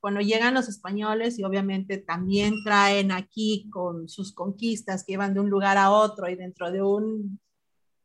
Cuando 0.01 0.19
llegan 0.19 0.55
los 0.55 0.67
españoles 0.67 1.37
y 1.37 1.43
obviamente 1.43 1.99
también 1.99 2.55
traen 2.65 3.11
aquí 3.11 3.69
con 3.69 4.09
sus 4.09 4.33
conquistas 4.33 5.05
que 5.05 5.13
iban 5.13 5.35
de 5.35 5.39
un 5.39 5.49
lugar 5.49 5.77
a 5.77 5.91
otro 5.91 6.27
y 6.27 6.35
dentro 6.35 6.71
de 6.71 6.81
un 6.81 7.39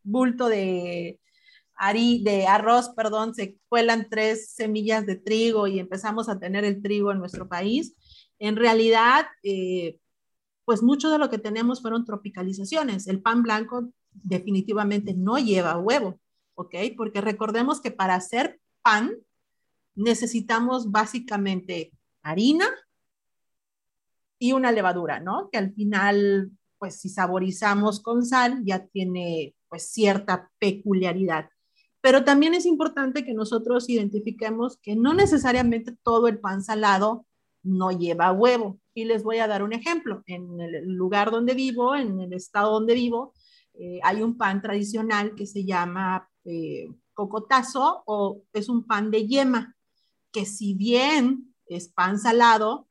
bulto 0.02 0.48
de, 0.48 1.18
de 2.22 2.46
arroz, 2.46 2.90
perdón, 2.90 3.34
se 3.34 3.56
cuelan 3.70 4.08
tres 4.10 4.52
semillas 4.52 5.06
de 5.06 5.16
trigo 5.16 5.66
y 5.66 5.78
empezamos 5.78 6.28
a 6.28 6.38
tener 6.38 6.64
el 6.64 6.82
trigo 6.82 7.12
en 7.12 7.18
nuestro 7.18 7.48
país. 7.48 7.96
En 8.38 8.56
realidad, 8.56 9.24
eh, 9.42 9.98
pues 10.66 10.82
mucho 10.82 11.10
de 11.10 11.18
lo 11.18 11.30
que 11.30 11.38
tenemos 11.38 11.80
fueron 11.80 12.04
tropicalizaciones. 12.04 13.06
El 13.06 13.22
pan 13.22 13.42
blanco 13.42 13.88
definitivamente 14.12 15.14
no 15.14 15.38
lleva 15.38 15.78
huevo, 15.78 16.20
¿ok? 16.56 16.74
Porque 16.94 17.22
recordemos 17.22 17.80
que 17.80 17.90
para 17.90 18.16
hacer 18.16 18.60
pan 18.82 19.12
necesitamos 19.96 20.90
básicamente 20.90 21.92
harina 22.22 22.66
y 24.38 24.52
una 24.52 24.70
levadura, 24.70 25.18
¿no? 25.20 25.48
Que 25.50 25.58
al 25.58 25.72
final, 25.72 26.52
pues 26.78 27.00
si 27.00 27.08
saborizamos 27.08 28.00
con 28.00 28.24
sal, 28.24 28.62
ya 28.64 28.86
tiene 28.86 29.54
pues 29.68 29.90
cierta 29.90 30.50
peculiaridad. 30.58 31.48
Pero 32.00 32.24
también 32.24 32.54
es 32.54 32.66
importante 32.66 33.24
que 33.24 33.34
nosotros 33.34 33.88
identifiquemos 33.88 34.78
que 34.78 34.94
no 34.94 35.14
necesariamente 35.14 35.96
todo 36.02 36.28
el 36.28 36.38
pan 36.38 36.62
salado 36.62 37.26
no 37.62 37.90
lleva 37.90 38.32
huevo. 38.32 38.78
Y 38.94 39.06
les 39.06 39.24
voy 39.24 39.38
a 39.38 39.48
dar 39.48 39.62
un 39.62 39.72
ejemplo. 39.72 40.22
En 40.26 40.60
el 40.60 40.94
lugar 40.94 41.30
donde 41.30 41.54
vivo, 41.54 41.96
en 41.96 42.20
el 42.20 42.32
estado 42.32 42.72
donde 42.72 42.94
vivo, 42.94 43.32
eh, 43.74 43.98
hay 44.04 44.22
un 44.22 44.36
pan 44.36 44.62
tradicional 44.62 45.34
que 45.34 45.46
se 45.46 45.64
llama 45.64 46.28
eh, 46.44 46.88
cocotazo 47.12 48.02
o 48.06 48.42
es 48.52 48.68
un 48.68 48.86
pan 48.86 49.10
de 49.10 49.26
yema 49.26 49.75
que 50.36 50.44
si 50.44 50.74
bien 50.74 51.54
es 51.66 51.88
pan 51.88 52.18
salado, 52.18 52.86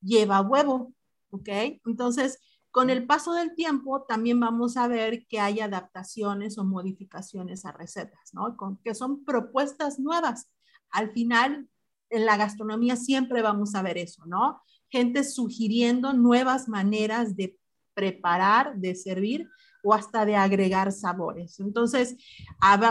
lleva 0.00 0.40
huevo, 0.42 0.94
¿ok? 1.30 1.48
Entonces, 1.84 2.38
con 2.70 2.88
el 2.88 3.04
paso 3.04 3.32
del 3.32 3.56
tiempo 3.56 4.04
también 4.04 4.38
vamos 4.38 4.76
a 4.76 4.86
ver 4.86 5.26
que 5.26 5.40
hay 5.40 5.58
adaptaciones 5.58 6.56
o 6.56 6.62
modificaciones 6.64 7.64
a 7.64 7.72
recetas, 7.72 8.32
¿no? 8.32 8.56
Con, 8.56 8.76
que 8.84 8.94
son 8.94 9.24
propuestas 9.24 9.98
nuevas. 9.98 10.48
Al 10.90 11.10
final, 11.10 11.68
en 12.10 12.26
la 12.26 12.36
gastronomía 12.36 12.94
siempre 12.94 13.42
vamos 13.42 13.74
a 13.74 13.82
ver 13.82 13.98
eso, 13.98 14.24
¿no? 14.26 14.62
Gente 14.88 15.24
sugiriendo 15.24 16.12
nuevas 16.12 16.68
maneras 16.68 17.34
de 17.34 17.58
preparar, 17.92 18.76
de 18.76 18.94
servir 18.94 19.50
o 19.86 19.94
hasta 19.94 20.26
de 20.26 20.34
agregar 20.34 20.90
sabores. 20.90 21.60
Entonces, 21.60 22.16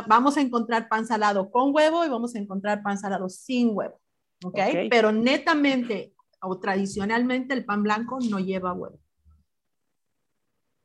vamos 0.07 0.37
a 0.37 0.41
encontrar 0.41 0.87
pan 0.87 1.05
salado 1.05 1.51
con 1.51 1.75
huevo 1.75 2.05
y 2.05 2.09
vamos 2.09 2.33
a 2.35 2.39
encontrar 2.39 2.81
pan 2.81 2.97
salado 2.97 3.27
sin 3.27 3.71
huevo. 3.73 3.99
¿ok? 4.45 4.53
okay. 4.53 4.89
Pero 4.89 5.11
netamente 5.11 6.13
o 6.41 6.57
tradicionalmente 6.57 7.53
el 7.53 7.65
pan 7.65 7.83
blanco 7.83 8.19
no 8.29 8.39
lleva 8.39 8.71
huevo. 8.71 8.97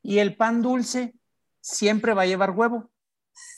¿Y 0.03 0.19
el 0.19 0.37
pan 0.37 0.63
dulce 0.63 1.15
siempre 1.61 2.13
va 2.13 2.23
a 2.23 2.27
llevar 2.27 2.51
huevo? 2.51 2.91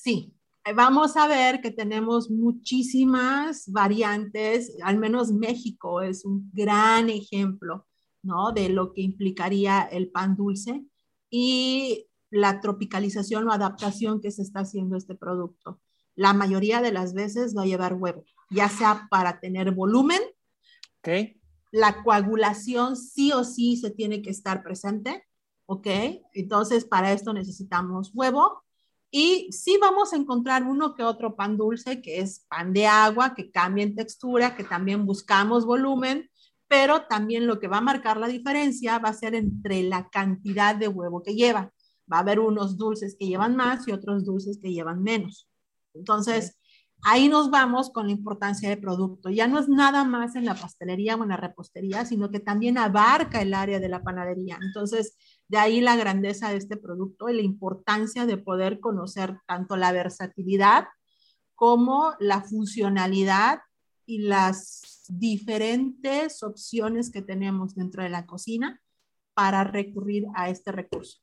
Sí. 0.03 0.35
Vamos 0.77 1.17
a 1.17 1.27
ver 1.27 1.63
que 1.63 1.71
tenemos 1.71 2.31
muchísimas 2.31 3.65
variantes, 3.73 4.77
al 4.83 4.99
menos 4.99 5.33
México 5.33 6.03
es 6.03 6.25
un 6.25 6.51
gran 6.53 7.09
ejemplo, 7.09 7.87
¿no? 8.23 8.53
De 8.53 8.69
lo 8.69 8.93
que 8.93 9.01
implicaría 9.01 9.83
el 9.83 10.11
pan 10.11 10.37
dulce. 10.37 10.85
Y 11.31 12.07
la 12.33 12.61
tropicalización 12.61 13.47
o 13.47 13.53
adaptación 13.53 14.21
que 14.21 14.31
se 14.31 14.43
está 14.43 14.61
haciendo 14.61 14.97
este 14.97 15.15
producto. 15.15 15.81
La 16.15 16.33
mayoría 16.33 16.81
de 16.81 16.91
las 16.91 17.13
veces 17.13 17.55
va 17.57 17.63
a 17.63 17.67
llevar 17.67 17.95
huevo, 17.95 18.25
ya 18.51 18.71
sea 18.71 19.07
para 19.11 19.39
tener 19.39 19.71
volumen. 19.73 20.21
Okay. 21.01 21.41
La 21.71 22.03
coagulación 22.03 22.97
sí 22.97 23.33
o 23.33 23.45
sí 23.45 23.77
se 23.77 23.91
tiene 23.91 24.23
que 24.23 24.31
estar 24.31 24.63
presente. 24.63 25.25
¿Ok? 25.67 25.87
Entonces, 26.33 26.85
para 26.85 27.13
esto 27.13 27.33
necesitamos 27.33 28.11
huevo. 28.15 28.63
Y 29.11 29.53
sí 29.53 29.79
vamos 29.81 30.13
a 30.13 30.17
encontrar 30.17 30.65
uno 30.65 30.95
que 30.95 31.03
otro 31.03 31.37
pan 31.37 31.59
dulce, 31.59 32.01
que 32.01 32.21
es 32.21 32.47
pan 32.49 32.73
de 32.73 32.87
agua, 32.87 33.35
que 33.35 33.51
cambia 33.51 33.85
en 33.85 33.95
textura, 33.95 34.57
que 34.57 34.65
también 34.65 35.05
buscamos 35.05 35.67
volumen, 35.67 36.31
pero 36.67 37.03
también 37.03 37.47
lo 37.47 37.61
que 37.61 37.69
va 37.69 37.79
a 37.79 37.83
marcar 37.83 38.17
la 38.17 38.27
diferencia 38.27 38.99
va 38.99 39.11
a 39.11 39.15
ser 39.15 39.35
entre 39.35 39.83
la 39.83 40.09
cantidad 40.09 40.75
de 40.75 40.89
huevo 40.89 41.23
que 41.23 41.35
lleva 41.35 41.71
va 42.13 42.19
a 42.19 42.21
haber 42.21 42.41
unos 42.41 42.77
dulces 42.77 43.17
que 43.19 43.27
llevan 43.27 43.57
más 43.57 43.89
y 43.89 43.93
otros 43.93 44.25
dulces 44.25 44.59
que 44.61 44.73
llevan 44.73 45.03
menos. 45.03 45.49
Entonces, 45.95 46.59
ahí 47.03 47.29
nos 47.29 47.51
vamos 47.51 47.91
con 47.91 48.07
la 48.07 48.13
importancia 48.13 48.69
del 48.69 48.81
producto. 48.81 49.31
Ya 49.31 49.49
no 49.49 49.59
es 49.59 49.69
nada 49.69 50.05
más 50.05 50.37
en 50.37 50.45
la 50.45 50.55
pastelería 50.55 51.17
o 51.17 51.23
en 51.23 51.31
la 51.31 51.37
repostería, 51.37 52.05
sino 52.05 52.31
que 52.31 52.41
también 52.41 52.79
abarca 52.79 53.43
el 53.43 53.55
área 53.55 53.81
de 53.81 53.89
la 53.89 54.03
panadería. 54.03 54.59
Entonces, 54.63 55.17
de 55.49 55.59
ahí 55.59 55.81
la 55.81 55.97
grandeza 55.97 56.51
de 56.51 56.57
este 56.57 56.77
producto 56.77 57.29
y 57.29 57.35
la 57.37 57.43
importancia 57.43 58.27
de 58.27 58.37
poder 58.37 58.81
conocer 58.81 59.39
tanto 59.47 59.77
la 59.77 59.93
versatilidad 59.93 60.87
como 61.55 62.15
la 62.19 62.43
funcionalidad 62.43 63.61
y 64.07 64.19
las 64.19 65.05
diferentes 65.09 66.43
opciones 66.43 67.11
que 67.11 67.23
tenemos 67.23 67.75
dentro 67.75 68.03
de 68.03 68.09
la 68.09 68.27
cocina 68.27 68.81
para 69.35 69.65
recurrir 69.65 70.27
a 70.35 70.51
este 70.51 70.73
recurso. 70.73 71.22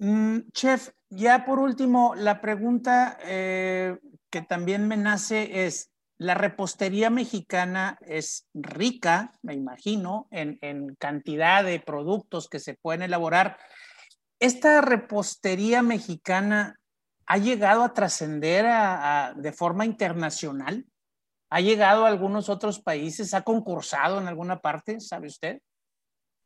Mm, 0.00 0.48
chef, 0.54 0.92
ya 1.10 1.44
por 1.44 1.58
último, 1.58 2.14
la 2.16 2.40
pregunta 2.40 3.18
eh, 3.22 3.98
que 4.30 4.40
también 4.40 4.88
me 4.88 4.96
nace 4.96 5.66
es, 5.66 5.90
la 6.16 6.32
repostería 6.32 7.10
mexicana 7.10 7.98
es 8.00 8.48
rica, 8.54 9.32
me 9.42 9.52
imagino, 9.52 10.26
en, 10.30 10.58
en 10.62 10.94
cantidad 10.94 11.62
de 11.64 11.80
productos 11.80 12.48
que 12.48 12.60
se 12.60 12.74
pueden 12.80 13.02
elaborar. 13.02 13.58
¿Esta 14.38 14.80
repostería 14.80 15.82
mexicana 15.82 16.80
ha 17.26 17.36
llegado 17.36 17.84
a 17.84 17.92
trascender 17.92 18.66
de 19.36 19.52
forma 19.52 19.84
internacional? 19.84 20.86
¿Ha 21.50 21.60
llegado 21.60 22.06
a 22.06 22.08
algunos 22.08 22.48
otros 22.48 22.80
países? 22.80 23.34
¿Ha 23.34 23.42
concursado 23.42 24.18
en 24.18 24.28
alguna 24.28 24.60
parte? 24.60 24.98
¿Sabe 24.98 25.26
usted? 25.26 25.60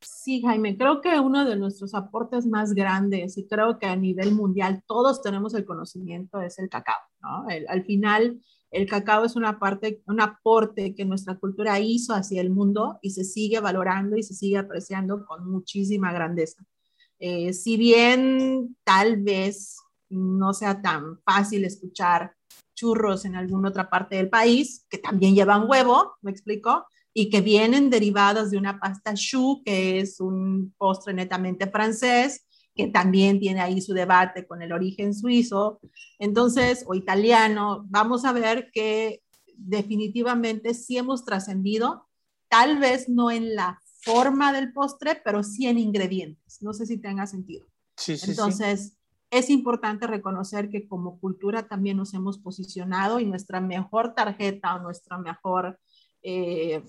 Sí, 0.07 0.43
Jaime, 0.43 0.77
creo 0.77 1.01
que 1.01 1.19
uno 1.19 1.45
de 1.45 1.57
nuestros 1.57 1.95
aportes 1.95 2.47
más 2.47 2.75
grandes 2.75 3.39
y 3.39 3.47
creo 3.47 3.79
que 3.79 3.87
a 3.87 3.97
nivel 3.97 4.33
mundial 4.33 4.83
todos 4.87 5.23
tenemos 5.23 5.55
el 5.55 5.65
conocimiento 5.65 6.41
es 6.41 6.59
el 6.59 6.69
cacao, 6.69 7.01
¿no? 7.23 7.47
Al 7.69 7.85
final, 7.85 8.41
el 8.71 8.89
cacao 8.89 9.25
es 9.25 9.37
una 9.37 9.59
parte, 9.59 10.03
un 10.07 10.21
aporte 10.21 10.95
que 10.95 11.05
nuestra 11.05 11.37
cultura 11.37 11.79
hizo 11.81 12.13
hacia 12.13 12.41
el 12.41 12.51
mundo 12.51 12.99
y 13.03 13.11
se 13.11 13.25
sigue 13.25 13.61
valorando 13.61 14.17
y 14.17 14.23
se 14.23 14.35
sigue 14.35 14.59
apreciando 14.59 15.25
con 15.25 15.49
muchísima 15.51 16.13
grandeza. 16.13 16.65
Eh, 17.19 17.53
si 17.53 17.77
bien 17.77 18.77
tal 18.85 19.23
vez 19.23 19.77
no 20.11 20.53
sea 20.53 20.83
tan 20.83 21.21
fácil 21.23 21.65
escuchar 21.65 22.35
churros 22.75 23.25
en 23.25 23.37
alguna 23.37 23.69
otra 23.69 23.89
parte 23.89 24.17
del 24.17 24.29
país, 24.29 24.85
que 24.91 24.99
también 24.99 25.35
llevan 25.35 25.69
huevo, 25.69 26.17
¿me 26.23 26.31
explico? 26.31 26.87
Y 27.15 27.31
que 27.31 27.41
vienen 27.41 27.89
derivadas 27.89 28.51
de 28.51 28.59
una 28.59 28.79
pasta 28.79 29.15
choux, 29.15 29.63
que 29.65 30.01
es 30.01 30.21
un 30.21 30.75
postre 30.77 31.15
netamente 31.15 31.69
francés, 31.69 32.45
que 32.75 32.89
también 32.89 33.39
tiene 33.39 33.61
ahí 33.61 33.81
su 33.81 33.95
debate 33.95 34.47
con 34.47 34.61
el 34.61 34.73
origen 34.73 35.15
suizo, 35.15 35.81
entonces, 36.19 36.85
o 36.87 36.95
italiano, 36.95 37.87
vamos 37.89 38.25
a 38.25 38.33
ver 38.33 38.71
que 38.73 39.23
definitivamente 39.57 40.75
sí 40.75 40.99
hemos 40.99 41.25
trascendido 41.25 42.09
tal 42.49 42.79
vez 42.79 43.09
no 43.09 43.31
en 43.31 43.55
la 43.55 43.81
forma 44.03 44.53
del 44.53 44.73
postre, 44.73 45.21
pero 45.25 45.43
sí 45.43 45.67
en 45.67 45.79
ingredientes. 45.79 46.63
No 46.63 46.73
sé 46.73 46.87
si 46.87 46.99
tenga 46.99 47.27
sentido. 47.27 47.67
Sí, 47.97 48.17
sí, 48.17 48.31
Entonces, 48.31 48.97
es 49.31 49.51
importante 49.51 50.07
reconocer 50.07 50.69
que 50.69 50.87
como 50.87 51.19
cultura 51.19 51.67
también 51.67 51.97
nos 51.97 52.15
hemos 52.15 52.39
posicionado 52.39 53.19
y 53.19 53.27
nuestra 53.27 53.61
mejor 53.61 54.15
tarjeta 54.15 54.77
o 54.77 54.83
nuestra 54.83 55.19
mejor, 55.19 55.81
eh, 56.23 56.83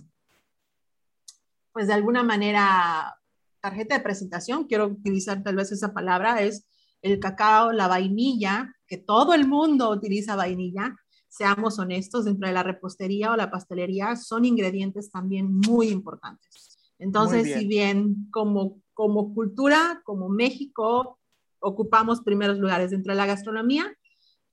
pues 1.76 1.88
de 1.88 1.94
alguna 1.94 2.24
manera, 2.24 3.18
tarjeta 3.60 3.98
de 3.98 4.04
presentación, 4.04 4.64
quiero 4.64 4.86
utilizar 4.86 5.44
tal 5.44 5.58
vez 5.58 5.74
esa 5.74 5.94
palabra, 5.94 6.42
es 6.42 6.66
el 7.02 7.20
cacao, 7.20 7.74
la 7.74 7.90
vainilla, 7.90 8.74
que 8.88 8.98
todo 8.98 9.34
el 9.34 9.46
mundo 9.46 9.90
utiliza 9.90 10.38
vainilla, 10.38 10.96
seamos 11.28 11.78
honestos, 11.78 12.24
dentro 12.24 12.48
de 12.48 12.54
la 12.54 12.64
repostería 12.64 13.34
o 13.34 13.36
la 13.36 13.52
pastelería 13.52 14.16
son 14.16 14.46
ingredientes 14.46 15.12
también 15.12 15.54
muy 15.54 15.90
importantes. 15.90 16.78
Entonces, 16.98 17.54
si 17.54 17.68
bien 17.68 18.30
como, 18.32 18.80
como 18.94 19.34
cultura, 19.34 20.02
como 20.06 20.30
México, 20.30 21.20
ocupamos 21.60 22.22
primeros 22.22 22.58
lugares 22.58 22.92
dentro 22.92 23.12
de 23.12 23.18
la 23.18 23.26
gastronomía, 23.26 23.94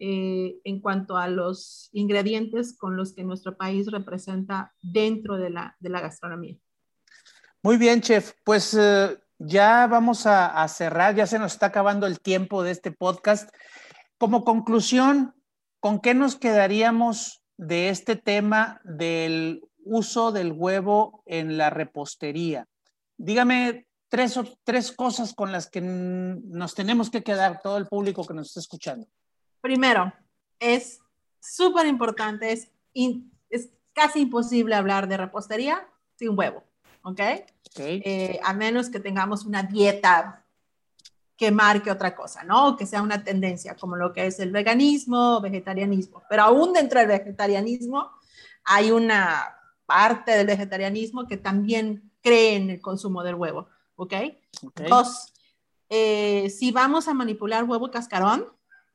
eh, 0.00 0.58
en 0.64 0.80
cuanto 0.80 1.16
a 1.16 1.28
los 1.28 1.88
ingredientes 1.92 2.76
con 2.76 2.96
los 2.96 3.14
que 3.14 3.22
nuestro 3.22 3.56
país 3.56 3.92
representa 3.92 4.74
dentro 4.82 5.36
de 5.36 5.50
la, 5.50 5.76
de 5.78 5.88
la 5.88 6.00
gastronomía. 6.00 6.58
Muy 7.64 7.76
bien, 7.76 8.00
chef. 8.00 8.32
Pues 8.42 8.74
eh, 8.74 9.16
ya 9.38 9.86
vamos 9.86 10.26
a, 10.26 10.66
cerrar, 10.66 11.14
ya 11.14 11.28
se 11.28 11.38
nos 11.38 11.52
está 11.52 11.66
acabando 11.66 12.08
el 12.08 12.18
tiempo 12.18 12.64
de 12.64 12.72
este 12.72 12.90
podcast. 12.90 13.54
Como 14.18 14.42
conclusión, 14.42 15.32
¿con 15.78 16.00
qué 16.00 16.12
nos 16.12 16.34
quedaríamos 16.34 17.44
de 17.56 17.90
este 17.90 18.16
tema 18.16 18.80
del 18.82 19.62
uso 19.84 20.32
del 20.32 20.50
huevo 20.50 21.22
en 21.24 21.56
la 21.56 21.70
repostería? 21.70 22.66
Dígame 23.16 23.86
tres, 24.08 24.40
tres 24.64 24.90
cosas 24.90 25.32
con 25.32 25.52
las 25.52 25.70
que 25.70 25.80
nos 25.80 26.74
tenemos 26.74 27.10
que 27.10 27.22
quedar 27.22 27.60
todo 27.62 27.76
el 27.76 27.86
público 27.86 28.26
que 28.26 28.34
nos 28.34 28.48
está 28.48 28.58
escuchando. 28.58 29.06
Primero, 29.60 30.12
es 30.58 30.98
súper 31.38 31.86
importante, 31.86 32.52
es 33.50 33.70
casi 33.92 34.22
imposible 34.22 34.74
hablar 34.74 35.06
de 35.06 35.16
repostería 35.16 35.86
sin 36.16 36.36
huevo, 36.36 36.64
¿ok? 37.02 37.20
okay. 37.70 38.02
Eh, 38.04 38.40
a 38.42 38.52
menos 38.52 38.88
que 38.88 39.00
tengamos 39.00 39.44
una 39.44 39.62
dieta 39.62 40.44
que 41.36 41.50
marque 41.50 41.90
otra 41.90 42.14
cosa, 42.14 42.44
¿no? 42.44 42.76
Que 42.76 42.86
sea 42.86 43.02
una 43.02 43.24
tendencia, 43.24 43.74
como 43.76 43.96
lo 43.96 44.12
que 44.12 44.26
es 44.26 44.38
el 44.38 44.52
veganismo 44.52 45.40
vegetarianismo. 45.40 46.22
Pero 46.28 46.42
aún 46.42 46.72
dentro 46.72 47.00
del 47.00 47.08
vegetarianismo 47.08 48.10
hay 48.64 48.90
una 48.90 49.56
parte 49.86 50.32
del 50.32 50.46
vegetarianismo 50.46 51.26
que 51.26 51.36
también 51.36 52.12
cree 52.20 52.56
en 52.56 52.70
el 52.70 52.80
consumo 52.80 53.22
del 53.24 53.34
huevo. 53.34 53.68
¿ok? 53.96 54.12
okay. 54.66 54.88
Dos, 54.88 55.32
eh, 55.88 56.48
si 56.50 56.70
vamos 56.70 57.08
a 57.08 57.14
manipular 57.14 57.64
huevo 57.64 57.90
cascarón, 57.90 58.46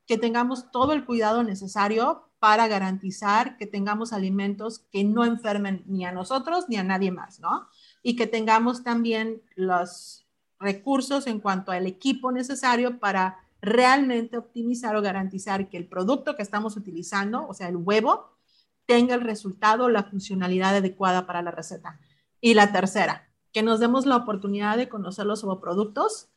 que 0.05 0.17
tengamos 0.17 0.71
todo 0.71 0.93
el 0.93 1.05
cuidado 1.05 1.43
necesario 1.43 2.29
para 2.39 2.67
garantizar 2.67 3.57
que 3.57 3.67
tengamos 3.67 4.13
alimentos 4.13 4.79
que 4.91 5.03
no 5.03 5.25
enfermen 5.25 5.83
ni 5.85 6.05
a 6.05 6.11
nosotros 6.11 6.65
ni 6.69 6.77
a 6.77 6.83
nadie 6.83 7.11
más, 7.11 7.39
¿no? 7.39 7.67
Y 8.03 8.15
que 8.15 8.27
tengamos 8.27 8.83
también 8.83 9.41
los 9.55 10.25
recursos 10.59 11.27
en 11.27 11.39
cuanto 11.39 11.71
al 11.71 11.85
equipo 11.85 12.31
necesario 12.31 12.99
para 12.99 13.39
realmente 13.61 14.37
optimizar 14.37 14.95
o 14.95 15.01
garantizar 15.01 15.69
que 15.69 15.77
el 15.77 15.87
producto 15.87 16.35
que 16.35 16.43
estamos 16.43 16.77
utilizando, 16.77 17.47
o 17.47 17.53
sea, 17.53 17.67
el 17.67 17.77
huevo, 17.77 18.37
tenga 18.85 19.15
el 19.15 19.21
resultado, 19.21 19.89
la 19.89 20.03
funcionalidad 20.03 20.75
adecuada 20.75 21.25
para 21.25 21.41
la 21.41 21.51
receta. 21.51 21.99
Y 22.39 22.53
la 22.53 22.71
tercera, 22.71 23.27
que 23.51 23.63
nos 23.63 23.79
demos 23.79 24.05
la 24.05 24.17
oportunidad 24.17 24.77
de 24.77 24.89
conocer 24.89 25.25
los 25.25 25.43
productos 25.61 26.29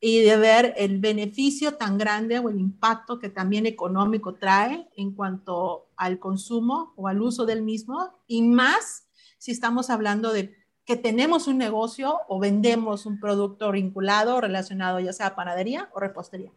y 0.00 0.20
de 0.20 0.36
ver 0.36 0.74
el 0.76 1.00
beneficio 1.00 1.74
tan 1.74 1.98
grande 1.98 2.38
o 2.38 2.48
el 2.48 2.60
impacto 2.60 3.18
que 3.18 3.28
también 3.28 3.66
económico 3.66 4.34
trae 4.34 4.88
en 4.96 5.12
cuanto 5.12 5.88
al 5.96 6.20
consumo 6.20 6.92
o 6.96 7.08
al 7.08 7.20
uso 7.20 7.46
del 7.46 7.62
mismo 7.62 8.12
y 8.28 8.42
más 8.42 9.08
si 9.38 9.50
estamos 9.50 9.90
hablando 9.90 10.32
de 10.32 10.54
que 10.88 10.96
tenemos 10.96 11.48
un 11.48 11.58
negocio 11.58 12.22
o 12.28 12.40
vendemos 12.40 13.04
un 13.04 13.20
producto 13.20 13.70
vinculado 13.72 14.40
relacionado 14.40 14.98
ya 15.00 15.12
sea 15.12 15.26
a 15.26 15.36
panadería 15.36 15.90
o 15.92 16.00
repostería. 16.00 16.50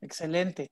Excelente. 0.00 0.70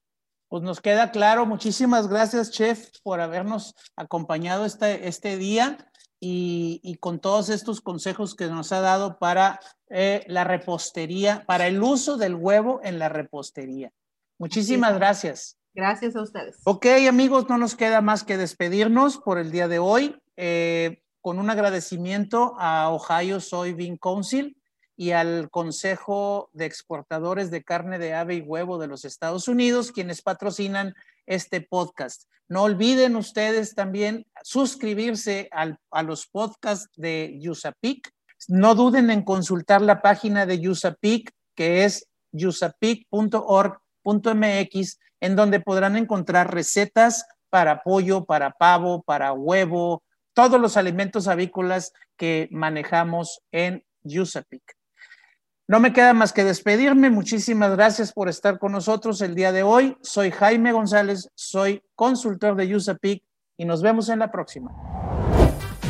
Pues 0.49 0.63
nos 0.63 0.81
queda 0.81 1.11
claro. 1.11 1.45
Muchísimas 1.45 2.09
gracias, 2.09 2.51
chef, 2.51 2.89
por 3.03 3.21
habernos 3.21 3.75
acompañado 3.95 4.65
este, 4.65 5.07
este 5.07 5.37
día 5.37 5.77
y, 6.19 6.81
y, 6.83 6.95
con 6.95 7.21
todos 7.21 7.51
estos 7.51 7.83
consejos 7.83 8.35
que 8.35 8.47
nos 8.47 8.73
ha 8.73 8.81
dado 8.81 9.19
para 9.19 9.61
eh, 9.91 10.25
la 10.27 10.45
repostería, 10.45 11.45
para 11.45 11.67
el 11.67 11.83
uso 11.83 12.17
del 12.17 12.37
huevo 12.37 12.81
en 12.83 12.99
la 12.99 13.11
repostería. 13.11 13.93
Muchísimas 14.39 14.95
gracias. 14.95 15.59
Gracias 15.75 16.17
a 16.17 16.23
ustedes. 16.23 16.57
Ok, 16.65 16.87
amigos, 17.07 17.51
no 17.51 17.59
nos 17.59 17.77
queda 17.77 18.01
más 18.01 18.25
que 18.25 18.39
despedirnos 18.39 19.19
por 19.19 19.37
el 19.37 19.51
día 19.51 19.69
de 19.69 19.79
hoy 19.79 20.19
eh, 20.39 21.03
con 21.21 21.39
un 21.39 21.51
agradecimiento 21.51 22.55
a 22.59 22.91
Ohio 22.91 23.41
Soybean 23.41 23.97
Council 23.97 24.57
y 24.97 25.13
al 25.13 25.49
Consejo 25.51 26.51
de 26.53 26.67
Exportadores 26.67 27.51
de 27.51 27.63
Carne 27.63 27.99
de 27.99 28.15
Ave 28.15 28.37
y 28.37 28.41
Huevo 28.41 28.79
de 28.79 28.89
los 28.89 29.05
Estados 29.05 29.47
Unidos, 29.47 29.93
quienes 29.93 30.23
patrocinan 30.23 30.95
este 31.27 31.61
podcast. 31.61 32.25
No 32.49 32.63
olviden 32.63 33.15
ustedes 33.15 33.75
también 33.75 34.27
suscribirse 34.43 35.51
a 35.53 36.03
los 36.03 36.27
podcasts 36.27 36.91
de 36.97 37.39
USAPIC. 37.49 38.11
No 38.49 38.75
duden 38.75 39.11
en 39.11 39.23
consultar 39.23 39.83
la 39.83 40.01
página 40.01 40.47
de 40.47 40.69
USAPIC, 40.69 41.31
que 41.55 41.85
es 41.85 42.09
usapic.org.mx, 42.33 44.99
en 45.21 45.37
donde 45.37 45.61
podrán 45.61 45.97
encontrar 45.97 46.55
recetas 46.55 47.27
para 47.51 47.83
pollo, 47.83 48.25
para 48.25 48.53
pavo, 48.53 49.03
para 49.03 49.33
huevo, 49.33 50.03
todos 50.39 50.61
los 50.61 50.77
alimentos 50.77 51.27
avícolas 51.27 51.93
que 52.17 52.49
manejamos 52.53 53.41
en 53.51 53.83
USAPIC. 54.05 54.63
No 55.67 55.81
me 55.81 55.93
queda 55.93 56.15
más 56.15 56.33
que 56.33 56.45
despedirme. 56.45 57.11
Muchísimas 57.11 57.73
gracias 57.73 58.13
por 58.13 58.29
estar 58.29 58.61
con 58.61 58.71
nosotros 58.71 59.21
el 59.21 59.35
día 59.35 59.51
de 59.51 59.65
hoy. 59.65 59.97
Soy 60.01 60.31
Jaime 60.31 60.71
González, 60.71 61.29
soy 61.35 61.83
consultor 61.97 62.55
de 62.55 62.73
USAPIC 62.73 63.25
y 63.57 63.65
nos 63.65 63.83
vemos 63.83 64.11
en 64.11 64.21
la 64.21 64.31
próxima. 64.31 64.71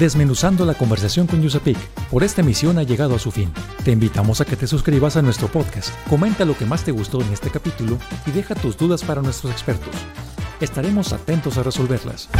Desmenuzando 0.00 0.64
la 0.64 0.72
conversación 0.72 1.26
con 1.26 1.44
USAPIC, 1.44 1.76
por 2.10 2.24
esta 2.24 2.40
emisión 2.40 2.78
ha 2.78 2.84
llegado 2.84 3.16
a 3.16 3.18
su 3.18 3.30
fin. 3.30 3.52
Te 3.84 3.90
invitamos 3.90 4.40
a 4.40 4.46
que 4.46 4.56
te 4.56 4.66
suscribas 4.66 5.18
a 5.18 5.22
nuestro 5.22 5.48
podcast, 5.48 5.90
comenta 6.08 6.46
lo 6.46 6.56
que 6.56 6.64
más 6.64 6.84
te 6.84 6.92
gustó 6.92 7.20
en 7.20 7.30
este 7.34 7.50
capítulo 7.50 7.98
y 8.24 8.30
deja 8.30 8.54
tus 8.54 8.78
dudas 8.78 9.04
para 9.04 9.20
nuestros 9.20 9.52
expertos. 9.52 9.94
Estaremos 10.58 11.12
atentos 11.12 11.58
a 11.58 11.62
resolverlas. 11.62 12.30